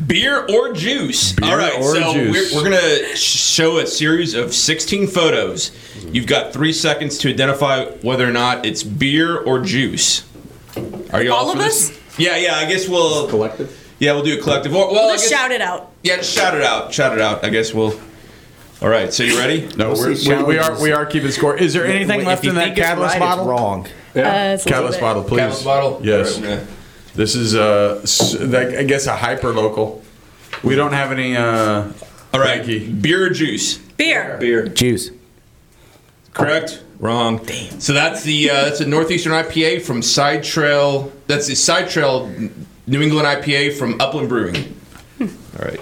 Beer 0.07 0.47
or 0.47 0.73
juice? 0.73 1.33
Beer 1.33 1.51
All 1.51 1.57
right, 1.57 1.75
or 1.75 1.95
so 1.95 2.13
juice. 2.15 2.55
We're, 2.55 2.63
we're 2.63 2.71
gonna 2.71 3.17
show 3.17 3.79
a 3.79 3.87
series 3.87 4.35
of 4.35 4.55
16 4.55 5.07
photos. 5.09 5.73
You've 6.07 6.27
got 6.27 6.53
three 6.53 6.73
seconds 6.73 7.19
to 7.19 7.29
identify 7.29 7.85
whether 8.03 8.27
or 8.27 8.33
not 8.33 8.65
it's 8.65 8.83
beer 8.83 9.37
or 9.39 9.61
juice. 9.61 10.25
Are 11.13 11.23
you 11.23 11.33
all, 11.33 11.47
All 11.49 11.53
for 11.53 11.59
of 11.59 11.65
this? 11.65 11.91
us? 11.91 12.19
Yeah, 12.19 12.37
yeah. 12.37 12.55
I 12.57 12.67
guess 12.67 12.89
we'll 12.89 13.29
Collective? 13.29 13.77
Yeah, 13.99 14.13
we'll 14.13 14.23
do 14.23 14.39
a 14.39 14.43
collective. 14.43 14.75
Or, 14.75 14.91
well, 14.91 15.11
I 15.11 15.15
Just 15.15 15.29
guess, 15.29 15.39
shout 15.39 15.51
it 15.53 15.61
out. 15.61 15.93
Yeah, 16.03 16.17
just 16.17 16.33
shout 16.35 16.55
it 16.55 16.63
out. 16.63 16.95
Shout 16.95 17.13
it 17.13 17.21
out. 17.21 17.45
I 17.45 17.51
guess 17.51 17.75
we'll. 17.75 17.99
All 18.83 18.89
right. 18.89 19.13
So 19.13 19.23
you 19.23 19.39
ready? 19.39 19.69
no. 19.77 19.91
We're, 19.91 20.09
these 20.09 20.27
we, 20.27 20.43
we 20.43 20.59
are 20.59 20.81
we 20.81 20.93
are 20.93 21.05
keeping 21.05 21.31
score. 21.31 21.57
Is 21.57 21.75
there 21.75 21.85
anything 21.85 22.21
If 22.21 22.27
left 22.27 22.45
in 22.45 22.55
that 22.55 22.65
think 22.65 22.79
it's 22.79 22.87
catalyst 22.87 23.15
right, 23.15 23.21
bottle? 23.21 23.45
It's 23.45 23.49
wrong. 23.49 23.87
Uh, 23.87 23.91
it's 24.55 24.65
a 24.65 24.69
little 24.69 24.73
Catalyst 24.73 25.01
bottle, 25.01 25.23
please. 25.25 25.39
Catalyst 25.39 25.65
bottle. 25.65 26.01
Yes. 26.03 26.37
All 26.37 26.45
right, 26.45 26.59
I'm 26.61 26.67
This 27.15 27.35
is 27.35 27.55
uh, 27.55 28.01
I 28.79 28.85
guess 28.85 29.07
a 29.07 29.17
hyper 29.17 29.53
local. 29.53 30.03
We 30.63 30.77
don't 30.77 30.93
have 30.93 31.13
any. 31.13 31.37
Uh, 31.37 31.93
All 32.33 32.41
right. 32.41 32.65
Frankie. 32.65 32.91
Beer 32.91 33.27
or 33.27 33.31
juice? 33.31 33.77
Beer. 33.79 34.39
Beer. 34.39 34.67
Juice. 34.67 35.11
Correct. 36.33 36.83
Wrong. 36.99 37.39
Damn. 37.39 37.81
So 37.81 37.93
that's 37.93 38.23
the 38.23 38.51
uh, 38.51 38.65
that's 38.65 38.81
a 38.81 38.87
northeastern 38.87 39.33
IPA 39.33 39.83
from 39.83 40.01
Side 40.01 40.43
Trail. 40.43 41.13
That's 41.27 41.47
the 41.47 41.55
Side 41.55 41.91
Trail 41.91 42.33
New 42.87 43.03
England 43.03 43.27
IPA 43.27 43.79
from 43.79 44.01
Upland 44.01 44.29
Brewing. 44.29 44.75
All 45.21 45.29
right. 45.59 45.81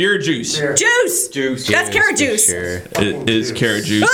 Beer 0.00 0.14
or 0.14 0.18
juice? 0.18 0.56
Juice. 0.56 1.28
Juice. 1.28 1.66
That's 1.66 1.90
carrot 1.90 2.16
juice. 2.16 2.46
Sure. 2.46 2.76
It 3.04 3.28
is 3.28 3.52
carrot 3.52 3.84
juice. 3.84 4.08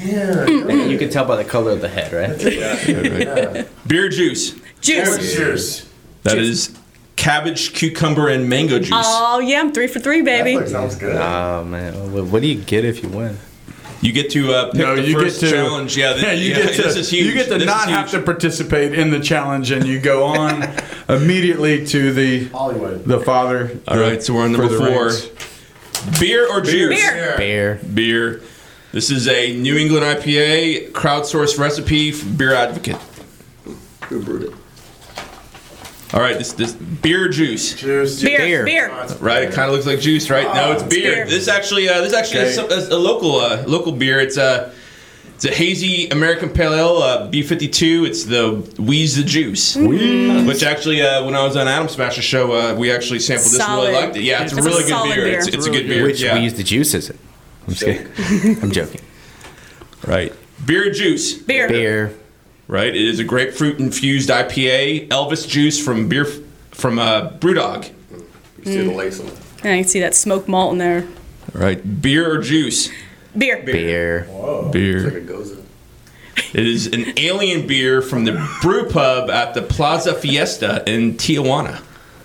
You 0.00 0.96
can 0.96 1.10
tell 1.10 1.26
by 1.26 1.36
the 1.36 1.44
color 1.46 1.72
of 1.72 1.82
the 1.82 1.88
head, 1.90 2.10
right? 2.10 3.68
Beer 3.86 4.06
or 4.06 4.08
juice? 4.08 4.58
Juice. 4.80 5.34
Cheers. 5.36 5.90
That 6.22 6.38
is 6.38 6.74
cabbage, 7.16 7.74
cucumber, 7.74 8.28
and 8.28 8.48
mango 8.48 8.78
juice. 8.78 8.92
Oh 8.94 9.40
yeah, 9.40 9.60
I'm 9.60 9.72
three 9.72 9.88
for 9.88 9.98
three, 9.98 10.22
baby. 10.22 10.56
That 10.56 10.70
sounds 10.70 10.96
good. 10.96 11.16
Oh 11.16 11.62
man, 11.62 12.14
what, 12.14 12.24
what 12.24 12.40
do 12.40 12.48
you 12.48 12.62
get 12.62 12.86
if 12.86 13.02
you 13.02 13.10
win? 13.10 13.36
you 14.00 14.12
get 14.12 14.30
to 14.30 14.52
uh, 14.52 14.70
pick 14.70 14.80
no, 14.80 14.96
the 14.96 15.02
you 15.02 15.14
first 15.18 15.40
get 15.40 15.50
to 15.50 15.54
challenge. 15.54 15.96
Yeah, 15.96 16.12
th- 16.14 16.24
yeah, 16.24 16.32
you 16.32 16.50
yeah, 16.50 16.62
get 16.62 16.76
to 16.76 16.82
this 16.82 16.96
is 16.96 17.10
huge. 17.10 17.26
you 17.26 17.34
get 17.34 17.48
to 17.48 17.58
This 17.58 17.66
not 17.66 17.88
have 17.88 18.10
to 18.12 18.22
participate 18.22 18.94
in 18.98 19.10
the 19.10 19.20
challenge, 19.20 19.70
and 19.70 19.86
you 19.86 20.00
go 20.00 20.24
on 20.24 20.62
immediately 21.14 21.86
to 21.86 22.12
the 22.12 22.44
Hollywood. 22.48 23.04
the 23.04 23.20
father. 23.20 23.78
All 23.88 23.98
right, 23.98 24.22
so 24.22 24.34
we're 24.34 24.44
on 24.44 24.52
number 24.52 24.68
four. 24.76 25.06
ranks. 25.08 25.28
Beer 26.18 26.48
or 26.50 26.60
juice? 26.60 26.98
Beer. 27.00 27.34
Bear. 27.36 27.74
Beer. 27.94 28.42
This 28.92 29.10
is 29.10 29.28
a 29.28 29.56
New 29.56 29.76
England 29.76 30.04
IPA 30.04 30.90
crowdsourced 30.92 31.58
recipe 31.58 32.10
from 32.12 32.36
Beer 32.36 32.54
Advocate. 32.54 32.96
Who 34.08 34.22
brewed 34.22 34.42
it? 34.44 34.54
All 36.12 36.20
right, 36.20 36.36
this 36.36 36.52
this 36.54 36.72
beer 36.72 37.26
or 37.26 37.28
juice. 37.28 37.74
Juice. 37.74 38.20
Beer. 38.20 38.38
Beer. 38.38 38.64
Beer. 38.64 38.88
Right, 39.20 39.44
it 39.44 39.52
kind 39.52 39.68
of 39.68 39.74
looks 39.76 39.86
like 39.86 40.00
juice, 40.00 40.28
right? 40.28 40.52
no, 40.54 40.72
it's 40.72 40.82
beer. 40.82 41.14
beer. 41.14 41.26
This 41.26 41.46
actually, 41.46 41.88
uh, 41.88 42.00
this 42.00 42.12
actually 42.12 42.40
Okay. 42.46 42.52
some- 42.52 42.70
a, 42.72 42.96
a 42.96 42.98
local 42.98 43.36
uh, 43.36 43.62
local 43.68 43.92
beer. 43.92 44.18
It's 44.18 44.36
a 44.36 44.72
it's 45.42 45.46
a 45.46 45.54
hazy 45.54 46.06
American 46.10 46.50
Pale 46.50 46.74
Ale, 46.74 46.96
uh, 46.98 47.30
B52. 47.30 48.06
It's 48.06 48.24
the 48.24 48.56
Wheeze 48.78 49.16
the 49.16 49.22
Juice, 49.22 49.74
which 49.74 50.62
actually, 50.62 51.00
uh, 51.00 51.24
when 51.24 51.34
I 51.34 51.42
was 51.42 51.56
on 51.56 51.66
Adam 51.66 51.88
Smasher 51.88 52.20
show, 52.20 52.52
uh, 52.52 52.74
we 52.74 52.92
actually 52.92 53.20
sampled 53.20 53.46
this. 53.46 53.54
and 53.54 53.62
Solid. 53.62 53.88
Really 53.88 54.02
liked 54.02 54.16
it. 54.16 54.22
Yeah, 54.24 54.42
it's, 54.42 54.52
It's 54.52 54.60
a 54.60 54.62
a 54.62 54.70
really 54.70 54.82
good 54.82 54.88
solid 54.90 55.14
beer. 55.14 55.24
beer. 55.24 55.38
It's, 55.38 55.46
it's 55.46 55.66
a 55.66 55.70
good 55.70 55.86
beer. 55.86 56.04
Which 56.04 56.20
yeah. 56.20 56.34
we 56.34 56.40
use 56.40 56.52
the 56.52 56.62
juice 56.62 56.92
is 56.92 57.08
it? 57.08 57.16
I'm 57.66 57.72
just 57.72 57.84
kidding. 57.86 58.62
I'm 58.62 58.70
joking. 58.70 59.00
right. 60.06 60.34
Beer 60.66 60.90
juice. 60.90 61.32
Beer. 61.38 61.68
Beer. 61.68 62.14
Right. 62.68 62.94
It 62.94 62.96
is 62.96 63.18
a 63.18 63.24
grapefruit 63.24 63.80
infused 63.80 64.28
IPA. 64.28 65.08
Elvis 65.08 65.48
juice 65.48 65.82
from 65.82 66.06
beer 66.06 66.26
from 66.72 66.98
uh, 66.98 67.30
BrewDog. 67.38 67.90
You 68.58 68.64
see 68.64 68.86
the 68.86 68.92
lace 68.92 69.18
on 69.20 69.28
it. 69.28 69.38
And 69.62 69.72
I 69.72 69.78
can 69.80 69.88
see 69.88 70.00
that 70.00 70.14
smoked 70.14 70.48
malt 70.48 70.72
in 70.72 70.78
there. 70.78 71.08
Right. 71.54 72.02
Beer 72.02 72.30
or 72.30 72.42
juice. 72.42 72.90
Beer. 73.36 73.62
Beer. 73.62 74.26
Beer. 74.72 75.04
Like 75.04 75.12
a 75.14 75.20
gose. 75.20 75.56
It 76.52 76.66
is 76.66 76.86
an 76.88 77.18
alien 77.18 77.66
beer 77.66 78.02
from 78.02 78.24
the 78.24 78.32
brew 78.62 78.88
pub 78.88 79.30
at 79.30 79.54
the 79.54 79.62
Plaza 79.62 80.14
Fiesta 80.14 80.82
in 80.90 81.14
Tijuana. 81.14 81.80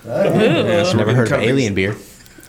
Never 0.05 1.13
heard 1.13 1.31
of 1.31 1.41
alien 1.41 1.73
beer. 1.75 1.95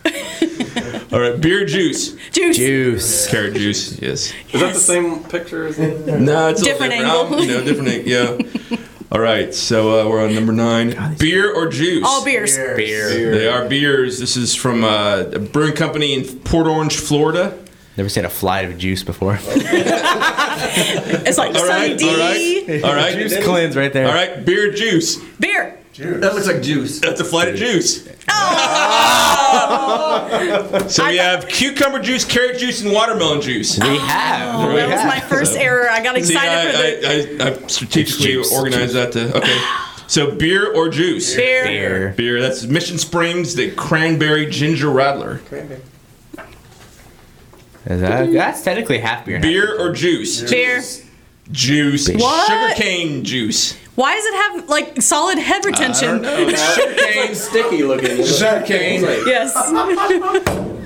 All 1.12 1.20
right, 1.20 1.40
beer 1.40 1.64
juice. 1.64 2.16
Juice. 2.32 2.56
Juice. 2.56 3.28
Carrot 3.30 3.54
juice, 3.54 4.00
yes. 4.00 4.32
Is 4.52 4.60
that 4.60 4.74
the 4.74 4.80
same 4.80 5.22
picture 5.24 5.66
as 5.66 5.76
the 5.76 6.18
No, 6.18 6.48
it's 6.48 6.62
a 6.62 6.64
Different 6.64 6.94
little 6.96 7.22
angle. 7.24 7.40
You 7.40 7.54
know, 7.54 7.64
different, 7.64 7.88
ang- 7.88 8.06
yeah. 8.06 8.76
All 9.12 9.20
right, 9.20 9.54
so 9.54 10.00
uh, 10.06 10.08
we're 10.10 10.24
on 10.24 10.34
number 10.34 10.52
nine. 10.52 11.16
Beer 11.18 11.52
or 11.54 11.68
juice? 11.68 12.04
All 12.04 12.24
beers. 12.24 12.56
Beer. 12.56 13.30
They 13.30 13.48
are 13.48 13.68
beers. 13.68 14.18
This 14.18 14.36
is 14.36 14.54
from 14.54 14.82
uh, 14.84 15.24
a 15.32 15.38
brewing 15.38 15.74
company 15.74 16.12
in 16.14 16.40
Port 16.40 16.66
Orange, 16.66 16.96
Florida. 16.96 17.56
Never 17.96 18.08
seen 18.08 18.24
a 18.24 18.30
flight 18.30 18.64
of 18.66 18.76
juice 18.78 19.02
before. 19.02 19.38
It's 20.58 21.38
like 21.38 21.54
All 21.54 21.60
Sunny 21.66 21.90
right, 21.90 21.98
D. 21.98 22.08
all 22.08 22.16
right, 22.16 22.84
all 22.84 22.94
right. 22.94 23.14
juice 23.14 23.44
cleanse 23.44 23.76
right 23.76 23.92
there. 23.92 24.06
All 24.08 24.14
right, 24.14 24.42
beer, 24.44 24.72
juice. 24.72 25.16
Beer. 25.38 25.78
That 25.98 26.34
looks 26.34 26.46
like 26.46 26.62
juice. 26.62 27.00
That's 27.00 27.20
a 27.20 27.24
flight 27.24 27.48
of 27.48 27.56
juice. 27.56 28.06
Oh! 29.58 30.86
so 30.88 31.06
we 31.08 31.16
have 31.16 31.48
cucumber 31.48 32.00
juice, 32.00 32.24
carrot 32.24 32.58
juice, 32.58 32.82
and 32.82 32.92
watermelon 32.92 33.40
juice. 33.40 33.78
We 33.78 33.96
have. 33.98 34.54
Oh, 34.60 34.68
we 34.68 34.76
that 34.76 34.88
was 34.88 35.04
my 35.04 35.20
first 35.20 35.56
error. 35.56 35.88
I 35.90 36.02
got 36.02 36.14
See, 36.16 36.34
excited 36.34 36.72
for 36.72 36.76
the 36.76 37.44
I, 37.44 37.46
I, 37.46 37.50
I, 37.50 37.54
I 37.54 37.66
strategically 37.66 38.26
Juice, 38.26 38.52
organized 38.52 38.94
that 38.94 39.12
to. 39.12 39.36
Okay. 39.36 39.58
So 40.06 40.30
beer 40.36 40.72
or 40.72 40.88
juice? 40.88 41.34
beer. 41.34 41.64
Beer. 41.64 42.14
Beer. 42.16 42.40
That's 42.40 42.64
Mission 42.64 42.98
Springs, 42.98 43.54
the 43.54 43.70
cranberry 43.72 44.46
ginger 44.46 44.90
rattler. 44.90 45.40
Is 45.50 45.80
that, 47.86 48.32
that's 48.32 48.62
technically 48.62 48.98
half 48.98 49.24
beer. 49.24 49.36
and 49.36 49.44
half 49.44 49.52
Beer 49.52 49.80
or 49.80 49.92
juice? 49.92 50.48
Beer. 50.50 50.82
Juice. 51.52 52.08
What? 52.08 52.46
Sugarcane 52.48 53.22
juice. 53.22 53.76
Why 53.94 54.14
does 54.14 54.24
it 54.24 54.34
have 54.34 54.68
like 54.68 55.00
solid 55.00 55.38
head 55.38 55.64
retention? 55.64 56.24
Sugarcane. 56.24 57.34
Sticky 57.34 57.82
looking. 57.84 58.24
Sugarcane. 58.24 59.02
Yes. 59.26 59.54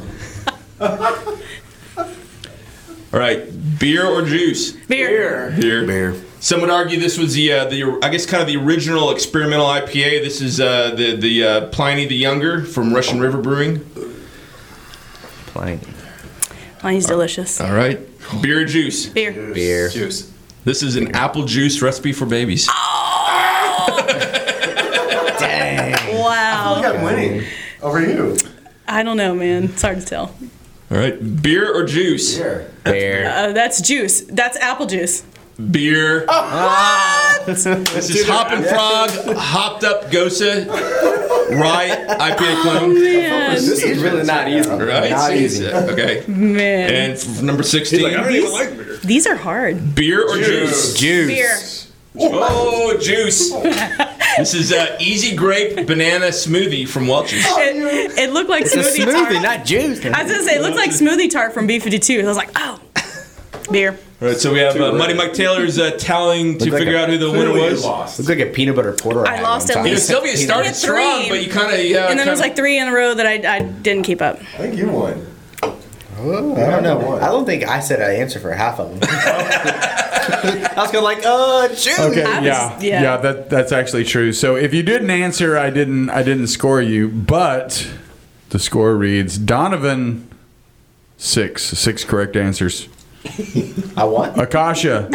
All 3.12 3.18
right. 3.18 3.42
Beer 3.78 4.06
or 4.06 4.22
juice? 4.22 4.72
Beer. 4.72 5.54
Beer. 5.58 5.86
Beer. 5.86 6.14
Some 6.40 6.60
would 6.60 6.70
argue 6.70 6.98
this 7.00 7.18
was 7.18 7.34
the 7.34 7.52
uh, 7.52 7.64
the 7.66 7.98
I 8.02 8.08
guess 8.10 8.26
kind 8.26 8.40
of 8.42 8.46
the 8.46 8.56
original 8.56 9.10
experimental 9.10 9.66
IPA. 9.66 10.22
This 10.22 10.40
is 10.40 10.60
uh, 10.60 10.94
the 10.94 11.16
the 11.16 11.44
uh, 11.44 11.66
Pliny 11.68 12.06
the 12.06 12.14
Younger 12.16 12.64
from 12.64 12.94
Russian 12.94 13.20
River 13.20 13.38
Brewing. 13.38 13.80
Plain. 15.46 15.80
Mine's 16.82 17.06
delicious. 17.06 17.60
All 17.60 17.72
right. 17.74 18.00
Beer 18.40 18.62
or 18.62 18.64
juice? 18.64 19.06
Beer. 19.06 19.32
Beer. 19.32 19.88
Juice. 19.90 20.32
This 20.64 20.82
is 20.82 20.96
an 20.96 21.14
apple 21.14 21.44
juice 21.44 21.82
recipe 21.82 22.12
for 22.12 22.26
babies. 22.26 22.66
Dang. 25.38 25.92
Wow. 26.18 26.82
I'm 26.84 27.02
winning 27.02 27.44
over 27.82 28.00
you. 28.00 28.36
I 28.88 29.02
don't 29.02 29.16
know, 29.16 29.34
man. 29.34 29.64
It's 29.64 29.82
hard 29.82 30.00
to 30.00 30.06
tell. 30.06 30.34
All 30.90 30.98
right. 30.98 31.42
Beer 31.42 31.72
or 31.72 31.84
juice? 31.84 32.36
Here. 32.36 32.70
Beer. 32.84 33.28
Uh, 33.28 33.52
that's 33.52 33.80
juice. 33.80 34.22
That's 34.22 34.56
apple 34.58 34.86
juice. 34.86 35.24
Beer. 35.70 36.26
This 37.46 37.66
is 37.66 38.28
Hop 38.28 38.52
and 38.52 38.64
Frog 38.64 39.10
hopped 39.36 39.82
up 39.82 40.10
Gose 40.10 40.66
rye 41.50 41.88
IPA 42.08 42.62
clone. 42.62 42.94
Man. 42.94 43.54
This 43.54 43.82
is 43.82 44.02
really 44.02 44.24
not 44.24 44.48
easy. 44.48 44.70
Right? 44.70 45.10
Not 45.10 45.28
See, 45.30 45.44
easy. 45.44 45.66
Okay. 45.68 46.24
Man. 46.26 46.90
And 47.12 47.42
number 47.44 47.62
16. 47.62 48.28
these, 48.28 49.00
these 49.02 49.26
are 49.26 49.36
hard. 49.36 49.94
Beer 49.94 50.22
or 50.28 50.36
juice? 50.36 50.94
Juice. 50.94 51.28
Beer. 51.28 51.58
Oh, 52.32 52.96
juice. 53.00 53.50
this 54.38 54.54
is 54.54 54.72
uh, 54.72 54.96
Easy 55.00 55.36
Grape 55.36 55.86
Banana 55.86 56.26
Smoothie 56.26 56.88
from 56.88 57.06
Welch's. 57.06 57.44
It, 57.46 58.18
it 58.18 58.32
looked 58.32 58.50
like 58.50 58.62
It's 58.62 58.74
a 58.74 58.78
smoothie, 58.80 59.04
smoothie, 59.12 59.30
tart. 59.30 59.42
not 59.42 59.64
juice. 59.64 60.04
I 60.04 60.22
was 60.24 60.32
gonna 60.32 60.42
say 60.44 60.56
it 60.56 60.62
looked 60.62 60.76
like 60.76 60.90
smoothie 60.90 61.30
tart 61.30 61.54
from 61.54 61.68
B52. 61.68 62.22
I 62.24 62.26
was 62.26 62.36
like, 62.36 62.50
oh, 62.56 62.80
beer. 63.70 63.96
All 64.22 64.28
right, 64.28 64.36
so 64.36 64.52
we 64.52 64.58
have 64.58 64.76
uh, 64.76 64.92
Mighty 64.92 65.14
Mike 65.14 65.32
Taylor's 65.32 65.78
uh, 65.78 65.92
tallying 65.92 66.58
to 66.58 66.64
Look 66.66 66.72
like 66.74 66.80
figure 66.80 66.96
a- 66.96 67.02
out 67.02 67.08
who 67.08 67.16
the 67.16 67.30
winner 67.30 67.44
Clearly 67.52 67.64
you 67.64 67.70
was. 67.72 67.84
lost. 67.84 68.18
Looks 68.18 68.28
like 68.28 68.38
a 68.40 68.46
peanut 68.52 68.76
butter 68.76 68.92
porter. 68.92 69.26
I 69.26 69.36
had 69.36 69.42
lost 69.42 69.68
one 69.70 69.70
at 69.70 69.74
time. 69.76 69.84
You 69.86 69.90
know, 69.92 69.94
least- 69.94 70.06
Sylvia 70.08 70.32
I 70.32 70.34
started 70.34 70.66
had 70.66 70.76
strong, 70.76 71.28
but 71.30 71.42
you 71.42 71.50
kind 71.50 71.72
of 71.72 71.80
yeah. 71.86 72.08
And 72.10 72.18
then 72.18 72.28
it 72.28 72.30
was 72.30 72.38
kinda- 72.40 72.48
like 72.50 72.56
three 72.56 72.78
in 72.78 72.86
a 72.88 72.92
row 72.92 73.14
that 73.14 73.26
I, 73.26 73.56
I 73.56 73.60
didn't 73.60 74.02
keep 74.04 74.20
up. 74.20 74.36
I 74.38 74.42
think 74.58 74.76
you 74.76 74.88
won. 74.90 75.26
Oh, 75.62 76.54
I 76.54 76.68
don't 76.70 76.82
know. 76.82 77.16
I 77.18 77.28
don't 77.28 77.46
think 77.46 77.66
I 77.66 77.80
said 77.80 78.02
I 78.02 78.16
answered 78.16 78.42
for 78.42 78.52
half 78.52 78.78
of 78.78 78.90
them. 78.90 79.08
I 79.10 80.74
was 80.76 80.92
going 80.92 81.00
to, 81.00 81.00
like, 81.00 81.24
uh, 81.24 81.68
juice. 81.68 81.98
Okay, 81.98 82.22
I 82.22 82.36
was- 82.40 82.46
yeah, 82.46 82.78
yeah. 82.82 83.02
yeah, 83.02 83.16
that 83.16 83.48
that's 83.48 83.72
actually 83.72 84.04
true. 84.04 84.34
So 84.34 84.54
if 84.54 84.74
you 84.74 84.82
didn't 84.82 85.08
answer, 85.08 85.56
I 85.56 85.70
didn't 85.70 86.10
I 86.10 86.22
didn't 86.22 86.48
score 86.48 86.82
you, 86.82 87.08
but 87.08 87.90
the 88.50 88.58
score 88.58 88.94
reads 88.96 89.38
Donavan 89.38 90.24
six 91.16 91.62
six 91.64 92.04
correct 92.04 92.36
answers. 92.36 92.86
I 93.96 94.04
won. 94.04 94.38
Akasha 94.38 95.10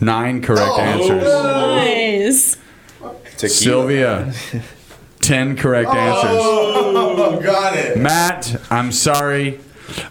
nine 0.00 0.42
correct 0.42 0.78
answers. 0.78 1.24
Nice. 1.24 2.56
Sylvia 3.36 4.32
ten 5.20 5.56
correct 5.56 5.90
answers. 5.90 6.40
Oh, 6.40 7.40
got 7.42 7.76
it. 7.76 7.98
Matt, 7.98 8.60
I'm 8.70 8.92
sorry, 8.92 9.60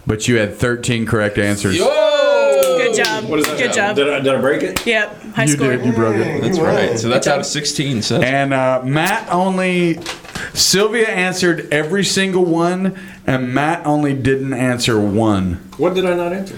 but 0.06 0.28
you 0.28 0.36
had 0.36 0.54
thirteen 0.54 1.06
correct 1.06 1.38
answers. 1.38 1.76
Good 1.78 2.94
job. 3.04 3.26
Good 3.28 3.72
job. 3.72 3.96
Did 3.96 4.08
I, 4.12 4.20
did 4.20 4.34
I 4.34 4.40
break 4.40 4.62
it? 4.62 4.86
Yep. 4.86 5.22
High 5.34 5.42
You 5.44 5.48
score. 5.48 5.70
did. 5.76 5.84
You 5.86 5.92
broke 5.92 6.16
it. 6.16 6.42
That's 6.42 6.58
right. 6.60 6.96
So 6.98 7.08
that's 7.08 7.26
out 7.26 7.40
of 7.40 7.46
16. 7.46 8.02
So 8.02 8.20
And 8.22 8.52
uh, 8.54 8.82
Matt 8.84 9.28
only, 9.32 9.98
Sylvia 10.52 11.08
answered 11.08 11.66
every 11.72 12.04
single 12.04 12.44
one, 12.44 12.96
and 13.26 13.52
Matt 13.52 13.84
only 13.86 14.14
didn't 14.14 14.52
answer 14.52 15.00
one. 15.00 15.54
What 15.76 15.94
did 15.94 16.04
I 16.06 16.14
not 16.14 16.32
answer? 16.32 16.56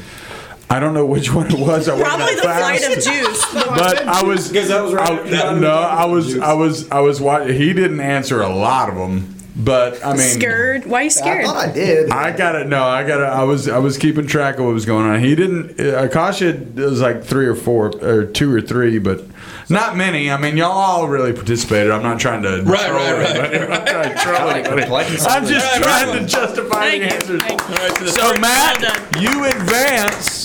I 0.69 0.81
don't 0.81 0.95
know 0.95 1.07
which 1.07 1.33
one 1.33 1.47
it 1.47 1.59
was. 1.59 1.89
I 1.89 1.93
wasn't 1.95 2.01
Probably 2.09 2.35
the 2.35 2.43
that 2.43 2.59
flight 2.59 2.81
fast. 2.81 2.97
of 3.07 3.13
juice. 3.13 3.55
But 3.55 4.07
I 4.07 4.23
was 4.25 4.49
Because 4.49 4.69
that 4.69 4.83
was 4.83 4.93
right 4.95 5.09
I, 5.11 5.15
after 5.15 5.31
Donavan 5.31 5.61
no, 5.61 5.69
talked 5.69 5.93
I 5.93 6.05
about 6.05 6.11
was. 6.11 6.39
I 6.39 6.53
was, 6.55 6.91
I 6.91 7.01
was 7.01 7.21
watching. 7.21 7.57
He 7.57 7.73
didn't 7.73 8.01
answer 8.01 8.43
a 8.43 8.49
lot 8.49 8.89
of 8.89 8.97
them, 8.97 9.37
but 9.57 10.05
I 10.05 10.11
mean, 10.17 10.21
Scared? 10.29 10.87
Why 10.87 10.99
are 10.99 11.03
you 11.03 11.07
I 11.07 11.09
scared? 11.11 11.45
thought 11.47 11.69
I 11.69 11.73
did. 11.73 12.11
I 12.11 12.37
got 12.37 12.57
it. 12.57 12.67
No, 12.67 12.83
I 12.83 13.07
got 13.07 13.21
it. 13.21 13.25
I 13.25 13.45
was, 13.45 13.69
I 13.69 13.79
was 13.79 13.97
keeping 13.97 14.27
track 14.27 14.59
of 14.59 14.65
what 14.65 14.75
was 14.75 14.87
going 14.87 15.07
on. 15.07 15.21
He 15.21 15.37
didn't. 15.37 15.79
Uh, 15.81 16.03
Akasha 16.05 16.61
was 16.75 17.01
like 17.01 17.23
three 17.23 17.47
or 17.47 17.55
four, 17.55 17.93
or 18.05 18.25
two 18.25 18.53
or 18.53 18.61
three, 18.61 18.99
but 18.99 19.25
not 19.71 19.97
many. 19.97 20.31
I 20.31 20.37
mean, 20.37 20.57
y'all 20.57 20.73
all 20.73 21.09
really 21.09 21.33
participated. 21.33 21.91
I'm 21.93 22.03
not 22.03 22.19
trying 22.21 22.43
to. 22.43 22.63
Right, 22.65 22.87
troll 22.87 22.99
right, 22.99 23.19
right. 23.39 23.55
anybody. 23.55 23.73
I'm 23.73 23.87
trying 23.87 24.15
to 24.15 24.21
troll 24.21 24.51
anybody. 24.51 25.17
I'm 25.27 25.47
just 25.47 25.73
Right, 25.73 25.83
trying 25.83 26.09
right. 26.11 26.21
to 26.23 26.27
justify 26.27 26.91
Thank 26.91 27.03
the 27.03 27.15
answers. 27.15 27.43
You. 27.45 27.51
All 27.51 27.57
right, 27.59 27.97
so 27.99 28.05
the 28.05 28.11
So 28.11 28.41
Matt, 28.41 29.23
you 29.23 29.45
advance 29.45 30.45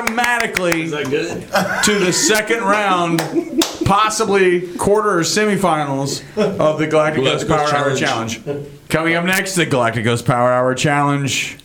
automatically 0.00 0.82
Is 0.82 0.90
that 0.92 1.10
good? 1.10 1.42
to 1.84 1.98
the 2.04 2.12
second 2.12 2.60
round, 2.62 3.18
possibly 3.84 4.74
quarter 4.76 5.18
or 5.18 5.22
semifinals 5.22 6.22
of 6.58 6.78
the 6.78 6.86
Galactic 6.86 7.22
Coast 7.24 7.46
Galacticos 7.46 7.48
Power 7.48 7.74
Hour 7.74 7.96
Challenge. 7.96 8.44
Challenge. 8.44 8.66
Coming 8.88 9.14
up 9.14 9.24
next, 9.24 9.54
the 9.54 9.66
Galactic 9.66 10.04
Coast 10.04 10.24
Power 10.26 10.52
Hour 10.52 10.74
Challenge. 10.74 11.58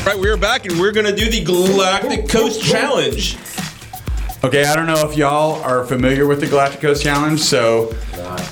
All 0.00 0.14
right, 0.14 0.18
we're 0.18 0.36
back 0.36 0.64
and 0.66 0.80
we're 0.80 0.92
gonna 0.92 1.14
do 1.14 1.28
the 1.30 1.44
Galactic 1.44 2.28
Coast 2.28 2.62
Challenge. 2.62 3.36
Okay, 4.44 4.64
I 4.64 4.74
don't 4.76 4.86
know 4.86 5.08
if 5.08 5.16
y'all 5.16 5.62
are 5.62 5.84
familiar 5.84 6.26
with 6.26 6.40
the 6.40 6.46
Galactic 6.46 6.80
Coast 6.80 7.02
Challenge, 7.02 7.40
so 7.40 7.92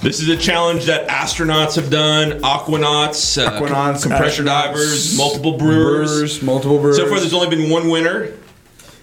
This 0.03 0.21
is 0.21 0.29
a 0.29 0.37
challenge 0.37 0.85
that 0.87 1.09
astronauts 1.09 1.77
have 1.77 1.91
done, 1.91 2.41
aquanauts, 2.43 3.43
uh, 3.45 3.51
Aquanauts, 3.51 4.03
compression 4.03 4.45
astronauts, 4.47 4.65
divers, 4.73 5.17
multiple 5.17 5.57
brewers. 5.57 6.13
brewers, 6.13 6.43
multiple 6.43 6.79
brewers. 6.79 6.97
So 6.97 7.07
far, 7.09 7.19
there's 7.21 7.35
only 7.35 7.55
been 7.55 7.71
one 7.71 7.89
winner. 7.89 8.33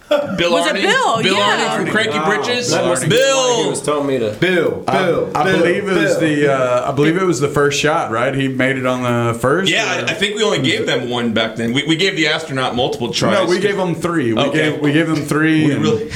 Bill 0.36 0.52
Was 0.52 0.66
it 0.66 0.74
Bill? 0.74 1.22
Bill 1.22 1.34
Yeah. 1.36 1.68
Arney 1.76 1.76
from 1.82 1.90
Cranky 1.90 2.18
Wow. 2.18 2.26
Britches. 2.36 2.70
That 2.70 2.84
must 2.84 3.02
have 3.02 3.10
been 3.10 3.18
He 3.18 3.68
was 3.68 3.80
Bill. 3.80 3.94
telling 3.94 4.06
me 4.06 4.18
to. 4.18 4.32
Bill, 4.38 4.70
Bill, 4.82 5.32
I 5.34 5.44
believe 5.50 5.88
it 5.88 5.92
was 5.96 6.18
the 6.20 6.52
uh, 6.52 6.90
I 6.90 6.94
believe 6.94 7.16
it 7.16 7.24
was 7.24 7.40
the 7.40 7.48
first 7.48 7.80
shot, 7.80 8.10
right? 8.10 8.34
He 8.34 8.46
made 8.46 8.76
it 8.76 8.84
on 8.86 9.02
the 9.32 9.38
first. 9.38 9.70
Yeah, 9.72 10.02
or- 10.02 10.04
I, 10.06 10.10
I 10.10 10.14
think 10.14 10.36
we 10.36 10.42
only 10.44 10.60
gave 10.62 10.86
them 10.86 11.08
one 11.08 11.32
back 11.32 11.56
then. 11.56 11.72
We, 11.72 11.86
we 11.86 11.96
gave 11.96 12.16
the 12.16 12.28
astronaut 12.28 12.76
multiple 12.76 13.12
tries. 13.12 13.32
no, 13.32 13.46
we 13.46 13.58
gave 13.58 13.76
them 13.76 13.94
three. 13.94 14.34
We 14.34 14.40
Okay. 14.42 14.70
gave 14.72 14.80
we 14.80 14.92
gave 14.92 15.06
them 15.06 15.16
three. 15.24 15.64
We 15.66 15.72
and 15.72 15.82
really, 15.82 16.10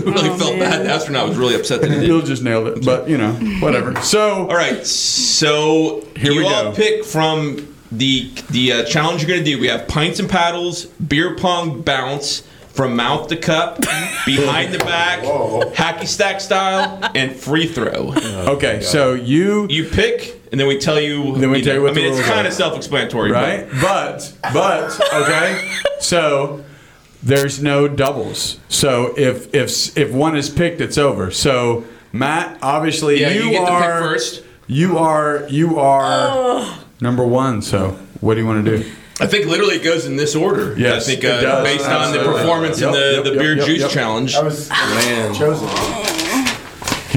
we 0.04 0.12
really 0.12 0.28
Oh, 0.30 0.36
felt 0.36 0.56
man. 0.58 0.70
bad. 0.70 0.86
The 0.86 0.90
astronaut 0.92 1.28
was 1.28 1.36
really 1.38 1.54
upset 1.54 1.80
that 1.82 1.90
he 1.90 2.06
Bill 2.06 2.20
did. 2.20 2.26
just 2.26 2.42
nailed 2.42 2.68
it, 2.68 2.84
but 2.84 3.08
you 3.08 3.18
know, 3.18 3.32
whatever. 3.60 3.94
So 4.02 4.48
All 4.48 4.56
right, 4.56 4.84
so 4.86 6.04
Here 6.16 6.32
you 6.32 6.40
we 6.40 6.44
all 6.46 6.64
go. 6.70 6.72
pick 6.72 7.04
from 7.04 7.74
the 7.90 8.30
the 8.50 8.72
uh, 8.72 8.84
challenge 8.84 9.22
you're 9.22 9.28
going 9.30 9.44
to 9.44 9.50
do. 9.50 9.58
We 9.60 9.68
have 9.68 9.88
pints 9.88 10.20
and 10.20 10.28
paddles, 10.28 10.84
beer 10.86 11.36
pong 11.36 11.80
bounce, 11.82 12.42
from 12.74 12.94
mouth 12.94 13.28
to 13.28 13.36
cup, 13.36 13.80
behind 14.26 14.72
the 14.74 14.78
back, 14.78 15.20
hacky 15.74 16.06
stack 16.06 16.40
style, 16.40 17.00
and 17.14 17.34
free 17.34 17.66
throw. 17.66 18.12
okay, 18.54 18.80
so 18.82 19.14
you 19.14 19.66
You 19.70 19.84
pick, 19.84 20.40
and 20.52 20.60
then 20.60 20.68
we 20.68 20.78
tell 20.78 21.00
you. 21.00 21.36
Then 21.38 21.50
we 21.50 21.62
tell 21.62 21.74
you 21.76 21.82
what 21.82 21.92
I 21.92 21.94
mean, 21.94 22.12
it's 22.12 22.26
kind 22.28 22.46
of 22.46 22.52
self-explanatory, 22.52 23.30
right? 23.32 23.66
But 23.80 24.32
but 24.52 25.00
okay, 25.14 25.72
so 26.00 26.62
there's 27.22 27.62
no 27.62 27.88
doubles. 27.88 28.58
So 28.68 29.14
if 29.16 29.54
if 29.54 29.96
if 29.96 30.12
one 30.12 30.36
is 30.36 30.48
picked, 30.48 30.80
it's 30.80 30.98
over. 30.98 31.30
So 31.30 31.84
Matt, 32.12 32.58
obviously 32.62 33.20
Yeah, 33.20 33.30
you, 33.30 33.44
you 33.44 33.50
get 33.50 33.60
to 33.60 33.66
pick 33.66 33.74
are 33.74 34.00
first. 34.00 34.44
You 34.66 34.98
are 34.98 35.46
you 35.48 35.78
are 35.78 36.78
number 37.00 37.26
one. 37.26 37.62
So 37.62 37.98
what 38.20 38.34
do 38.34 38.40
you 38.40 38.46
want 38.46 38.64
to 38.64 38.78
do? 38.78 38.90
I 39.20 39.26
think 39.26 39.46
literally 39.46 39.76
it 39.76 39.82
goes 39.82 40.06
in 40.06 40.16
this 40.16 40.36
order. 40.36 40.78
Yes, 40.78 41.04
I 41.04 41.06
think 41.10 41.24
it 41.24 41.30
uh, 41.30 41.40
does. 41.40 41.64
based 41.64 41.84
on 41.86 42.12
the 42.12 42.18
Absolutely. 42.18 42.40
performance 42.40 42.80
in 42.80 42.92
the, 42.92 43.12
yep, 43.16 43.24
the 43.24 43.30
yep, 43.30 43.38
beer 43.40 43.56
yep, 43.56 43.66
juice 43.66 43.80
yep. 43.80 43.90
challenge. 43.90 44.34
I 44.36 44.42
was 44.44 44.70
Man. 44.70 45.34
chosen. 45.34 45.68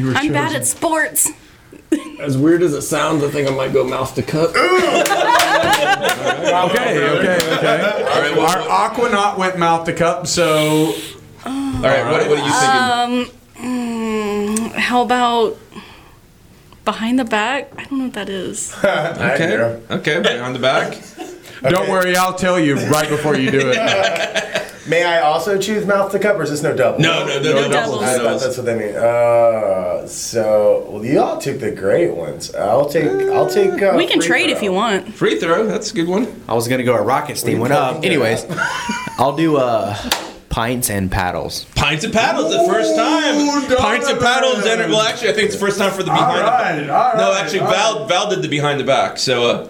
You 0.02 0.08
were 0.08 0.16
I'm 0.16 0.34
bad 0.34 0.56
at 0.56 0.66
sports. 0.66 1.30
As 2.20 2.38
weird 2.38 2.64
as 2.64 2.74
it 2.74 2.82
sounds, 2.82 3.24
I 3.24 3.30
think 3.30 3.47
I 3.47 3.52
might 3.54 3.72
go 3.74 3.84
mouth 3.84 4.16
to 4.16 4.24
cup. 4.24 4.52
Okay, 6.51 6.97
okay, 6.97 7.38
okay. 7.57 8.03
All 8.12 8.22
right, 8.22 8.38
what, 8.38 8.68
Our 8.68 8.89
Aquanaut 8.89 9.38
went 9.38 9.57
mouth 9.57 9.86
to 9.86 9.93
cup, 9.93 10.28
so 10.28 10.93
all 11.45 11.88
right, 11.88 12.05
what, 12.05 12.30
what 12.30 12.39
are 12.39 12.45
you 12.45 13.24
thinking? 13.24 13.38
Mm, 13.55 14.72
how 14.74 15.01
about 15.01 15.57
behind 16.86 17.18
the 17.18 17.26
back? 17.26 17.72
I 17.78 17.86
don't 17.86 17.97
know 17.97 18.03
what 18.05 18.14
that 18.14 18.30
is. 18.30 18.76
okay, 18.84 19.57
okay, 19.89 20.22
behind 20.22 20.55
the 20.55 20.59
back. 20.59 21.01
don't 21.70 21.89
worry, 21.89 22.16
I'll 22.16 22.34
tell 22.34 22.59
you 22.59 22.76
right 22.88 23.07
before 23.09 23.36
you 23.36 23.51
do 23.51 23.62
it. 23.64 24.57
May 24.88 25.03
I 25.03 25.22
also 25.22 25.59
choose 25.59 25.86
mouth 25.86 26.12
to 26.12 26.18
cup, 26.20 26.38
or 26.38 26.43
is 26.43 26.49
this 26.49 26.64
no 26.64 26.76
double? 26.76 26.99
No, 26.99 27.26
no, 27.26 27.39
no, 27.39 27.53
no, 27.53 27.70
doubles. 27.72 28.01
I 28.01 28.18
thought 28.18 28.39
that's 28.39 28.57
what 28.57 28.66
they 28.66 28.76
mean. 28.78 28.95
Uh, 28.95 30.07
so 30.07 30.88
well, 30.89 31.05
you 31.05 31.20
all 31.22 31.38
took 31.39 31.59
the 31.59 31.70
great 31.72 32.16
ones. 32.16 32.53
I'll 32.55 32.89
take. 32.89 33.05
I'll 33.30 33.47
take. 33.47 33.80
Uh, 33.82 33.93
we 33.95 34.07
can 34.07 34.20
free 34.20 34.28
trade 34.28 34.47
throw. 34.47 34.57
if 34.57 34.64
you 34.64 34.74
want. 34.74 35.14
Free 35.14 35.39
throw, 35.39 35.68
that's 35.68 35.91
a 35.91 35.93
good 35.93 36.07
one. 36.07 36.28
I 36.47 36.55
was 36.55 36.68
gonna 36.68 36.84
go 36.84 36.95
a 36.95 37.01
rocket 37.01 37.38
steam 37.38 37.55
We 37.55 37.59
went 37.62 37.74
up. 37.74 38.03
Anyways, 38.03 38.45
I'll 39.20 39.36
do 39.36 39.57
uh 39.57 39.95
pints 40.49 40.89
and 40.89 41.12
paddles. 41.12 41.66
Pints 41.76 42.03
and 42.03 42.12
paddles, 42.14 42.51
the 42.51 42.66
first 42.68 42.95
time. 42.95 43.36
Ooh, 43.36 43.76
Pints 43.78 44.09
and 44.09 44.20
paddles. 44.20 44.66
Enter, 44.66 44.88
well, 44.88 45.01
actually, 45.01 45.30
I 45.30 45.34
think 45.34 45.45
it's 45.45 45.55
the 45.55 45.62
first 45.62 45.78
time 45.78 45.91
for 45.91 46.01
the 46.03 46.12
behind. 46.12 46.41
right, 46.41 46.82
the, 46.88 46.93
all 46.93 47.16
no, 47.18 47.34
actually, 47.38 47.59
all 47.59 47.72
Val 47.72 47.99
right. 47.99 48.09
Val 48.09 48.30
did 48.32 48.41
the 48.41 48.49
behind 48.49 48.80
the 48.80 48.84
back. 48.84 49.18
So, 49.20 49.45
uh, 49.47 49.70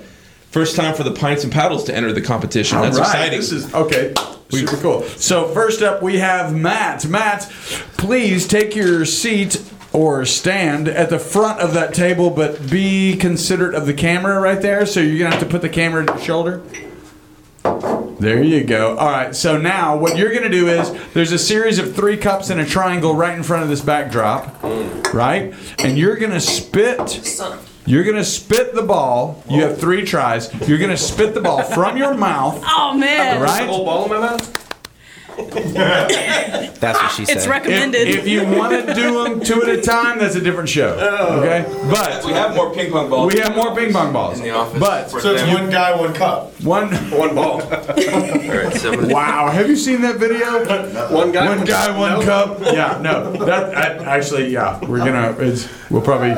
first 0.52 0.76
time 0.76 0.94
for 0.94 1.04
the 1.04 1.12
pints 1.12 1.44
and 1.44 1.52
paddles 1.52 1.86
to 1.86 1.96
enter 1.96 2.12
the 2.12 2.22
competition. 2.22 2.80
That's 2.82 2.98
All 2.98 3.04
right, 3.04 3.34
exciting. 3.34 3.40
This 3.40 3.52
is 3.52 3.74
okay. 3.74 4.14
Super 4.50 4.78
cool. 4.78 5.04
So 5.04 5.48
first 5.48 5.82
up, 5.82 6.04
we 6.04 6.20
have 6.20 6.54
Matt. 6.54 7.06
Matt, 7.06 7.44
please 7.98 8.48
take 8.48 8.76
your 8.76 9.06
seat 9.06 9.64
or 9.94 10.26
stand 10.26 10.88
at 10.88 11.10
the 11.10 11.20
front 11.20 11.60
of 11.62 11.74
that 11.74 11.94
table, 11.94 12.30
but 12.30 12.70
be 12.70 13.16
considerate 13.16 13.76
of 13.76 13.86
the 13.86 13.94
camera 13.94 14.40
right 14.40 14.62
there. 14.62 14.86
So 14.86 15.00
you're 15.00 15.18
gonna 15.18 15.32
have 15.32 15.44
to 15.44 15.50
put 15.50 15.62
the 15.62 15.70
camera 15.70 16.06
to 16.06 16.14
your 16.14 16.22
shoulder. 16.22 16.62
There 18.22 18.44
you 18.44 18.64
go. 18.64 18.98
All 18.98 19.10
right. 19.10 19.36
So 19.36 19.58
now 19.58 19.98
what 19.98 20.16
you're 20.16 20.30
going 20.30 20.44
to 20.44 20.50
do 20.50 20.68
is 20.68 20.96
there's 21.14 21.32
a 21.32 21.40
series 21.40 21.80
of 21.80 21.96
three 21.96 22.18
cups 22.18 22.52
in 22.52 22.60
a 22.60 22.66
triangle 22.68 23.16
right 23.16 23.36
in 23.36 23.42
front 23.42 23.64
of 23.64 23.70
this 23.70 23.82
backdrop, 23.82 24.62
right? 25.12 25.56
And 25.80 25.98
you're 25.98 26.18
going 26.18 26.32
to 26.32 26.40
spit. 26.40 27.00
You're 27.86 28.04
going 28.04 28.16
to 28.18 28.24
spit 28.26 28.74
the 28.76 28.84
ball. 28.84 29.44
You 29.50 29.62
have 29.62 29.72
oh. 29.72 29.76
three 29.76 30.06
tries. 30.06 30.54
You're 30.68 30.78
going 30.78 30.92
to 30.92 30.98
spit 30.98 31.34
the 31.34 31.42
ball 31.42 31.64
from 31.76 31.98
your 31.98 32.14
mouth, 32.14 32.64
Oh 32.66 32.94
man, 32.98 33.42
right? 33.42 33.68
Whole 33.68 33.86
ball 33.86 34.06
in 34.06 34.12
my 34.12 34.20
mouth? 34.20 34.58
That's 35.38 37.02
what 37.02 37.12
she 37.14 37.26
said. 37.26 37.38
it's 37.38 37.46
If, 37.46 37.50
recommended. 37.50 38.08
if 38.08 38.28
you 38.28 38.44
want 38.46 38.74
to 38.86 38.94
do 38.94 39.24
them 39.24 39.40
two 39.40 39.64
at 39.64 39.70
a 39.70 39.82
time, 39.82 40.20
that's 40.20 40.36
a 40.36 40.42
different 40.42 40.68
show. 40.68 40.98
Oh. 41.00 41.40
Okay? 41.40 41.66
But 41.90 42.26
we 42.26 42.34
have 42.34 42.54
more 42.56 42.74
ping 42.74 42.92
pong 42.92 43.10
balls. 43.10 43.34
we 43.34 43.40
have 43.40 43.56
more 43.56 43.74
ping 43.74 43.94
pong 43.94 44.12
balls. 44.12 44.38
in 44.40 44.44
the 44.44 44.52
office. 44.52 44.80
But 44.80 45.08
So 45.10 45.34
it's 45.34 45.44
one 45.44 45.70
guy, 45.70 45.96
one 45.98 46.14
cup. 46.14 46.52
one. 46.62 46.90
One 47.12 47.34
ball. 47.34 47.62
All 47.62 47.70
right, 47.70 48.74
so 48.76 49.08
Wow. 49.08 49.50
Have 49.52 49.70
you 49.70 49.76
seen 49.78 50.02
that 50.02 50.18
video? 50.18 50.66
One 51.14 51.32
guy. 51.32 51.56
One 51.56 51.66
guy, 51.66 51.98
one 51.98 52.24
cup. 52.26 52.60
Yeah, 52.62 53.00
no. 53.02 53.32
That 53.46 53.76
I, 53.76 54.16
actually, 54.18 54.50
yeah, 54.50 54.80
we're 54.86 55.00
gonna. 55.00 55.36
It's 55.40 55.68
we'll 55.90 56.02
probably. 56.02 56.36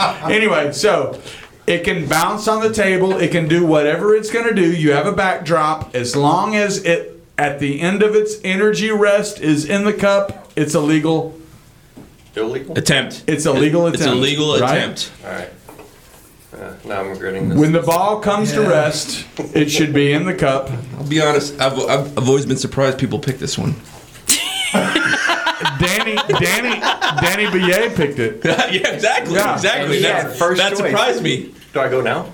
anyway, 0.30 0.72
so 0.72 1.20
it 1.66 1.84
can 1.84 2.06
bounce 2.08 2.48
on 2.48 2.60
the 2.60 2.72
table. 2.72 3.18
It 3.18 3.30
can 3.30 3.48
do 3.48 3.64
whatever 3.66 4.14
it's 4.14 4.30
gonna 4.30 4.54
do. 4.54 4.74
You 4.74 4.92
have 4.92 5.06
a 5.06 5.12
backdrop. 5.12 5.94
As 5.94 6.16
long 6.16 6.56
as 6.56 6.84
it 6.84 7.20
at 7.38 7.58
the 7.58 7.80
end 7.80 8.02
of 8.02 8.14
its 8.14 8.36
energy 8.44 8.90
rest 8.90 9.40
is 9.40 9.64
in 9.64 9.84
the 9.84 9.92
cup, 9.92 10.50
it's 10.56 10.74
a 10.74 10.80
legal. 10.80 11.38
Illegal? 12.36 12.78
attempt. 12.78 13.24
It's 13.26 13.46
a 13.46 13.52
legal 13.52 13.86
attempt. 13.86 13.96
It's 13.96 14.06
a 14.06 14.10
attempt, 14.10 14.22
legal 14.22 14.60
right? 14.60 14.76
attempt. 14.76 15.12
Alright. 15.24 15.50
Uh, 16.52 16.74
now 16.84 17.00
I'm 17.00 17.10
regretting 17.10 17.48
this. 17.48 17.58
When 17.58 17.72
the 17.72 17.82
ball 17.82 18.20
comes 18.20 18.52
to 18.52 18.60
rest, 18.62 19.26
it 19.54 19.70
should 19.70 19.92
be 19.92 20.12
in 20.12 20.26
the 20.26 20.34
cup. 20.34 20.70
I'll 20.96 21.08
be 21.08 21.20
honest. 21.20 21.60
I've, 21.60 21.78
I've, 21.78 22.18
I've 22.18 22.28
always 22.28 22.46
been 22.46 22.56
surprised 22.56 22.98
people 22.98 23.18
pick 23.18 23.38
this 23.38 23.56
one. 23.56 23.74
Danny, 25.80 26.16
Danny, 26.38 26.80
Danny 27.20 27.50
Billet 27.50 27.94
picked 27.96 28.18
it. 28.18 28.40
yeah, 28.44 28.92
exactly. 28.92 29.34
Yeah. 29.34 29.54
Exactly. 29.54 29.84
And 29.84 29.94
he 29.94 30.00
That, 30.02 30.36
first 30.36 30.58
that 30.60 30.70
choice. 30.70 30.78
surprised 30.78 31.22
me. 31.22 31.54
Do 31.72 31.80
I 31.80 31.88
go 31.88 32.00
now? 32.00 32.32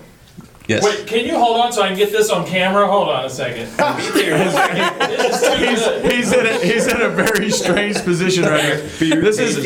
Yes. 0.68 0.82
Wait, 0.82 1.07
can 1.07 1.24
you 1.24 1.38
hold 1.38 1.61
on 1.61 1.72
so 1.72 1.80
I 1.82 1.88
can 1.88 1.97
get 1.97 2.11
this 2.11 2.28
on 2.28 2.44
camera? 2.44 2.88
Hold 2.88 3.09
on 3.09 3.24
a 3.24 3.30
second. 3.30 3.66
this 3.76 5.40
is 5.40 5.40
too 5.40 5.59
good. 6.03 6.12
He's 6.12 6.32
in 6.32 6.44
a, 6.44 6.59
he's 6.59 6.86
in 6.88 7.01
a 7.03 7.09
very 7.09 7.51
strange 7.53 8.03
position 8.03 8.42
right 8.42 8.82
here. 8.99 9.20
This 9.22 9.38
is 9.38 9.59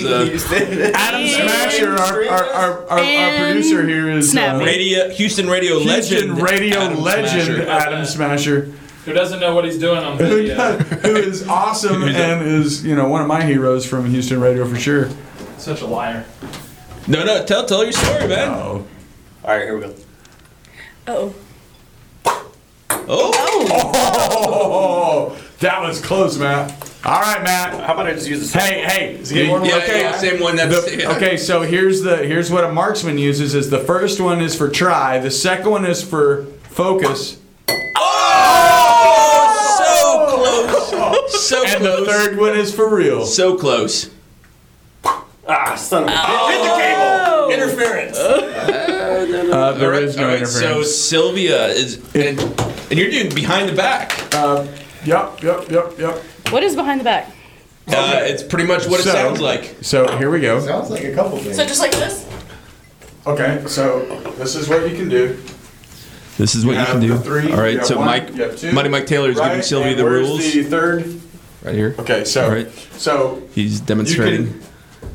Adam 0.94 1.26
Smasher, 1.26 1.92
our, 1.92 2.24
our, 2.26 2.28
our, 2.28 2.52
our, 2.52 2.86
our 2.90 2.98
And 3.00 3.46
producer 3.54 3.86
here 3.88 4.10
is 4.10 4.36
uh, 4.36 4.58
me. 4.58 4.64
Radio 4.66 5.08
Houston 5.08 5.48
radio 5.48 5.78
Houston 5.78 6.36
legend. 6.36 6.42
radio 6.42 6.80
Adam 6.80 7.00
legend 7.00 7.42
Smasher. 7.46 7.68
Adam 7.70 8.04
Smasher, 8.04 8.72
Who 9.04 9.12
doesn't 9.14 9.40
know 9.40 9.54
what 9.54 9.64
he's 9.64 9.78
doing 9.78 9.98
on 9.98 10.18
who, 10.18 10.26
video? 10.26 10.76
who 10.78 11.16
is 11.16 11.46
awesome 11.48 12.02
and 12.04 12.42
is 12.46 12.84
you 12.84 12.94
know 12.94 13.08
one 13.08 13.22
of 13.22 13.28
my 13.28 13.42
heroes 13.42 13.86
from 13.86 14.04
Houston 14.10 14.40
radio 14.40 14.66
for 14.68 14.76
sure. 14.78 15.08
Such 15.58 15.80
a 15.80 15.86
liar. 15.86 16.24
No, 17.08 17.24
no. 17.24 17.44
Tell 17.44 17.64
tell 17.66 17.82
your 17.82 17.92
story, 17.92 18.28
man. 18.28 18.48
Oh, 18.50 18.86
Alright, 19.42 19.62
here 19.62 19.74
we 19.76 19.80
go. 19.82 19.94
oh, 21.08 21.34
Oh. 23.12 23.32
oh, 24.38 25.36
that 25.60 25.80
was 25.80 26.00
close, 26.00 26.38
Matt. 26.38 26.70
All 27.04 27.18
right, 27.20 27.42
Matt. 27.42 27.82
How 27.82 27.94
about 27.94 28.06
I 28.06 28.12
just 28.12 28.28
use 28.28 28.40
the 28.40 28.46
same 28.46 28.84
Hey, 28.86 29.16
hey. 29.16 29.20
Yeah, 29.24 29.42
you- 29.64 29.74
okay, 29.76 30.00
yeah, 30.02 30.16
same 30.18 30.40
one. 30.40 30.56
That's 30.56 30.84
The- 30.84 30.98
yeah. 30.98 31.16
okay, 31.16 31.36
so 31.38 31.62
here's 31.62 32.02
the 32.02 32.18
here's 32.18 32.50
what 32.50 32.64
a 32.64 32.70
marksman 32.72 33.16
uses 33.16 33.54
is 33.54 33.70
the 33.70 33.78
first 33.80 34.20
one 34.20 34.40
is 34.42 34.54
for 34.54 34.68
try, 34.68 35.18
the 35.18 35.30
second 35.30 35.70
one 35.70 35.86
is 35.86 36.02
for 36.02 36.44
focus, 36.68 37.38
Oh, 37.96 39.76
so 39.78 40.36
close. 40.90 41.46
So 41.48 41.64
and 41.80 42.06
the 42.06 42.06
third 42.10 42.38
one 42.38 42.56
is 42.56 42.74
for 42.74 42.88
real. 42.94 43.24
So 43.26 43.56
close. 43.56 44.10
Ah, 45.48 45.74
son 45.74 46.04
of 46.04 46.08
a 46.10 46.12
bitch. 46.12 46.50
Hit 46.50 46.62
the 46.62 46.76
cable! 46.78 47.50
Interference! 47.50 48.16
Uh, 48.18 49.72
there 49.78 49.86
All 49.86 49.90
right, 49.92 50.02
is 50.04 50.16
no 50.16 50.28
all 50.28 50.34
right, 50.36 50.46
So. 50.46 50.82
Sylvia 50.82 51.66
is, 51.68 51.96
and, 52.14 52.38
and 52.90 52.92
you're 52.98 53.10
doing 53.10 53.34
behind 53.34 53.68
the 53.68 53.74
back. 53.74 54.32
Uh, 54.34 54.66
yep, 55.04 55.42
yep, 55.42 55.68
yep, 55.68 55.98
yep. 55.98 56.18
what 56.50 56.62
is 56.62 56.76
behind 56.76 57.00
the 57.00 57.04
back? 57.04 57.32
Uh, 57.88 58.20
it's 58.22 58.42
pretty 58.44 58.66
much 58.68 58.86
what 58.86 59.00
it 59.00 59.04
So- 59.04 59.12
sounds 59.12 59.40
like. 59.40 59.76
So 59.80 60.16
here 60.18 60.30
we 60.30 60.38
go. 60.40 60.60
Sounds 60.60 60.90
like 60.90 61.02
a 61.04 61.12
couple 61.14 61.38
things. 61.38 61.56
So 61.56 61.64
just 61.66 61.80
like 61.80 61.92
this? 61.92 62.28
Okay, 63.26 63.64
so 63.66 64.00
this 64.38 64.54
is 64.54 64.68
what 64.68 64.88
you 64.88 64.96
can 64.96 65.08
do. 65.08 65.36
This 66.38 66.54
is 66.54 66.64
what 66.64 66.72
you 66.72 66.78
have 66.78 66.88
can 66.88 67.00
do. 67.00 67.08
the 67.08 67.18
three, 67.18 67.42
All 67.42 67.48
you 67.48 67.54
right, 67.56 67.76
have 67.78 67.86
so 67.86 67.96
one, 67.96 68.06
Mike, 68.06 68.34
you 68.34 68.42
have 68.44 68.56
two, 68.56 68.72
Mighty 68.72 68.88
Mike 68.88 69.06
Taylor 69.06 69.30
is 69.30 69.38
giving 69.40 69.60
Sylvia 69.62 69.90
and 69.90 69.98
the 69.98 70.08
rules 70.08 70.38
The 70.52 70.62
third. 70.62 71.19
Right 71.62 71.74
here. 71.74 71.94
Okay, 71.98 72.24
so 72.24 72.44
All 72.44 72.50
right. 72.50 72.70
so 72.96 73.42
He's 73.54 73.80
you 73.80 73.86
demonstrating. 73.86 74.46
can 74.48 74.62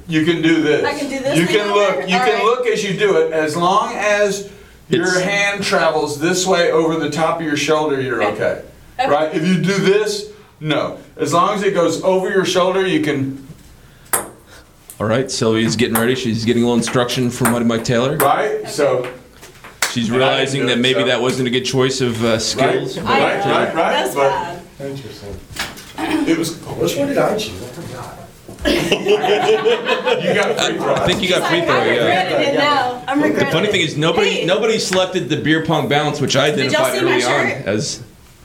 you 0.08 0.24
can 0.26 0.42
do 0.42 0.62
this. 0.62 0.84
I 0.86 0.98
can 0.98 1.10
do 1.10 1.20
this 1.20 1.38
You 1.40 1.48
can 1.48 1.74
look. 1.74 1.96
there? 1.98 2.08
You 2.08 2.18
All 2.18 2.26
can 2.26 2.34
right. 2.36 2.44
look 2.44 2.68
as 2.68 2.84
you 2.84 2.98
do 2.98 3.18
it. 3.18 3.34
As 3.34 3.56
long 3.58 3.94
as 3.96 4.50
your 4.90 5.04
It's- 5.08 5.22
hand 5.24 5.64
travels 5.64 6.20
this 6.20 6.46
way 6.46 6.72
over 6.72 6.98
the 7.00 7.10
top 7.10 7.40
of 7.40 7.46
your 7.46 7.58
shoulder, 7.58 8.00
you're 8.00 8.24
okay. 8.24 8.62
Okay. 9.00 9.10
Right? 9.10 9.34
If 9.36 9.46
you 9.48 9.56
do 9.62 9.78
this, 9.80 10.28
no. 10.60 10.98
As 11.18 11.34
long 11.34 11.56
as 11.56 11.64
it 11.64 11.74
goes 11.74 12.04
over 12.04 12.30
your 12.30 12.46
shoulder, 12.46 12.86
you 12.86 13.02
can. 13.02 13.46
All 15.00 15.08
right, 15.08 15.30
Sylvia's 15.30 15.76
getting 15.76 15.96
ready. 15.96 16.16
She's 16.16 16.46
getting 16.46 16.64
a 16.64 16.66
little 16.68 16.78
instruction 16.78 17.30
from 17.30 17.52
Mighty 17.52 17.66
Mike 17.66 17.84
Taylor. 17.84 18.16
Right. 18.18 18.68
So. 18.70 19.12
She's 19.92 20.12
realizing 20.12 20.66
that 20.68 20.78
maybe 20.78 21.00
so- 21.02 21.06
that 21.08 21.22
wasn't 21.22 21.48
a 21.48 21.52
good 21.52 21.66
choice 21.66 22.00
of 22.02 22.24
uh, 22.24 22.28
Right. 22.28 22.42
skills. 22.42 22.98
Right. 23.00 23.40
Right. 23.44 23.46
Right. 23.46 23.74
That's 23.76 24.14
but 24.16 24.30
bad. 24.30 24.62
Interesting. 24.80 25.36
It 26.28 26.38
was. 26.38 26.62
Oh, 26.68 26.74
which 26.76 26.96
one 26.96 27.08
did 27.08 27.18
I 27.18 27.38
choose? 27.38 27.62
I 27.62 27.66
forgot. 27.68 28.20
You 28.66 30.34
got 30.34 30.60
free 30.60 30.78
throw. 30.78 30.94
I 30.96 31.06
think 31.08 31.22
you 31.22 31.30
got 31.30 31.50
free 31.50 31.62
throw. 31.62 31.76
I'm 31.76 31.88
Yeah. 31.88 31.94
regretting 31.94 32.48
it 32.48 32.58
now. 32.58 33.04
I'm 33.08 33.22
regretting 33.22 33.46
The 33.48 33.52
funny 33.52 33.68
thing 33.68 33.82
is 33.82 33.96
nobody 33.98 34.30
Hey. 34.30 34.46
nobody 34.46 34.80
selected 34.80 35.30
the 35.30 35.38
beer 35.38 35.64
pong 35.66 35.88
bounce, 35.88 36.20
which 36.22 36.36
I 36.36 36.48
y'all 36.48 36.54
identified 36.56 36.94
see 37.00 37.06
my 37.06 37.12
early 37.14 37.24
on 37.24 37.48
shirt? 37.48 37.66
as 37.68 38.00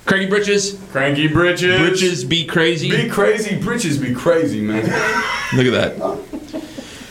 Craigie 0.06 0.26
Britches. 0.26 0.76
Cranky 0.92 1.28
britches. 1.28 1.78
Britches 1.78 2.24
be 2.24 2.44
crazy. 2.44 2.90
Be 2.90 3.08
crazy. 3.08 3.56
Britches 3.56 3.98
be 3.98 4.12
crazy, 4.14 4.60
man. 4.60 4.82
Look 5.54 5.66
at 5.66 5.72
that. 5.98 6.18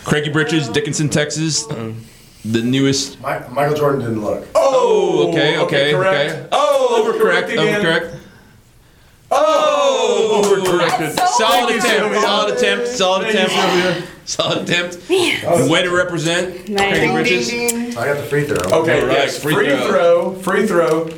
Cranky 0.03 0.29
Britches, 0.29 0.67
Dickinson, 0.69 1.07
Texas. 1.09 1.65
The 2.45 2.61
newest. 2.61 3.19
My, 3.21 3.39
Michael 3.49 3.75
Jordan 3.75 3.99
didn't 4.01 4.23
look. 4.23 4.47
Oh, 4.55 5.27
okay, 5.29 5.57
oh, 5.57 5.65
okay, 5.65 5.91
correct. 5.91 6.31
okay. 6.31 6.47
Oh, 6.53 7.03
overcorrect, 7.03 7.21
Correct 7.21 7.49
again. 7.51 7.81
overcorrect. 7.81 8.15
Oh, 9.29 9.68
Oh, 10.11 10.41
overcorrected. 10.43 11.15
So 11.17 11.25
Solid 11.25 11.69
Thank 11.69 11.71
you, 11.71 11.77
attempt, 11.77 12.13
Sylvia. 12.15 12.21
solid 12.21 12.53
attempt, 12.57 12.87
solid 12.87 13.21
Thank 13.23 13.33
you, 13.33 13.39
attempt, 13.39 13.53
Sylvia. 13.55 14.07
solid 14.25 14.69
attempt. 14.69 15.69
Way 15.71 15.83
to 15.83 15.89
represent, 15.91 16.69
Man. 16.69 16.77
Cranky 16.77 17.13
Britches. 17.13 17.97
I 17.97 18.05
got 18.05 18.17
the 18.17 18.23
free 18.23 18.43
throw. 18.45 18.57
Okay, 18.81 19.01
All 19.01 19.07
right, 19.07 19.13
yes, 19.17 19.41
free 19.41 19.53
free, 19.53 19.67
throw. 19.69 19.87
throw. 19.87 20.33
Free 20.35 20.67
throw. 20.67 21.09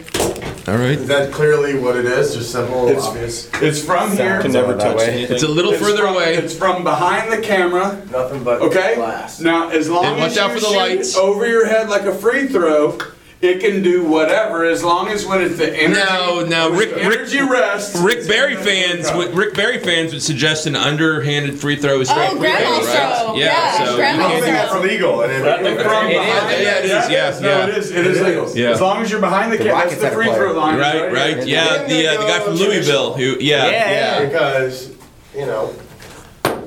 All 0.67 0.77
right. 0.77 0.91
Is 0.91 1.07
that 1.07 1.31
clearly 1.31 1.73
what 1.79 1.95
it 1.95 2.05
is? 2.05 2.35
Just 2.35 2.51
simple, 2.51 2.87
It's- 2.87 3.03
obvious. 3.03 3.49
It's 3.61 3.83
from 3.83 4.15
here. 4.15 4.41
Can 4.41 4.51
never 4.51 4.77
touch 4.77 4.99
anything. 5.01 5.33
It's 5.33 5.43
a 5.43 5.47
little 5.47 5.71
It's 5.73 5.81
further 5.81 6.03
from- 6.03 6.13
away. 6.15 6.35
It's 6.35 6.53
from 6.53 6.83
behind 6.83 7.31
the 7.31 7.39
camera. 7.39 7.97
Nothing 8.11 8.43
but 8.43 8.61
Okay. 8.61 8.93
glass. 8.95 9.39
Now, 9.39 9.69
as 9.69 9.89
long 9.89 10.05
And 10.05 10.17
watch 10.19 10.31
as 10.31 10.37
out 10.37 10.49
you 10.49 10.55
for 10.55 10.59
the 10.61 10.67
shoot 10.67 10.77
lights. 10.77 11.17
over 11.17 11.47
your 11.47 11.65
head 11.65 11.89
like 11.89 12.03
a 12.05 12.13
free 12.13 12.45
throw, 12.47 12.95
it 13.41 13.59
can 13.59 13.81
do 13.81 14.03
whatever 14.03 14.65
as 14.65 14.83
long 14.83 15.07
as 15.09 15.25
when 15.25 15.41
it's 15.41 15.57
the 15.57 15.75
energy. 15.75 15.99
No, 15.99 16.45
no, 16.45 16.69
when 16.69 16.79
Rick- 16.79 16.89
the 16.95 17.01
energy 17.01 17.41
rest. 17.41 17.95
Rick 18.03 18.27
Barry 18.27 18.55
fans, 18.55 19.11
would, 19.13 19.33
Rick 19.35 19.55
Barry 19.55 19.79
fans 19.79 20.13
would 20.13 20.21
suggest 20.21 20.67
an 20.67 20.75
underhanded 20.75 21.59
free 21.59 21.75
throw 21.75 22.01
is 22.01 22.09
straight 22.09 22.29
Oh, 22.31 22.37
free 22.37 22.49
throw, 22.51 22.59
right? 22.59 22.83
throw. 22.85 23.35
Yeah, 23.35 23.45
Yeah, 23.45 23.85
so 23.85 23.91
you 23.91 23.97
can't 23.97 24.17
do 24.21 24.39
throw. 24.39 24.51
That's 24.51 24.73
illegal. 24.75 25.21
And 25.23 25.43
From 25.43 25.65
it, 25.65 25.77
behind. 25.77 26.11
Yeah, 26.13 26.77
it 26.77 26.85
is, 26.85 27.09
yeah, 27.09 27.39
No, 27.41 27.47
yeah. 27.49 27.67
it 27.67 27.77
is. 27.77 27.91
It 27.91 28.05
is 28.07 28.21
legal. 28.21 28.55
Yeah. 28.55 28.69
As 28.71 28.81
long 28.81 29.01
as 29.01 29.09
you're 29.09 29.19
behind 29.19 29.51
the, 29.51 29.57
The 29.57 29.63
camera, 29.63 29.89
that's 29.89 30.01
the 30.01 30.11
free 30.11 30.31
throw 30.33 30.53
line. 30.53 30.77
Right, 30.77 31.11
right, 31.11 31.45
yeah. 31.47 31.83
The 31.87 32.07
uh, 32.07 32.21
the 32.21 32.27
guy 32.27 32.39
from 32.41 32.53
Louisville, 32.55 33.13
who, 33.13 33.37
yeah, 33.39 33.69
Yeah. 33.69 34.25
because 34.25 34.91
you 35.35 35.45
know. 35.47 35.73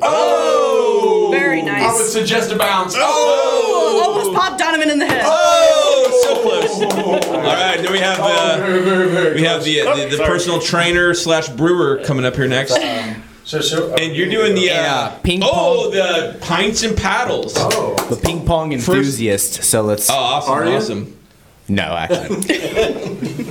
Oh, 0.06 1.28
Very 1.32 1.62
nice. 1.62 1.82
I 1.82 1.94
would 1.94 2.06
suggest 2.06 2.52
a 2.52 2.56
bounce. 2.58 2.94
Oh, 2.98 4.02
almost 4.04 4.34
popped 4.34 4.60
Donavan 4.60 4.90
in 4.90 4.98
the 4.98 5.06
head. 5.06 5.22
Oh, 5.24 5.83
so 6.24 6.42
close. 6.42 6.82
All 6.82 7.42
right, 7.42 7.76
then 7.80 7.92
we 7.92 7.98
have 7.98 8.18
uh, 8.20 8.24
Oh, 8.24 8.56
the 8.56 8.62
very, 8.66 8.82
very, 8.82 9.08
very 9.10 9.34
we 9.34 9.42
have 9.42 9.60
uh, 9.60 9.64
the 9.64 10.08
the, 10.10 10.16
the 10.16 10.22
personal 10.24 10.60
trainer 10.60 11.14
slash 11.14 11.48
brewer 11.48 12.02
coming 12.04 12.24
up 12.24 12.34
here 12.36 12.46
next, 12.48 12.72
um, 12.72 13.22
So, 13.44 13.60
so, 13.60 13.92
uh, 13.92 13.96
and 14.00 14.16
you're 14.16 14.30
doing 14.30 14.54
the 14.54 14.70
uh, 14.70 14.74
Yeah, 14.74 15.18
ping 15.22 15.40
oh 15.44 15.90
the 15.90 16.36
pints 16.40 16.82
and 16.82 16.96
paddles. 16.96 17.54
Oh, 17.56 17.96
Oh. 17.98 18.04
The 18.08 18.16
ping 18.16 18.44
pong 18.46 18.72
enthusiast. 18.72 19.62
so 19.64 19.82
let's. 19.82 20.08
Oh, 20.10 20.14
awesome, 20.14 20.52
Are 20.54 20.64
you? 20.66 20.76
awesome. 20.76 21.18
No, 21.68 21.82
actually. 21.82 22.36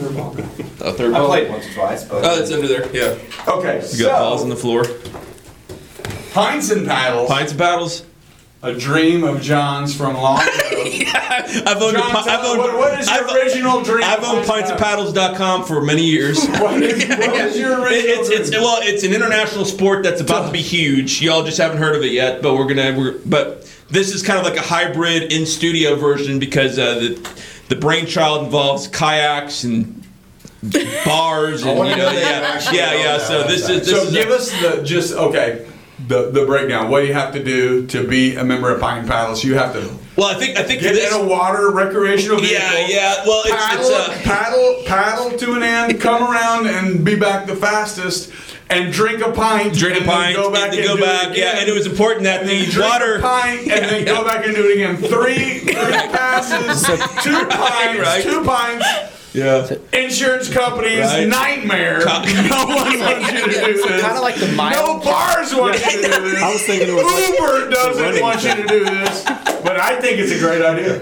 Oh, 0.86 0.92
third 0.92 1.14
ball. 1.14 1.16
I 1.16 1.20
ball. 1.20 1.28
played 1.30 1.50
once 1.50 1.66
or 1.70 1.74
twice, 1.74 2.04
but 2.04 2.26
Oh, 2.26 2.42
it's 2.42 2.52
under 2.52 2.68
there. 2.68 2.92
Yeah, 2.94 3.18
Okay, 3.48 3.82
you 3.94 4.04
got 4.06 4.20
balls 4.20 4.42
on 4.44 4.50
the 4.50 4.56
floor. 4.58 4.84
pints 6.34 6.72
and 6.72 6.86
paddles. 6.86 7.30
Pints 7.30 7.52
and 7.52 7.60
paddles. 7.60 8.06
A 8.64 8.74
dream 8.74 9.26
of 9.26 9.42
John's 9.42 9.94
from 9.94 10.14
long 10.16 10.40
ago. 10.40 10.50
I've 10.56 11.82
owned, 11.82 11.98
a, 11.98 12.00
John, 12.00 12.12
pi- 12.12 12.24
tell- 12.24 12.40
I've 12.40 12.46
owned, 12.46 12.60
what, 12.60 12.78
what 12.78 13.00
is 13.00 13.10
your 13.10 13.30
I've, 13.30 13.36
original 13.36 13.82
dream? 13.84 14.04
I've 14.06 14.20
of 14.20 14.26
owned 14.26 14.46
pintsandpaddles.com 14.46 15.66
for 15.66 15.82
many 15.82 16.04
years. 16.06 16.40
What 16.64 16.82
is, 16.82 17.06
what 17.10 17.20
is 17.36 17.58
your 17.60 17.82
original 17.82 17.88
It- 17.92 18.06
it's, 18.20 18.30
it's 18.30 18.50
dream? 18.52 18.62
well, 18.64 18.80
it's 18.82 19.04
an 19.04 19.12
international 19.14 19.66
sport 19.66 20.04
that's 20.04 20.22
about 20.22 20.46
to 20.48 20.52
be 20.54 20.62
huge. 20.62 21.22
Y'all 21.22 21.44
just 21.44 21.58
haven't 21.58 21.78
heard 21.80 21.94
of 21.96 22.04
it 22.04 22.14
yet, 22.14 22.42
but 22.42 22.56
we're 22.56 22.66
gonna. 22.68 22.98
We're, 22.98 23.18
but 23.26 23.70
this 23.90 24.16
is 24.16 24.24
kind 24.24 24.40
of 24.40 24.46
like 24.46 24.56
a 24.58 24.62
hybrid 24.66 25.34
in 25.34 25.46
studio 25.46 25.96
version 25.96 26.40
because 26.40 26.80
uh, 26.80 26.96
the 27.00 27.30
the 27.68 27.76
brainchild 27.76 28.46
involves 28.46 28.88
kayaks 28.88 29.66
and 29.66 30.04
bars 31.04 31.64
and 31.64 31.78
wanna 31.78 31.90
you 31.92 31.96
know 31.98 32.04
know 32.10 32.16
that 32.16 32.72
you 32.72 32.78
yeah 32.80 32.94
yeah 32.94 33.04
yeah. 33.04 33.18
So 33.18 33.44
this 33.44 33.68
is 33.68 33.86
this 33.86 33.90
so 33.90 34.04
is 34.08 34.14
give 34.14 34.30
us 34.30 34.50
the 34.62 34.82
just 34.84 35.14
okay. 35.14 35.68
The, 36.08 36.32
the 36.32 36.46
breakdown. 36.46 36.90
What 36.90 37.02
do 37.02 37.08
you 37.08 37.14
have 37.14 37.34
to 37.34 37.44
do 37.44 37.86
to 37.88 38.06
be 38.08 38.36
a 38.36 38.44
member 38.44 38.70
of 38.74 38.82
Pine 38.82 39.08
Paddles? 39.08 39.44
You 39.44 39.56
have 39.56 39.74
to 39.74 39.90
well. 40.18 40.28
I 40.36 40.40
think 40.40 40.58
I 40.58 40.64
think 40.64 40.82
get 40.82 40.94
this. 40.94 41.14
in 41.14 41.22
a 41.22 41.26
water 41.26 41.72
recreational 41.72 42.40
vehicle. 42.40 42.60
Yeah 42.60 42.88
yeah. 42.88 43.24
Well, 43.26 43.42
it's 43.46 43.56
paddle, 43.56 43.86
it's 43.86 44.10
uh, 44.10 44.22
paddle, 44.24 44.84
paddle 44.86 45.38
to 45.38 45.54
an 45.54 45.64
end, 45.64 46.02
come 46.02 46.22
around 46.24 46.68
and 46.68 47.04
be 47.06 47.16
back 47.16 47.48
the 47.48 47.56
fastest, 47.56 48.32
and 48.70 48.92
drink 48.92 49.22
a 49.26 49.32
pint. 49.32 49.74
drink 49.76 50.02
a 50.02 50.06
pint, 50.06 50.36
go 50.36 50.52
back 50.52 50.74
and 50.74 50.80
then 50.84 50.90
and 50.92 51.00
go 51.00 51.06
back. 51.06 51.38
Yeah, 51.38 51.58
and 51.60 51.70
it 51.70 51.74
was 51.74 51.86
important 51.88 52.24
that 52.26 52.46
the 52.46 52.66
drink 52.66 52.90
water. 52.92 53.16
a 53.16 53.22
pint 53.22 53.60
and 53.62 53.68
Yeah, 53.68 53.80
then 53.88 54.00
yeah. 54.06 54.14
go 54.14 54.24
back 54.26 54.46
and 54.46 54.54
do 54.56 54.66
it 54.70 54.74
again. 54.74 54.98
Three, 54.98 55.60
three 55.60 55.74
passes, 55.74 56.84
two 57.24 57.46
pints, 57.48 58.00
Right. 58.00 58.24
two 58.24 58.44
pints. 58.44 58.86
Yeah. 59.34 59.68
Insurance 59.94 60.48
companies 60.54 61.00
Right. 61.00 61.28
nightmare. 61.28 62.00
No 62.06 62.66
one 62.68 63.00
wants 63.00 63.32
you 63.32 63.40
to 63.40 63.46
do 63.50 63.74
this. 63.74 64.02
Kind 64.02 64.16
of 64.18 64.22
like 64.24 64.36
the 64.36 64.48
No 64.48 64.54
mild. 64.56 65.04
bars 65.04 65.54
want 65.56 65.74
you 65.76 66.02
to 66.04 66.08
do 66.08 66.30
this. 66.32 66.42
I 66.42 66.52
was 66.54 66.62
thinking 66.64 66.90
it 66.90 66.94
was 66.94 67.04
like 67.06 67.40
Uber 67.40 67.70
doesn't 67.72 68.22
want 68.22 68.44
you 68.44 68.56
to 68.56 68.68
do 68.68 68.86
this, 68.86 69.24
but 69.64 69.80
I 69.80 70.00
think 70.00 70.20
it's 70.20 70.32
a 70.32 70.40
great 70.40 70.62
idea. 70.64 71.02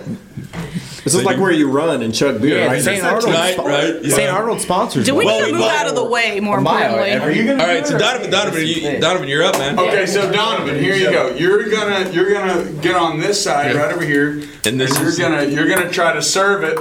this 1.03 1.13
is 1.15 1.23
like 1.25 1.39
where 1.39 1.51
you 1.51 1.69
run 1.69 2.01
and 2.03 2.13
chug 2.13 2.41
beer, 2.41 2.59
Yeah, 2.59 2.65
right? 2.67 2.81
St. 2.81 3.03
Arnold. 3.03 3.25
Right, 3.25 3.57
right, 3.57 4.03
yeah. 4.03 4.15
St. 4.15 4.29
Arnold 4.31 4.61
sponsors. 4.61 5.05
Do 5.05 5.15
we 5.15 5.25
one. 5.25 5.33
need 5.33 5.45
to 5.47 5.51
move 5.53 5.61
well, 5.61 5.69
out 5.69 5.87
of 5.87 5.95
the 5.95 6.05
way, 6.05 6.39
more 6.39 6.55
a 6.57 6.59
importantly? 6.59 7.11
Are 7.13 7.31
you 7.31 7.43
gonna? 7.45 7.61
All 7.63 7.67
do 7.69 7.73
right, 7.75 7.87
so 7.87 7.97
Donavan, 7.97 8.31
Donavan, 8.31 8.67
you, 8.67 8.81
Donavan, 8.99 9.27
you're 9.27 9.43
up, 9.43 9.57
man. 9.57 9.77
Okay, 9.79 10.05
so 10.05 10.31
Donavan, 10.31 10.79
here 10.79 10.95
you 10.95 11.11
go. 11.11 11.29
You're 11.35 11.69
gonna 11.69 12.09
you're 12.11 12.31
gonna 12.31 12.71
get 12.81 12.95
on 12.95 13.19
this 13.19 13.43
side 13.43 13.75
Yeah. 13.75 13.81
right 13.81 13.93
over 13.93 14.05
here, 14.05 14.41
And 14.65 14.79
this 14.79 14.97
you're 14.99 15.09
is- 15.09 15.19
gonna 15.19 15.43
you're 15.45 15.67
gonna 15.67 15.91
try 15.91 16.13
to 16.13 16.21
serve 16.21 16.63
it 16.63 16.77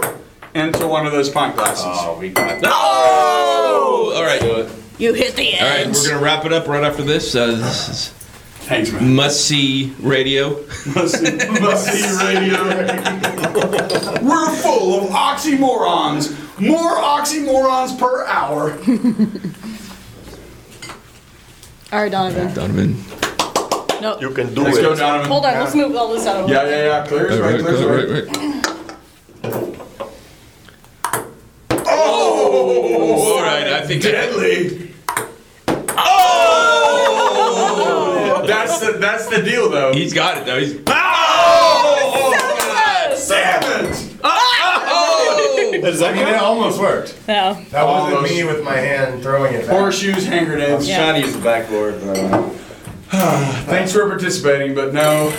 into 0.55 0.86
one 0.86 1.07
of 1.07 1.12
those 1.12 1.28
pint 1.28 1.57
glasses. 1.57 1.84
Oh, 1.86 2.18
we 2.18 2.30
got 2.30 2.61
that. 2.61 2.70
Oh! 2.72 4.12
All 4.16 4.22
right. 4.22 4.42
All 4.42 4.68
You 4.98 5.14
hit 5.14 5.34
the 5.36 5.53
right, 5.53 5.62
All 5.62 5.68
right, 5.68 5.86
we're 5.86 6.09
gonna 6.09 6.22
wrap 6.22 6.44
it 6.44 6.53
up 6.53 6.66
right 6.66 6.82
after 6.84 7.03
this. 7.03 7.34
Uh, 7.34 7.46
this 7.53 7.88
is 7.88 8.09
Thanks, 8.66 8.92
man. 8.92 9.14
must 9.14 9.46
see 9.46 9.94
radio. 10.01 10.51
Must 10.94 11.14
see, 11.18 11.36
must 11.61 11.86
see 11.86 12.24
radio. 12.26 12.64
We're 14.22 14.51
full 14.57 15.03
of 15.05 15.11
oxymorons. 15.11 16.36
More 16.61 16.96
oxymorons 16.96 17.98
per 17.98 18.24
hour. 18.26 18.72
All 21.92 22.03
right, 22.03 22.12
Donavan. 22.12 22.55
Donavan. 22.55 24.01
No. 24.01 24.18
You 24.20 24.30
can 24.30 24.55
do 24.55 24.62
Let's 24.62 24.78
it. 24.78 24.82
go, 24.82 24.94
Donavan. 24.94 25.26
Hold 25.26 25.44
on. 25.46 25.55
Let's 25.55 25.74
move 25.74 25.96
all 25.96 26.12
this 26.14 26.26
out 26.26 26.36
of 26.36 26.42
the 26.48 26.55
way. 26.55 26.61
Yeah, 26.62 26.68
yeah, 26.68 27.01
yeah. 27.03 27.07
Clear 27.07 27.28
as 27.28 27.36
All 27.40 27.42
right, 27.46 27.53
right, 27.55 27.61
clear 27.61 27.74
as 27.74 27.80
all 27.82 27.88
right. 27.88 28.09
right, 28.09 28.36
right. 28.36 28.59
Oh, 32.62 33.36
All 33.36 33.42
right, 33.42 33.66
I 33.68 33.86
think. 33.86 34.02
deadly. 34.02 34.92
Oh! 37.12 38.44
That's 38.46 38.80
the 38.80 38.92
that's 38.98 39.26
the 39.28 39.42
deal, 39.42 39.68
though. 39.70 39.92
He's 39.92 40.12
got 40.14 40.38
it 40.38 40.46
though. 40.46 40.58
He's. 40.61 40.74
Oh! 40.86 42.36
Damn 43.28 43.62
it! 43.84 43.90
Is 45.84 46.02
I 46.02 46.12
mean, 46.12 46.26
it 46.28 46.34
almost 46.36 46.78
worked. 46.80 47.16
No. 47.26 47.54
That 47.70 47.84
wasn't 47.86 48.16
Almost. 48.16 48.32
me 48.34 48.44
with 48.44 48.62
my 48.62 48.76
hand 48.76 49.22
throwing 49.22 49.54
it. 49.54 49.66
Back. 49.66 49.70
Horseshoes, 49.76 50.26
hand 50.26 50.46
grenades. 50.46 50.86
Yeah. 50.88 50.98
Trying 50.98 51.20
to 51.22 51.26
use 51.26 51.34
the 51.36 51.42
backboard. 51.42 51.98
But, 52.04 52.18
uh, 52.18 52.50
Thanks 53.66 53.92
for 53.92 54.06
participating, 54.08 54.74
but 54.74 54.92
no, 54.92 55.30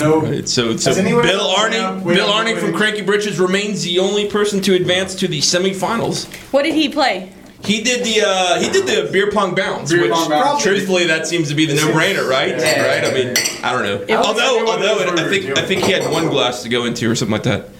no. 0.00 0.20
Right, 0.20 0.48
so, 0.48 0.76
so 0.76 0.94
Bill 0.94 1.20
else- 1.24 1.58
Arning, 1.58 2.04
Bill 2.04 2.26
have- 2.26 2.34
Arning 2.36 2.56
from 2.56 2.72
Cranky 2.74 3.02
Britches 3.02 3.38
remains 3.38 3.82
the 3.84 3.98
only 3.98 4.28
person 4.30 4.60
to 4.62 4.74
advance 4.74 5.14
to 5.16 5.28
the 5.28 5.40
semifinals. 5.40 6.26
What 6.52 6.62
did 6.64 6.74
he 6.74 6.88
play? 6.88 7.32
He 7.64 7.82
did 7.82 8.04
the 8.04 8.22
uh, 8.24 8.60
he 8.60 8.70
did 8.70 8.86
the 8.86 9.10
beer 9.10 9.32
pong 9.32 9.54
bounce, 9.56 9.90
Beer 9.90 10.02
which 10.02 10.12
pong 10.12 10.30
bounce. 10.30 10.62
truthfully 10.62 11.06
that 11.06 11.26
seems 11.26 11.48
to 11.48 11.56
be 11.56 11.66
the 11.66 11.74
no-brainer, 11.74 12.28
right? 12.28 12.52
Right? 12.54 13.04
I 13.04 13.12
mean, 13.12 13.34
I 13.64 13.72
don't 13.72 13.82
know. 13.82 14.16
although 14.16 14.64
although 14.70 15.00
I 15.16 15.28
think 15.28 15.58
I 15.58 15.62
think 15.62 15.82
he 15.82 15.90
had 15.90 16.08
one 16.10 16.28
glass 16.28 16.62
to 16.62 16.68
go 16.68 16.84
into 16.84 17.10
or 17.10 17.16
something 17.16 17.32
like 17.32 17.42
that. 17.42 17.70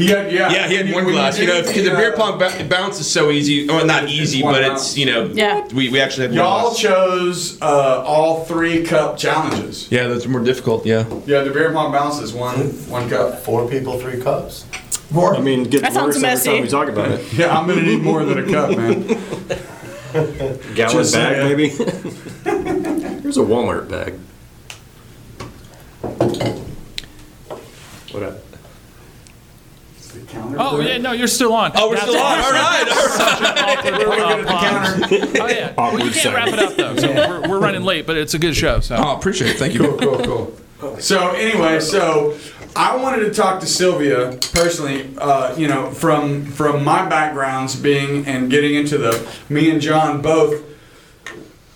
He 0.00 0.06
had, 0.08 0.32
yeah. 0.32 0.50
Yeah, 0.50 0.66
he 0.68 0.76
had 0.76 0.92
one 0.94 1.04
When 1.04 1.14
glass. 1.14 1.38
You 1.38 1.46
know, 1.46 1.54
did 1.60 1.66
because 1.66 1.84
the 1.84 1.90
beer 1.90 2.12
pong 2.16 2.38
ba- 2.38 2.66
bounce 2.68 2.98
is 3.00 3.10
so 3.10 3.30
easy. 3.30 3.66
Well, 3.68 3.84
not 3.84 4.08
easy, 4.08 4.42
one 4.42 4.54
but 4.54 4.62
bounce. 4.62 4.80
it's 4.88 4.96
you 4.96 5.04
know. 5.06 5.26
Yeah. 5.26 5.66
We, 5.74 5.90
we 5.90 6.00
actually 6.00 6.22
had 6.28 6.30
one 6.30 6.38
Y'all 6.38 6.62
glass. 6.70 6.78
chose 6.78 7.60
uh, 7.60 8.02
all 8.06 8.44
three 8.46 8.82
cup 8.82 9.18
challenges. 9.18 9.90
Yeah, 9.92 10.06
that's 10.06 10.26
more 10.26 10.40
difficult. 10.42 10.86
Yeah. 10.86 11.04
Yeah, 11.26 11.42
the 11.42 11.50
beer 11.50 11.70
pong 11.72 11.92
bounce 11.92 12.18
is 12.20 12.32
one 12.32 12.56
one 12.88 13.10
cup. 13.10 13.40
Four 13.40 13.68
people, 13.68 13.98
three 14.00 14.20
cups. 14.22 14.64
More. 15.10 15.36
I 15.36 15.40
mean, 15.40 15.62
it 15.66 15.70
gets 15.70 15.82
That 15.82 15.92
sounds 15.92 16.14
worse 16.14 16.16
every 16.16 16.28
messy. 16.30 16.50
time 16.52 16.62
we 16.62 16.68
talk 16.68 16.88
about 16.88 17.10
it. 17.10 17.32
yeah, 17.34 17.56
I'm 17.58 17.66
gonna 17.68 17.82
need 17.82 18.00
more 18.02 18.24
than 18.24 18.38
a 18.38 18.50
cup, 18.50 18.70
man. 18.70 19.02
Gallon 20.74 20.96
Just 20.96 21.14
bag, 21.14 21.36
saying. 21.36 21.56
maybe. 21.56 21.68
Here's 23.22 23.36
a 23.36 23.42
Walmart 23.42 23.88
bag. 23.90 24.14
What 28.12 28.22
up? 28.24 28.38
Oh 30.34 30.80
yeah, 30.80 30.98
no, 30.98 31.12
you're 31.12 31.26
still 31.26 31.52
on. 31.52 31.72
Oh, 31.74 31.90
we're 31.90 31.96
still 31.96 32.16
on. 32.16 32.38
All 32.38 32.52
right. 32.52 32.88
All 32.88 33.06
right. 33.06 33.78
Oh 35.40 35.48
yeah. 35.48 35.74
Well, 35.76 36.04
you 36.04 36.12
can't 36.12 36.34
wrap 36.34 36.48
it 36.48 36.58
up 36.58 36.76
though. 36.76 36.96
So 36.96 37.12
we're, 37.12 37.48
we're 37.48 37.58
running 37.58 37.82
late, 37.82 38.06
but 38.06 38.16
it's 38.16 38.34
a 38.34 38.38
good 38.38 38.54
show. 38.54 38.80
So. 38.80 38.96
Oh, 38.96 39.16
appreciate 39.16 39.52
it. 39.52 39.58
Thank 39.58 39.74
you. 39.74 39.80
Cool, 39.80 40.18
cool, 40.18 40.56
cool. 40.78 41.00
So 41.00 41.30
anyway, 41.30 41.80
so 41.80 42.36
I 42.76 42.96
wanted 42.96 43.24
to 43.24 43.34
talk 43.34 43.60
to 43.60 43.66
Sylvia 43.66 44.38
personally. 44.52 45.10
Uh, 45.18 45.54
you 45.56 45.66
know, 45.66 45.90
from 45.90 46.46
from 46.46 46.84
my 46.84 47.08
backgrounds 47.08 47.74
being 47.76 48.26
and 48.26 48.50
getting 48.50 48.74
into 48.74 48.98
the 48.98 49.28
me 49.48 49.70
and 49.70 49.80
John 49.80 50.22
both 50.22 50.62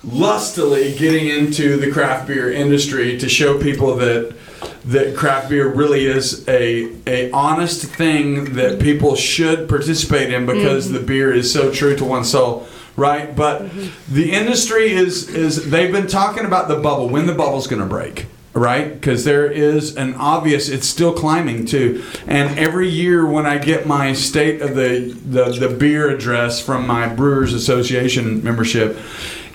lustily 0.05 0.97
getting 0.97 1.29
into 1.29 1.77
the 1.77 1.91
craft 1.91 2.29
beer 2.29 2.53
industry 2.53 3.19
to 3.19 3.29
show 3.29 3.59
people 3.59 3.97
that 3.97 4.37
that 4.85 5.17
craft 5.17 5.49
beer 5.49 5.69
really 5.69 6.07
is 6.07 6.47
a 6.49 6.93
a 7.07 7.31
honest 7.33 7.85
thing 7.85 8.55
that 8.55 8.81
people 8.81 9.17
should 9.17 9.69
participate 9.69 10.33
in 10.33 10.47
because 10.47 10.91
the 10.91 11.01
beer 11.01 11.33
is 11.33 11.53
so 11.53 11.73
true 11.73 11.97
to 11.97 12.05
one's 12.05 12.31
soul 12.31 12.67
right 12.97 13.35
but 13.35 13.69
the 14.09 14.33
industry 14.33 14.93
is 14.93 15.29
is 15.29 15.71
they've 15.71 15.93
been 15.93 16.07
talking 16.07 16.45
about 16.45 16.69
the 16.69 16.77
bubble 16.77 17.09
when 17.09 17.27
the 17.27 17.35
bubble's 17.35 17.67
going 17.67 17.83
to 17.83 17.89
break 17.89 18.27
right? 18.55 18.95
Because 18.95 19.25
there 19.25 19.51
is 19.51 19.97
an 19.97 20.15
obvious, 20.15 20.69
it's 20.69 20.87
still 20.87 21.13
climbing 21.13 21.67
too. 21.67 22.05
And 22.27 22.57
every 22.59 22.89
year 22.89 23.27
when 23.27 23.47
I 23.47 23.59
get 23.59 23.87
my 23.87 24.13
state 24.13 24.63
of 24.63 24.77
the, 24.77 25.13
the, 25.27 25.51
the 25.51 25.75
beer 25.75 26.09
address 26.09 26.61
from 26.61 26.87
my 26.87 27.09
Brewers 27.09 27.53
Association 27.53 28.43
membership, 28.43 28.97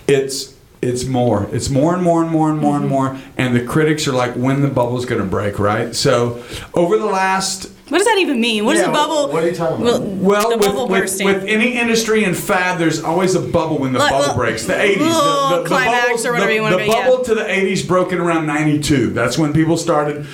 it's 0.07 0.53
it's 0.81 1.05
more. 1.05 1.47
It's 1.51 1.69
more 1.69 1.93
and 1.93 2.01
more 2.03 2.21
and 2.21 2.31
more 2.31 2.49
and 2.49 2.59
more 2.59 2.75
and 2.75 2.85
mm-hmm. 2.85 2.93
more. 2.93 3.17
And 3.37 3.55
the 3.55 3.65
critics 3.65 4.07
are 4.07 4.13
like, 4.13 4.33
when 4.33 4.61
the 4.61 4.69
bubble's 4.69 5.05
going 5.05 5.21
to 5.21 5.27
break, 5.27 5.59
right? 5.59 5.93
So 5.95 6.41
over 6.73 6.97
the 6.97 7.05
last 7.05 7.69
What 7.89 7.97
does 7.97 8.07
that 8.07 8.17
even 8.19 8.39
mean? 8.39 8.63
What 8.63 8.75
is 8.77 8.81
Yeah, 8.83 8.89
a 8.89 8.93
bubble? 8.93 9.33
what 9.33 9.43
are 9.43 9.49
you 9.49 9.55
talking 9.55 9.85
about? 9.85 10.01
well, 10.03 10.49
the 10.51 10.57
with, 10.57 10.65
bubble 10.67 10.87
with, 10.87 11.01
bursting. 11.01 11.25
with 11.27 11.43
any 11.45 11.73
industry 11.77 12.23
and 12.23 12.35
fad, 12.37 12.79
there's 12.79 13.03
always 13.03 13.35
a 13.35 13.41
bubble 13.41 13.77
when 13.79 13.91
the 13.91 13.99
Like, 13.99 14.11
bubble 14.11 14.27
well, 14.27 14.35
breaks. 14.37 14.65
The 14.65 14.73
80s. 14.73 14.97
little 14.99 15.09
the, 15.09 15.55
the, 15.57 15.63
the 15.63 15.67
climax 15.67 16.05
bubbles- 16.05 16.25
or 16.25 16.31
whatever 16.31 16.49
the, 16.49 16.55
you 16.55 16.61
wanna 16.61 16.77
The 16.77 16.85
go, 16.85 16.91
yeah. 16.93 17.07
bubble 17.09 17.23
to 17.25 17.35
the 17.35 17.43
80s 17.43 17.87
broke 17.87 18.13
in 18.13 18.19
around 18.19 18.45
92. 18.45 19.09
That's 19.11 19.37
when 19.37 19.51
people 19.53 19.75
started. 19.75 20.25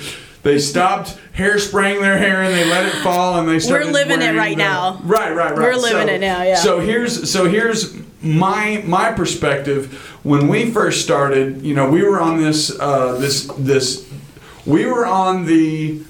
They 0.46 0.60
stopped 0.60 1.18
hairspraying 1.36 2.00
their 2.00 2.18
hair 2.18 2.40
and 2.40 2.54
they 2.54 2.64
let 2.64 2.86
it 2.86 2.92
fall 3.02 3.36
and 3.40 3.48
they 3.48 3.58
started. 3.58 3.86
We're 3.86 3.92
living 3.92 4.22
it 4.22 4.36
right 4.36 4.56
the- 4.56 4.62
now. 4.62 5.00
Right, 5.02 5.34
right, 5.34 5.50
right. 5.50 5.58
We're 5.58 5.74
living 5.74 6.08
it 6.08 6.20
now, 6.20 6.44
yeah. 6.44 6.54
So 6.54 6.78
here's 6.78 7.28
so 7.28 7.48
here's 7.48 7.96
my 8.22 8.80
my 8.86 9.10
perspective. 9.10 9.92
When 10.22 10.46
we 10.46 10.70
first 10.70 11.02
started, 11.02 11.62
you 11.62 11.74
know, 11.74 11.90
we 11.90 12.04
were 12.04 12.20
on 12.20 12.40
this 12.40 12.70
uh, 12.78 13.18
this 13.18 13.50
this. 13.58 14.08
We 14.64 14.86
were 14.86 15.04
on 15.04 15.46
the. 15.46 16.02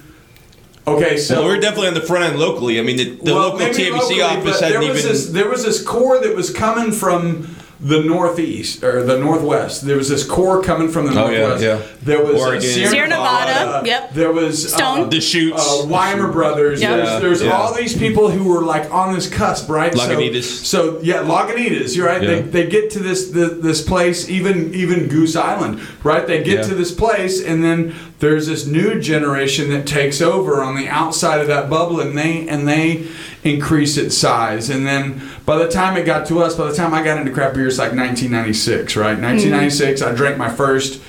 Okay, 0.85 1.17
so 1.17 1.39
Well, 1.39 1.45
we're 1.45 1.59
definitely 1.59 1.87
on 1.87 1.95
the 1.95 2.01
front 2.01 2.25
end 2.25 2.39
locally. 2.39 2.79
I 2.79 2.83
mean, 2.83 2.97
the, 2.97 3.15
the 3.15 3.33
well, 3.33 3.49
local 3.49 3.57
maybe 3.57 3.73
TABC 3.73 3.91
locally, 3.91 4.21
office 4.21 4.59
hadn't 4.59 4.81
there 4.81 4.89
was 4.91 4.99
even. 4.99 5.11
This, 5.11 5.29
there 5.31 5.49
was 5.49 5.63
this 5.65 5.83
core 5.83 6.21
that 6.21 6.35
was 6.35 6.53
coming 6.53 6.91
from 6.91 7.56
the 7.79 8.01
northeast 8.01 8.83
or 8.83 9.03
the 9.03 9.19
northwest. 9.19 9.85
There 9.85 9.97
was 9.97 10.09
this 10.09 10.25
core 10.25 10.63
coming 10.63 10.89
from 10.89 11.05
the 11.05 11.11
Oh, 11.11 11.27
northwest. 11.29 11.63
yeah. 11.63 11.79
There 12.01 12.23
was 12.23 12.41
Oregon. 12.41 12.61
Sierra, 12.61 12.89
Sierra 12.89 13.07
Nevada. 13.07 13.65
Nevada, 13.65 13.87
yep. 13.87 14.13
There 14.13 14.31
was 14.31 14.73
Stone. 14.73 15.01
Uh, 15.01 15.05
Deschutes. 15.09 15.59
uh, 15.61 15.85
Widmer 15.85 16.31
Brothers. 16.31 16.81
Yeah. 16.81 16.95
There's, 16.97 17.21
there's 17.21 17.41
Yeah. 17.43 17.51
all 17.51 17.73
these 17.75 17.95
people 17.95 18.29
who 18.31 18.45
were 18.51 18.63
like 18.63 18.91
on 18.91 19.13
this 19.13 19.29
cusp, 19.29 19.69
right? 19.69 19.93
So- 19.93 19.99
Lagunitas. 20.09 20.65
So, 20.65 20.99
yeah, 21.03 21.17
Lagunitas. 21.17 21.95
You're 21.95 22.07
right. 22.07 22.21
Yeah. 22.21 22.27
They, 22.27 22.41
they 22.41 22.67
get 22.67 22.89
to 22.91 22.99
this 22.99 23.29
the, 23.29 23.45
this 23.45 23.81
place, 23.81 24.27
even 24.27 24.73
even 24.73 25.07
Goose 25.07 25.35
Island, 25.35 25.79
right? 26.03 26.25
They 26.25 26.43
get 26.43 26.59
Yeah. 26.59 26.63
to 26.69 26.73
this 26.75 26.91
place, 26.91 27.43
and 27.43 27.63
then 27.63 27.93
there's 28.19 28.47
this 28.47 28.65
new 28.65 28.99
generation 28.99 29.69
that 29.69 29.85
takes 29.85 30.21
over 30.21 30.63
on 30.63 30.75
the 30.75 30.87
outside 30.87 31.39
of 31.39 31.47
that 31.47 31.69
bubble, 31.69 31.99
and 31.99 32.17
they 32.17 32.47
and 32.47 32.67
they 32.67 33.07
increase 33.43 33.97
its 33.97 34.17
size. 34.17 34.69
And 34.69 34.85
then 34.85 35.21
by 35.45 35.57
the 35.57 35.67
time 35.67 35.97
it 35.97 36.05
got 36.05 36.27
to 36.27 36.39
us, 36.41 36.55
by 36.55 36.65
the 36.65 36.75
time 36.75 36.93
I 36.93 37.03
got 37.03 37.17
into 37.17 37.31
craft 37.31 37.55
beer, 37.55 37.67
it's 37.67 37.77
like 37.77 37.91
1996, 37.91 38.95
right? 38.95 39.19
1996. 39.19 40.01
I 40.01 40.15
drank 40.15 40.37
my 40.37 40.49
first. 40.49 41.01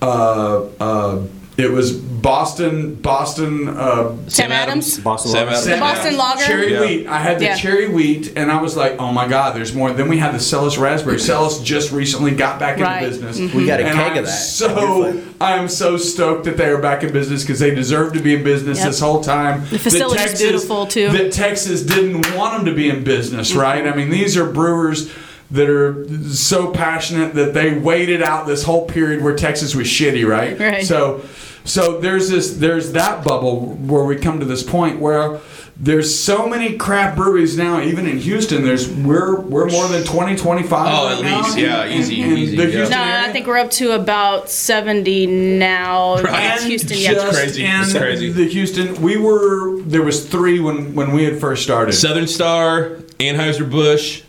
Uh, 0.00 0.66
uh, 0.80 1.26
it 1.62 1.70
was 1.72 1.92
Boston, 1.92 2.94
Boston. 2.96 3.68
Uh, 3.68 4.16
Sam 4.28 4.52
Adams. 4.52 4.98
Boston 5.00 5.32
Sam 5.32 5.46
Lager. 5.46 5.56
Adams. 5.56 5.66
The 5.66 5.76
Boston 5.78 6.16
Lager. 6.16 6.44
Cherry 6.44 6.72
Yeah. 6.72 6.80
wheat. 6.80 7.06
I 7.08 7.18
had 7.18 7.38
the 7.38 7.44
Yeah. 7.46 7.56
cherry 7.56 7.88
wheat, 7.88 8.32
and 8.36 8.50
I 8.50 8.60
was 8.60 8.76
like, 8.76 8.96
"Oh 8.98 9.12
my 9.12 9.26
God, 9.26 9.56
there's 9.56 9.74
more." 9.74 9.92
Then 9.92 10.08
we 10.08 10.18
had 10.18 10.34
the 10.34 10.40
Celis 10.40 10.78
raspberry. 10.78 11.18
Celis 11.20 11.58
just 11.60 11.90
recently 11.92 12.30
got 12.32 12.60
back 12.60 12.78
into 12.78 12.84
Right. 12.84 13.00
business. 13.00 13.38
We 13.52 13.66
got 13.66 13.80
a 13.80 13.86
and 13.86 13.94
keg 13.98 14.12
I'm 14.12 14.18
of 14.18 14.26
that. 14.26 14.30
So 14.32 15.14
I 15.40 15.52
am 15.56 15.68
so 15.68 15.96
stoked 15.96 16.44
that 16.44 16.56
they 16.56 16.66
are 16.66 16.78
back 16.78 17.02
in 17.02 17.12
business 17.12 17.42
because 17.42 17.58
they 17.58 17.74
deserve 17.74 18.12
to 18.12 18.20
be 18.20 18.34
in 18.34 18.44
business 18.44 18.78
Yep. 18.78 18.86
this 18.86 19.00
whole 19.00 19.20
time. 19.22 19.64
The 19.70 19.78
facility's 19.78 20.32
That 20.32 20.38
beautiful, 20.38 20.86
too. 20.86 21.08
Mm-hmm. 21.08 21.16
That 21.16 21.32
Texas 21.32 21.82
didn't 21.82 22.36
want 22.36 22.56
them 22.56 22.66
to 22.66 22.72
be 22.72 22.88
in 22.88 23.02
business, 23.02 23.54
right? 23.54 23.86
I 23.86 23.94
mean, 23.96 24.10
these 24.10 24.36
are 24.36 24.44
brewers 24.44 25.08
that 25.50 25.68
are 25.68 26.06
so 26.30 26.68
passionate 26.68 27.34
that 27.34 27.52
they 27.52 27.72
waited 27.72 28.22
out 28.22 28.46
this 28.46 28.62
whole 28.62 28.86
period 28.86 29.22
where 29.22 29.34
Texas 29.34 29.74
was 29.74 29.86
shitty, 29.86 30.26
right? 30.26 30.58
Right. 30.58 30.86
So, 30.86 31.20
so 31.64 32.00
there's 32.00 32.28
this, 32.28 32.56
there's 32.56 32.92
that 32.92 33.24
bubble 33.24 33.66
where 33.74 34.04
we 34.04 34.16
come 34.16 34.40
to 34.40 34.46
this 34.46 34.62
point 34.62 34.98
where 34.98 35.40
there's 35.76 36.16
so 36.18 36.46
many 36.46 36.76
craft 36.76 37.16
breweries 37.16 37.56
now, 37.56 37.80
even 37.80 38.06
in 38.06 38.18
Houston. 38.18 38.62
There's 38.62 38.88
we're 38.88 39.40
we're 39.40 39.68
more 39.68 39.88
than 39.88 40.04
20, 40.04 40.36
25 40.36 40.70
Oh, 40.72 41.06
right 41.06 41.16
at 41.18 41.22
now 41.24 41.38
least, 41.42 41.58
yeah, 41.58 41.84
in- 41.84 41.98
easy, 42.00 42.20
in 42.22 42.36
easy, 42.36 42.56
yeah. 42.56 42.88
No, 42.88 43.02
area. 43.02 43.28
I 43.28 43.32
think 43.32 43.46
we're 43.46 43.58
up 43.58 43.70
to 43.72 43.92
about 43.92 44.50
70 44.50 45.26
now. 45.26 46.20
Right. 46.20 46.54
It's 46.54 46.64
Houston, 46.64 46.98
yeah. 46.98 47.12
Just 47.14 47.36
crazy. 47.38 47.64
in 47.64 47.80
It's 47.80 47.92
crazy. 47.96 48.30
The 48.30 48.48
Houston, 48.48 49.00
we 49.00 49.16
were 49.16 49.80
there 49.82 50.02
was 50.02 50.28
three 50.28 50.60
when 50.60 50.94
when 50.94 51.12
we 51.12 51.24
had 51.24 51.40
first 51.40 51.62
started. 51.62 51.92
Southern 51.94 52.28
Star, 52.28 52.90
Anheuser 53.18 53.68
Busch, 53.68 54.22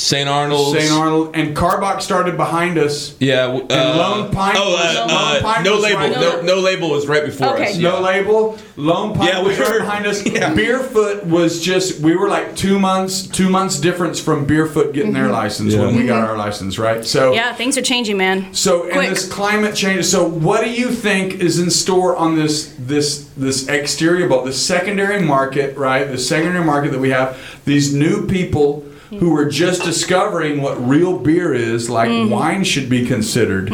St. 0.00 0.28
Arnold's. 0.28 0.78
St. 0.78 0.90
Arnold 0.92 1.36
and 1.36 1.54
Karbach 1.54 2.00
started 2.00 2.36
behind 2.36 2.78
us. 2.78 3.14
Yeah. 3.20 3.46
w- 3.48 3.66
Uh, 3.68 3.94
Lone 3.96 4.30
Pint 4.30 4.56
Oh, 4.58 4.70
was- 4.72 4.96
uh, 4.96 5.06
Lone 5.06 5.54
uh, 5.56 5.62
no 5.62 5.74
was 5.74 5.82
label. 5.82 5.98
right 5.98 6.10
no, 6.12 6.40
no 6.42 6.54
label 6.58 6.90
was 6.90 7.06
right 7.06 7.24
before 7.24 7.54
Okay. 7.54 7.72
us. 7.72 7.76
No 7.76 7.96
yeah. 7.98 8.00
label. 8.00 8.58
Lone 8.76 9.14
Pint 9.14 9.30
Yeah, 9.34 9.42
we 9.42 9.48
was 9.48 9.58
right 9.58 9.70
were- 9.72 9.78
behind 9.80 10.06
us. 10.06 10.24
yeah. 10.24 10.54
Beerfoot 10.54 11.24
was 11.26 11.60
just 11.60 12.00
we 12.00 12.16
were 12.16 12.28
like 12.28 12.56
two 12.56 12.78
months 12.78 13.26
two 13.26 13.50
months 13.50 13.78
difference 13.78 14.18
from 14.18 14.46
Beerfoot 14.46 14.94
getting 14.94 15.12
their 15.12 15.28
license 15.28 15.74
when 15.74 15.94
we 15.94 16.06
got 16.06 16.26
our 16.28 16.36
license, 16.36 16.78
right? 16.78 17.04
So 17.04 17.20
Mm-hmm. 17.20 17.34
Yeah, 17.34 17.52
things 17.54 17.76
are 17.76 17.82
changing, 17.82 18.16
man. 18.16 18.46
So 18.52 18.84
in 18.84 18.92
Quick. 18.92 19.10
this 19.10 19.28
climate 19.28 19.74
change, 19.74 20.06
so 20.06 20.24
what 20.24 20.64
do 20.64 20.70
you 20.70 20.90
think 20.90 21.34
is 21.40 21.58
in 21.58 21.68
store 21.70 22.16
on 22.16 22.36
this 22.36 22.72
this 22.78 23.26
this 23.36 23.68
exterior 23.68 24.28
bubble, 24.28 24.44
the 24.46 24.52
secondary 24.52 25.20
market, 25.20 25.76
right? 25.76 26.10
The 26.10 26.18
secondary 26.18 26.64
market 26.64 26.92
that 26.92 27.00
we 27.00 27.10
have, 27.10 27.36
these 27.66 27.92
new 27.94 28.26
people 28.26 28.84
who 29.10 29.36
are 29.36 29.46
just 29.46 29.82
discovering 29.82 30.62
what 30.62 30.76
real 30.86 31.18
beer 31.18 31.52
is, 31.52 31.90
like 31.90 32.08
Mm-hmm. 32.08 32.30
wine 32.30 32.64
should 32.64 32.88
be 32.88 33.04
considered. 33.06 33.70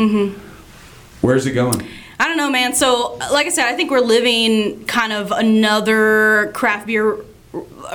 Where's 1.21 1.47
it 1.47 1.53
going? 1.53 1.87
I 2.19 2.29
don't 2.29 2.37
know, 2.39 2.51
man. 2.51 2.75
So, 2.75 3.17
like 3.33 3.47
I 3.47 3.51
said, 3.51 3.67
I 3.67 3.75
think 3.77 3.91
we're 3.91 4.01
living 4.01 4.85
kind 4.87 5.13
of 5.13 5.33
another 5.33 6.51
craft 6.55 6.87
beer 6.87 7.19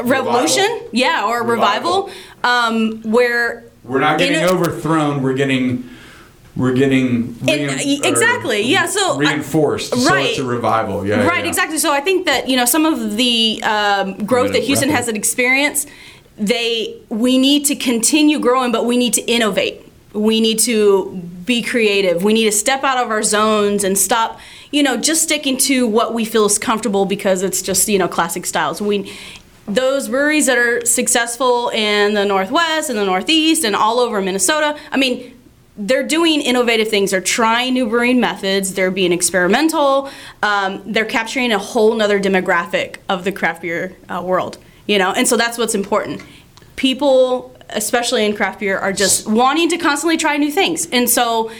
revolution. 0.04 0.82
Yeah, 0.92 1.26
or 1.28 1.44
revival. 1.44 2.12
Um, 2.44 3.02
where 3.04 3.64
We're 3.84 4.00
not 4.00 4.20
getting 4.20 4.44
a- 4.44 4.48
overthrown. 4.52 5.22
We're 5.24 5.34
getting 5.34 5.90
we're 6.56 6.74
getting 6.74 7.34
rein- 7.46 8.04
exactly, 8.04 8.62
yeah, 8.64 8.86
so 8.86 9.18
reinforced. 9.18 9.96
so 9.96 10.10
right. 10.14 10.32
it's 10.32 10.40
a 10.40 10.44
revival. 10.44 11.06
Yeah, 11.08 11.26
Right, 11.26 11.44
yeah. 11.44 11.50
exactly. 11.50 11.78
So 11.78 11.94
I 11.94 12.02
think 12.02 12.26
that 12.26 12.50
you 12.50 12.58
know 12.58 12.66
some 12.66 12.86
of 12.86 13.16
the 13.16 13.62
um, 13.64 14.26
growth 14.26 14.52
that 14.52 14.64
Houston 14.64 14.90
record. 14.90 15.06
has 15.06 15.08
experienced, 15.08 15.88
they 16.42 17.00
we 17.08 17.38
need 17.38 17.66
to 17.66 17.76
continue 17.76 18.40
growing, 18.40 18.72
but 18.72 18.86
we 18.86 18.98
need 18.98 19.14
to 19.14 19.22
innovate. 19.22 19.88
We 20.12 20.42
need 20.42 20.60
to 20.60 21.12
be 21.46 21.62
creative. 21.62 22.24
We 22.24 22.34
need 22.34 22.46
to 22.46 22.52
step 22.52 22.84
out 22.84 22.98
of 22.98 23.12
our 23.12 23.24
zones 23.24 23.84
and 23.84 23.98
stop, 23.98 24.40
you 24.72 24.82
know, 24.82 24.98
just 24.98 25.24
sticking 25.24 25.56
to 25.58 25.88
what 25.88 26.14
we 26.14 26.26
feel 26.26 26.46
is 26.46 26.58
comfortable 26.58 27.06
because 27.06 27.44
it's 27.44 27.62
just 27.62 27.88
you 27.88 28.00
know 28.00 28.08
classic 28.08 28.48
styles. 28.48 28.82
We 28.82 29.16
those 29.68 30.10
breweries 30.10 30.48
that 30.48 30.58
are 30.58 30.84
successful 30.84 31.70
in 31.70 32.16
the 32.16 32.26
Northwest 32.26 32.90
and 32.90 32.98
the 32.98 33.06
Northeast 33.06 33.64
and 33.64 33.76
all 33.76 34.00
over 34.00 34.20
Minnesota. 34.20 34.78
I 34.92 34.98
mean, 34.98 35.40
they're 35.78 36.06
doing 36.06 36.42
innovative 36.42 36.90
things. 36.90 37.12
They're 37.12 37.22
trying 37.22 37.76
new 37.76 37.88
brewing 37.88 38.20
methods. 38.20 38.74
They're 38.74 38.92
being 38.92 39.12
experimental. 39.12 40.10
Um, 40.42 40.82
they're 40.92 41.06
capturing 41.06 41.52
a 41.52 41.60
whole 41.60 41.94
nother 41.94 42.20
demographic 42.20 42.98
of 43.08 43.24
the 43.24 43.32
craft 43.32 43.62
beer 43.62 43.96
uh, 44.10 44.22
world. 44.26 44.58
You 44.88 44.98
know, 44.98 45.12
and 45.12 45.28
so 45.28 45.38
that's 45.38 45.58
what's 45.58 45.76
important. 45.76 46.24
People, 46.76 47.56
especially 47.70 48.26
in 48.26 48.36
craft 48.36 48.60
beer, 48.60 48.78
are 48.78 48.94
just 48.94 49.28
wanting 49.28 49.70
to 49.70 49.78
constantly 49.78 50.18
try 50.18 50.38
new 50.38 50.52
things. 50.52 50.88
And 50.92 51.10
so, 51.10 51.52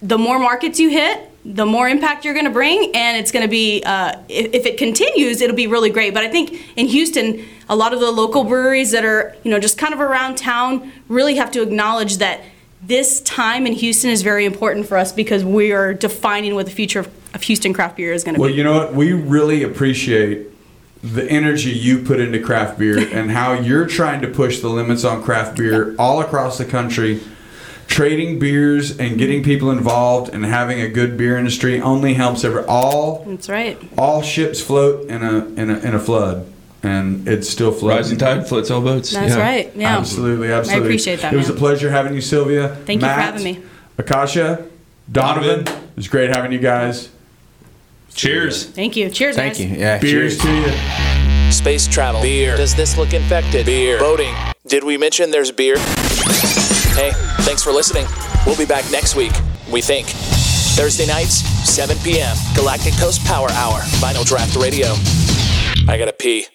the 0.00 0.18
more 0.18 0.38
markets 0.38 0.78
you 0.78 0.90
hit, 0.90 1.30
the 1.44 1.66
more 1.66 1.88
impact 1.88 2.24
you're 2.24 2.34
going 2.34 2.46
to 2.46 2.50
bring, 2.50 2.90
and 2.94 3.16
it's 3.18 3.30
going 3.30 3.42
to 3.42 3.50
be. 3.50 3.82
Uh, 3.84 4.18
if, 4.28 4.54
if 4.54 4.66
it 4.66 4.78
continues, 4.78 5.40
it'll 5.40 5.56
be 5.56 5.66
really 5.66 5.90
great. 5.90 6.14
But 6.14 6.22
I 6.22 6.28
think 6.28 6.76
in 6.76 6.86
Houston, 6.86 7.44
a 7.68 7.76
lot 7.76 7.92
of 7.92 8.00
the 8.00 8.10
local 8.10 8.44
breweries 8.44 8.92
that 8.92 9.04
are 9.04 9.36
you 9.44 9.50
know 9.50 9.58
just 9.58 9.78
kind 9.78 9.92
of 9.92 10.00
around 10.00 10.36
town 10.36 10.92
really 11.08 11.36
have 11.36 11.50
to 11.52 11.62
acknowledge 11.62 12.18
that 12.18 12.40
this 12.86 13.20
time 13.22 13.66
in 13.66 13.72
Houston 13.72 14.10
is 14.10 14.22
very 14.22 14.44
important 14.44 14.86
for 14.86 14.96
us 14.96 15.12
because 15.12 15.44
we 15.44 15.72
are 15.72 15.94
defining 15.94 16.54
what 16.54 16.66
the 16.66 16.72
future 16.72 17.00
of, 17.00 17.34
of 17.34 17.42
Houston 17.42 17.72
craft 17.72 17.96
beer 17.96 18.12
is 18.12 18.24
going 18.24 18.34
to 18.34 18.38
be. 18.38 18.42
Well, 18.42 18.50
you 18.50 18.62
know 18.62 18.74
what? 18.74 18.94
We 18.94 19.12
really 19.12 19.62
appreciate 19.62 20.48
the 21.04 21.28
energy 21.30 21.70
you 21.70 21.98
put 22.02 22.18
into 22.18 22.40
craft 22.40 22.78
beer 22.78 22.98
and 23.12 23.30
how 23.30 23.52
you're 23.52 23.86
trying 23.86 24.22
to 24.22 24.28
push 24.28 24.60
the 24.60 24.68
limits 24.68 25.04
on 25.04 25.22
craft 25.22 25.56
beer 25.56 25.94
all 25.98 26.20
across 26.20 26.58
the 26.58 26.64
country. 26.64 27.20
Trading 27.86 28.38
beers 28.38 28.98
and 28.98 29.18
getting 29.18 29.42
people 29.42 29.70
involved 29.70 30.32
and 30.32 30.42
having 30.44 30.80
a 30.80 30.88
good 30.88 31.18
beer 31.18 31.36
industry 31.36 31.80
only 31.82 32.14
helps 32.14 32.42
every 32.42 32.64
all 32.64 33.24
That's 33.26 33.48
right. 33.50 33.78
all 33.98 34.22
ships 34.22 34.62
float 34.62 35.06
in 35.10 35.22
a 35.22 35.44
in 35.60 35.68
a 35.68 35.78
in 35.80 35.94
a 35.94 35.98
flood 35.98 36.50
and 36.82 37.28
it's 37.28 37.48
still 37.48 37.72
floating. 37.72 37.98
Rising 37.98 38.18
tide 38.18 38.48
floats 38.48 38.70
all 38.70 38.80
boats. 38.80 39.12
That's 39.12 39.34
yeah. 39.34 39.40
right. 39.40 39.76
Yeah. 39.76 39.98
Absolutely, 39.98 40.50
absolutely. 40.50 40.82
I 40.82 40.86
appreciate 40.86 41.20
that, 41.20 41.34
It 41.34 41.36
was 41.36 41.48
man. 41.48 41.56
a 41.56 41.60
pleasure 41.60 41.90
having 41.90 42.14
you, 42.14 42.20
Sylvia. 42.22 42.68
Thank 42.86 43.02
you 43.02 43.08
for 43.08 43.12
having 43.12 43.44
me. 43.44 43.62
Akasha, 43.98 44.66
Donavan. 45.10 45.64
Donavan. 45.64 45.68
It 45.68 45.96
was 45.96 46.08
great 46.08 46.30
having 46.30 46.52
you 46.52 46.58
guys. 46.58 47.10
Cheers. 48.14 48.66
Thank 48.66 48.96
you. 48.96 49.10
Cheers, 49.10 49.36
Thank 49.36 49.54
guys. 49.54 49.60
you. 49.64 49.76
Yeah. 49.76 49.98
Beers 49.98 50.38
cheers. 50.38 50.64
to 50.66 50.72
you. 51.46 51.52
Space 51.52 51.86
travel. 51.86 52.22
Beer. 52.22 52.56
Does 52.56 52.74
this 52.74 52.96
look 52.96 53.12
infected? 53.12 53.66
Beer. 53.66 53.98
Boating. 53.98 54.34
Did 54.66 54.84
we 54.84 54.96
mention 54.96 55.30
there's 55.30 55.50
beer? 55.52 55.76
Hey, 56.96 57.10
thanks 57.42 57.62
for 57.62 57.70
listening. 57.72 58.06
We'll 58.46 58.56
be 58.56 58.66
back 58.66 58.90
next 58.90 59.14
week, 59.14 59.32
we 59.70 59.80
think. 59.80 60.06
Thursday 60.76 61.06
nights, 61.06 61.34
7 61.68 61.96
p.m. 61.98 62.36
Galactic 62.54 62.94
Coast 62.94 63.24
Power 63.24 63.50
Hour. 63.52 63.80
Vinyl 64.00 64.24
Draught 64.24 64.60
Radio. 64.60 64.88
I 65.92 65.98
gotta 65.98 66.12
pee. 66.12 66.46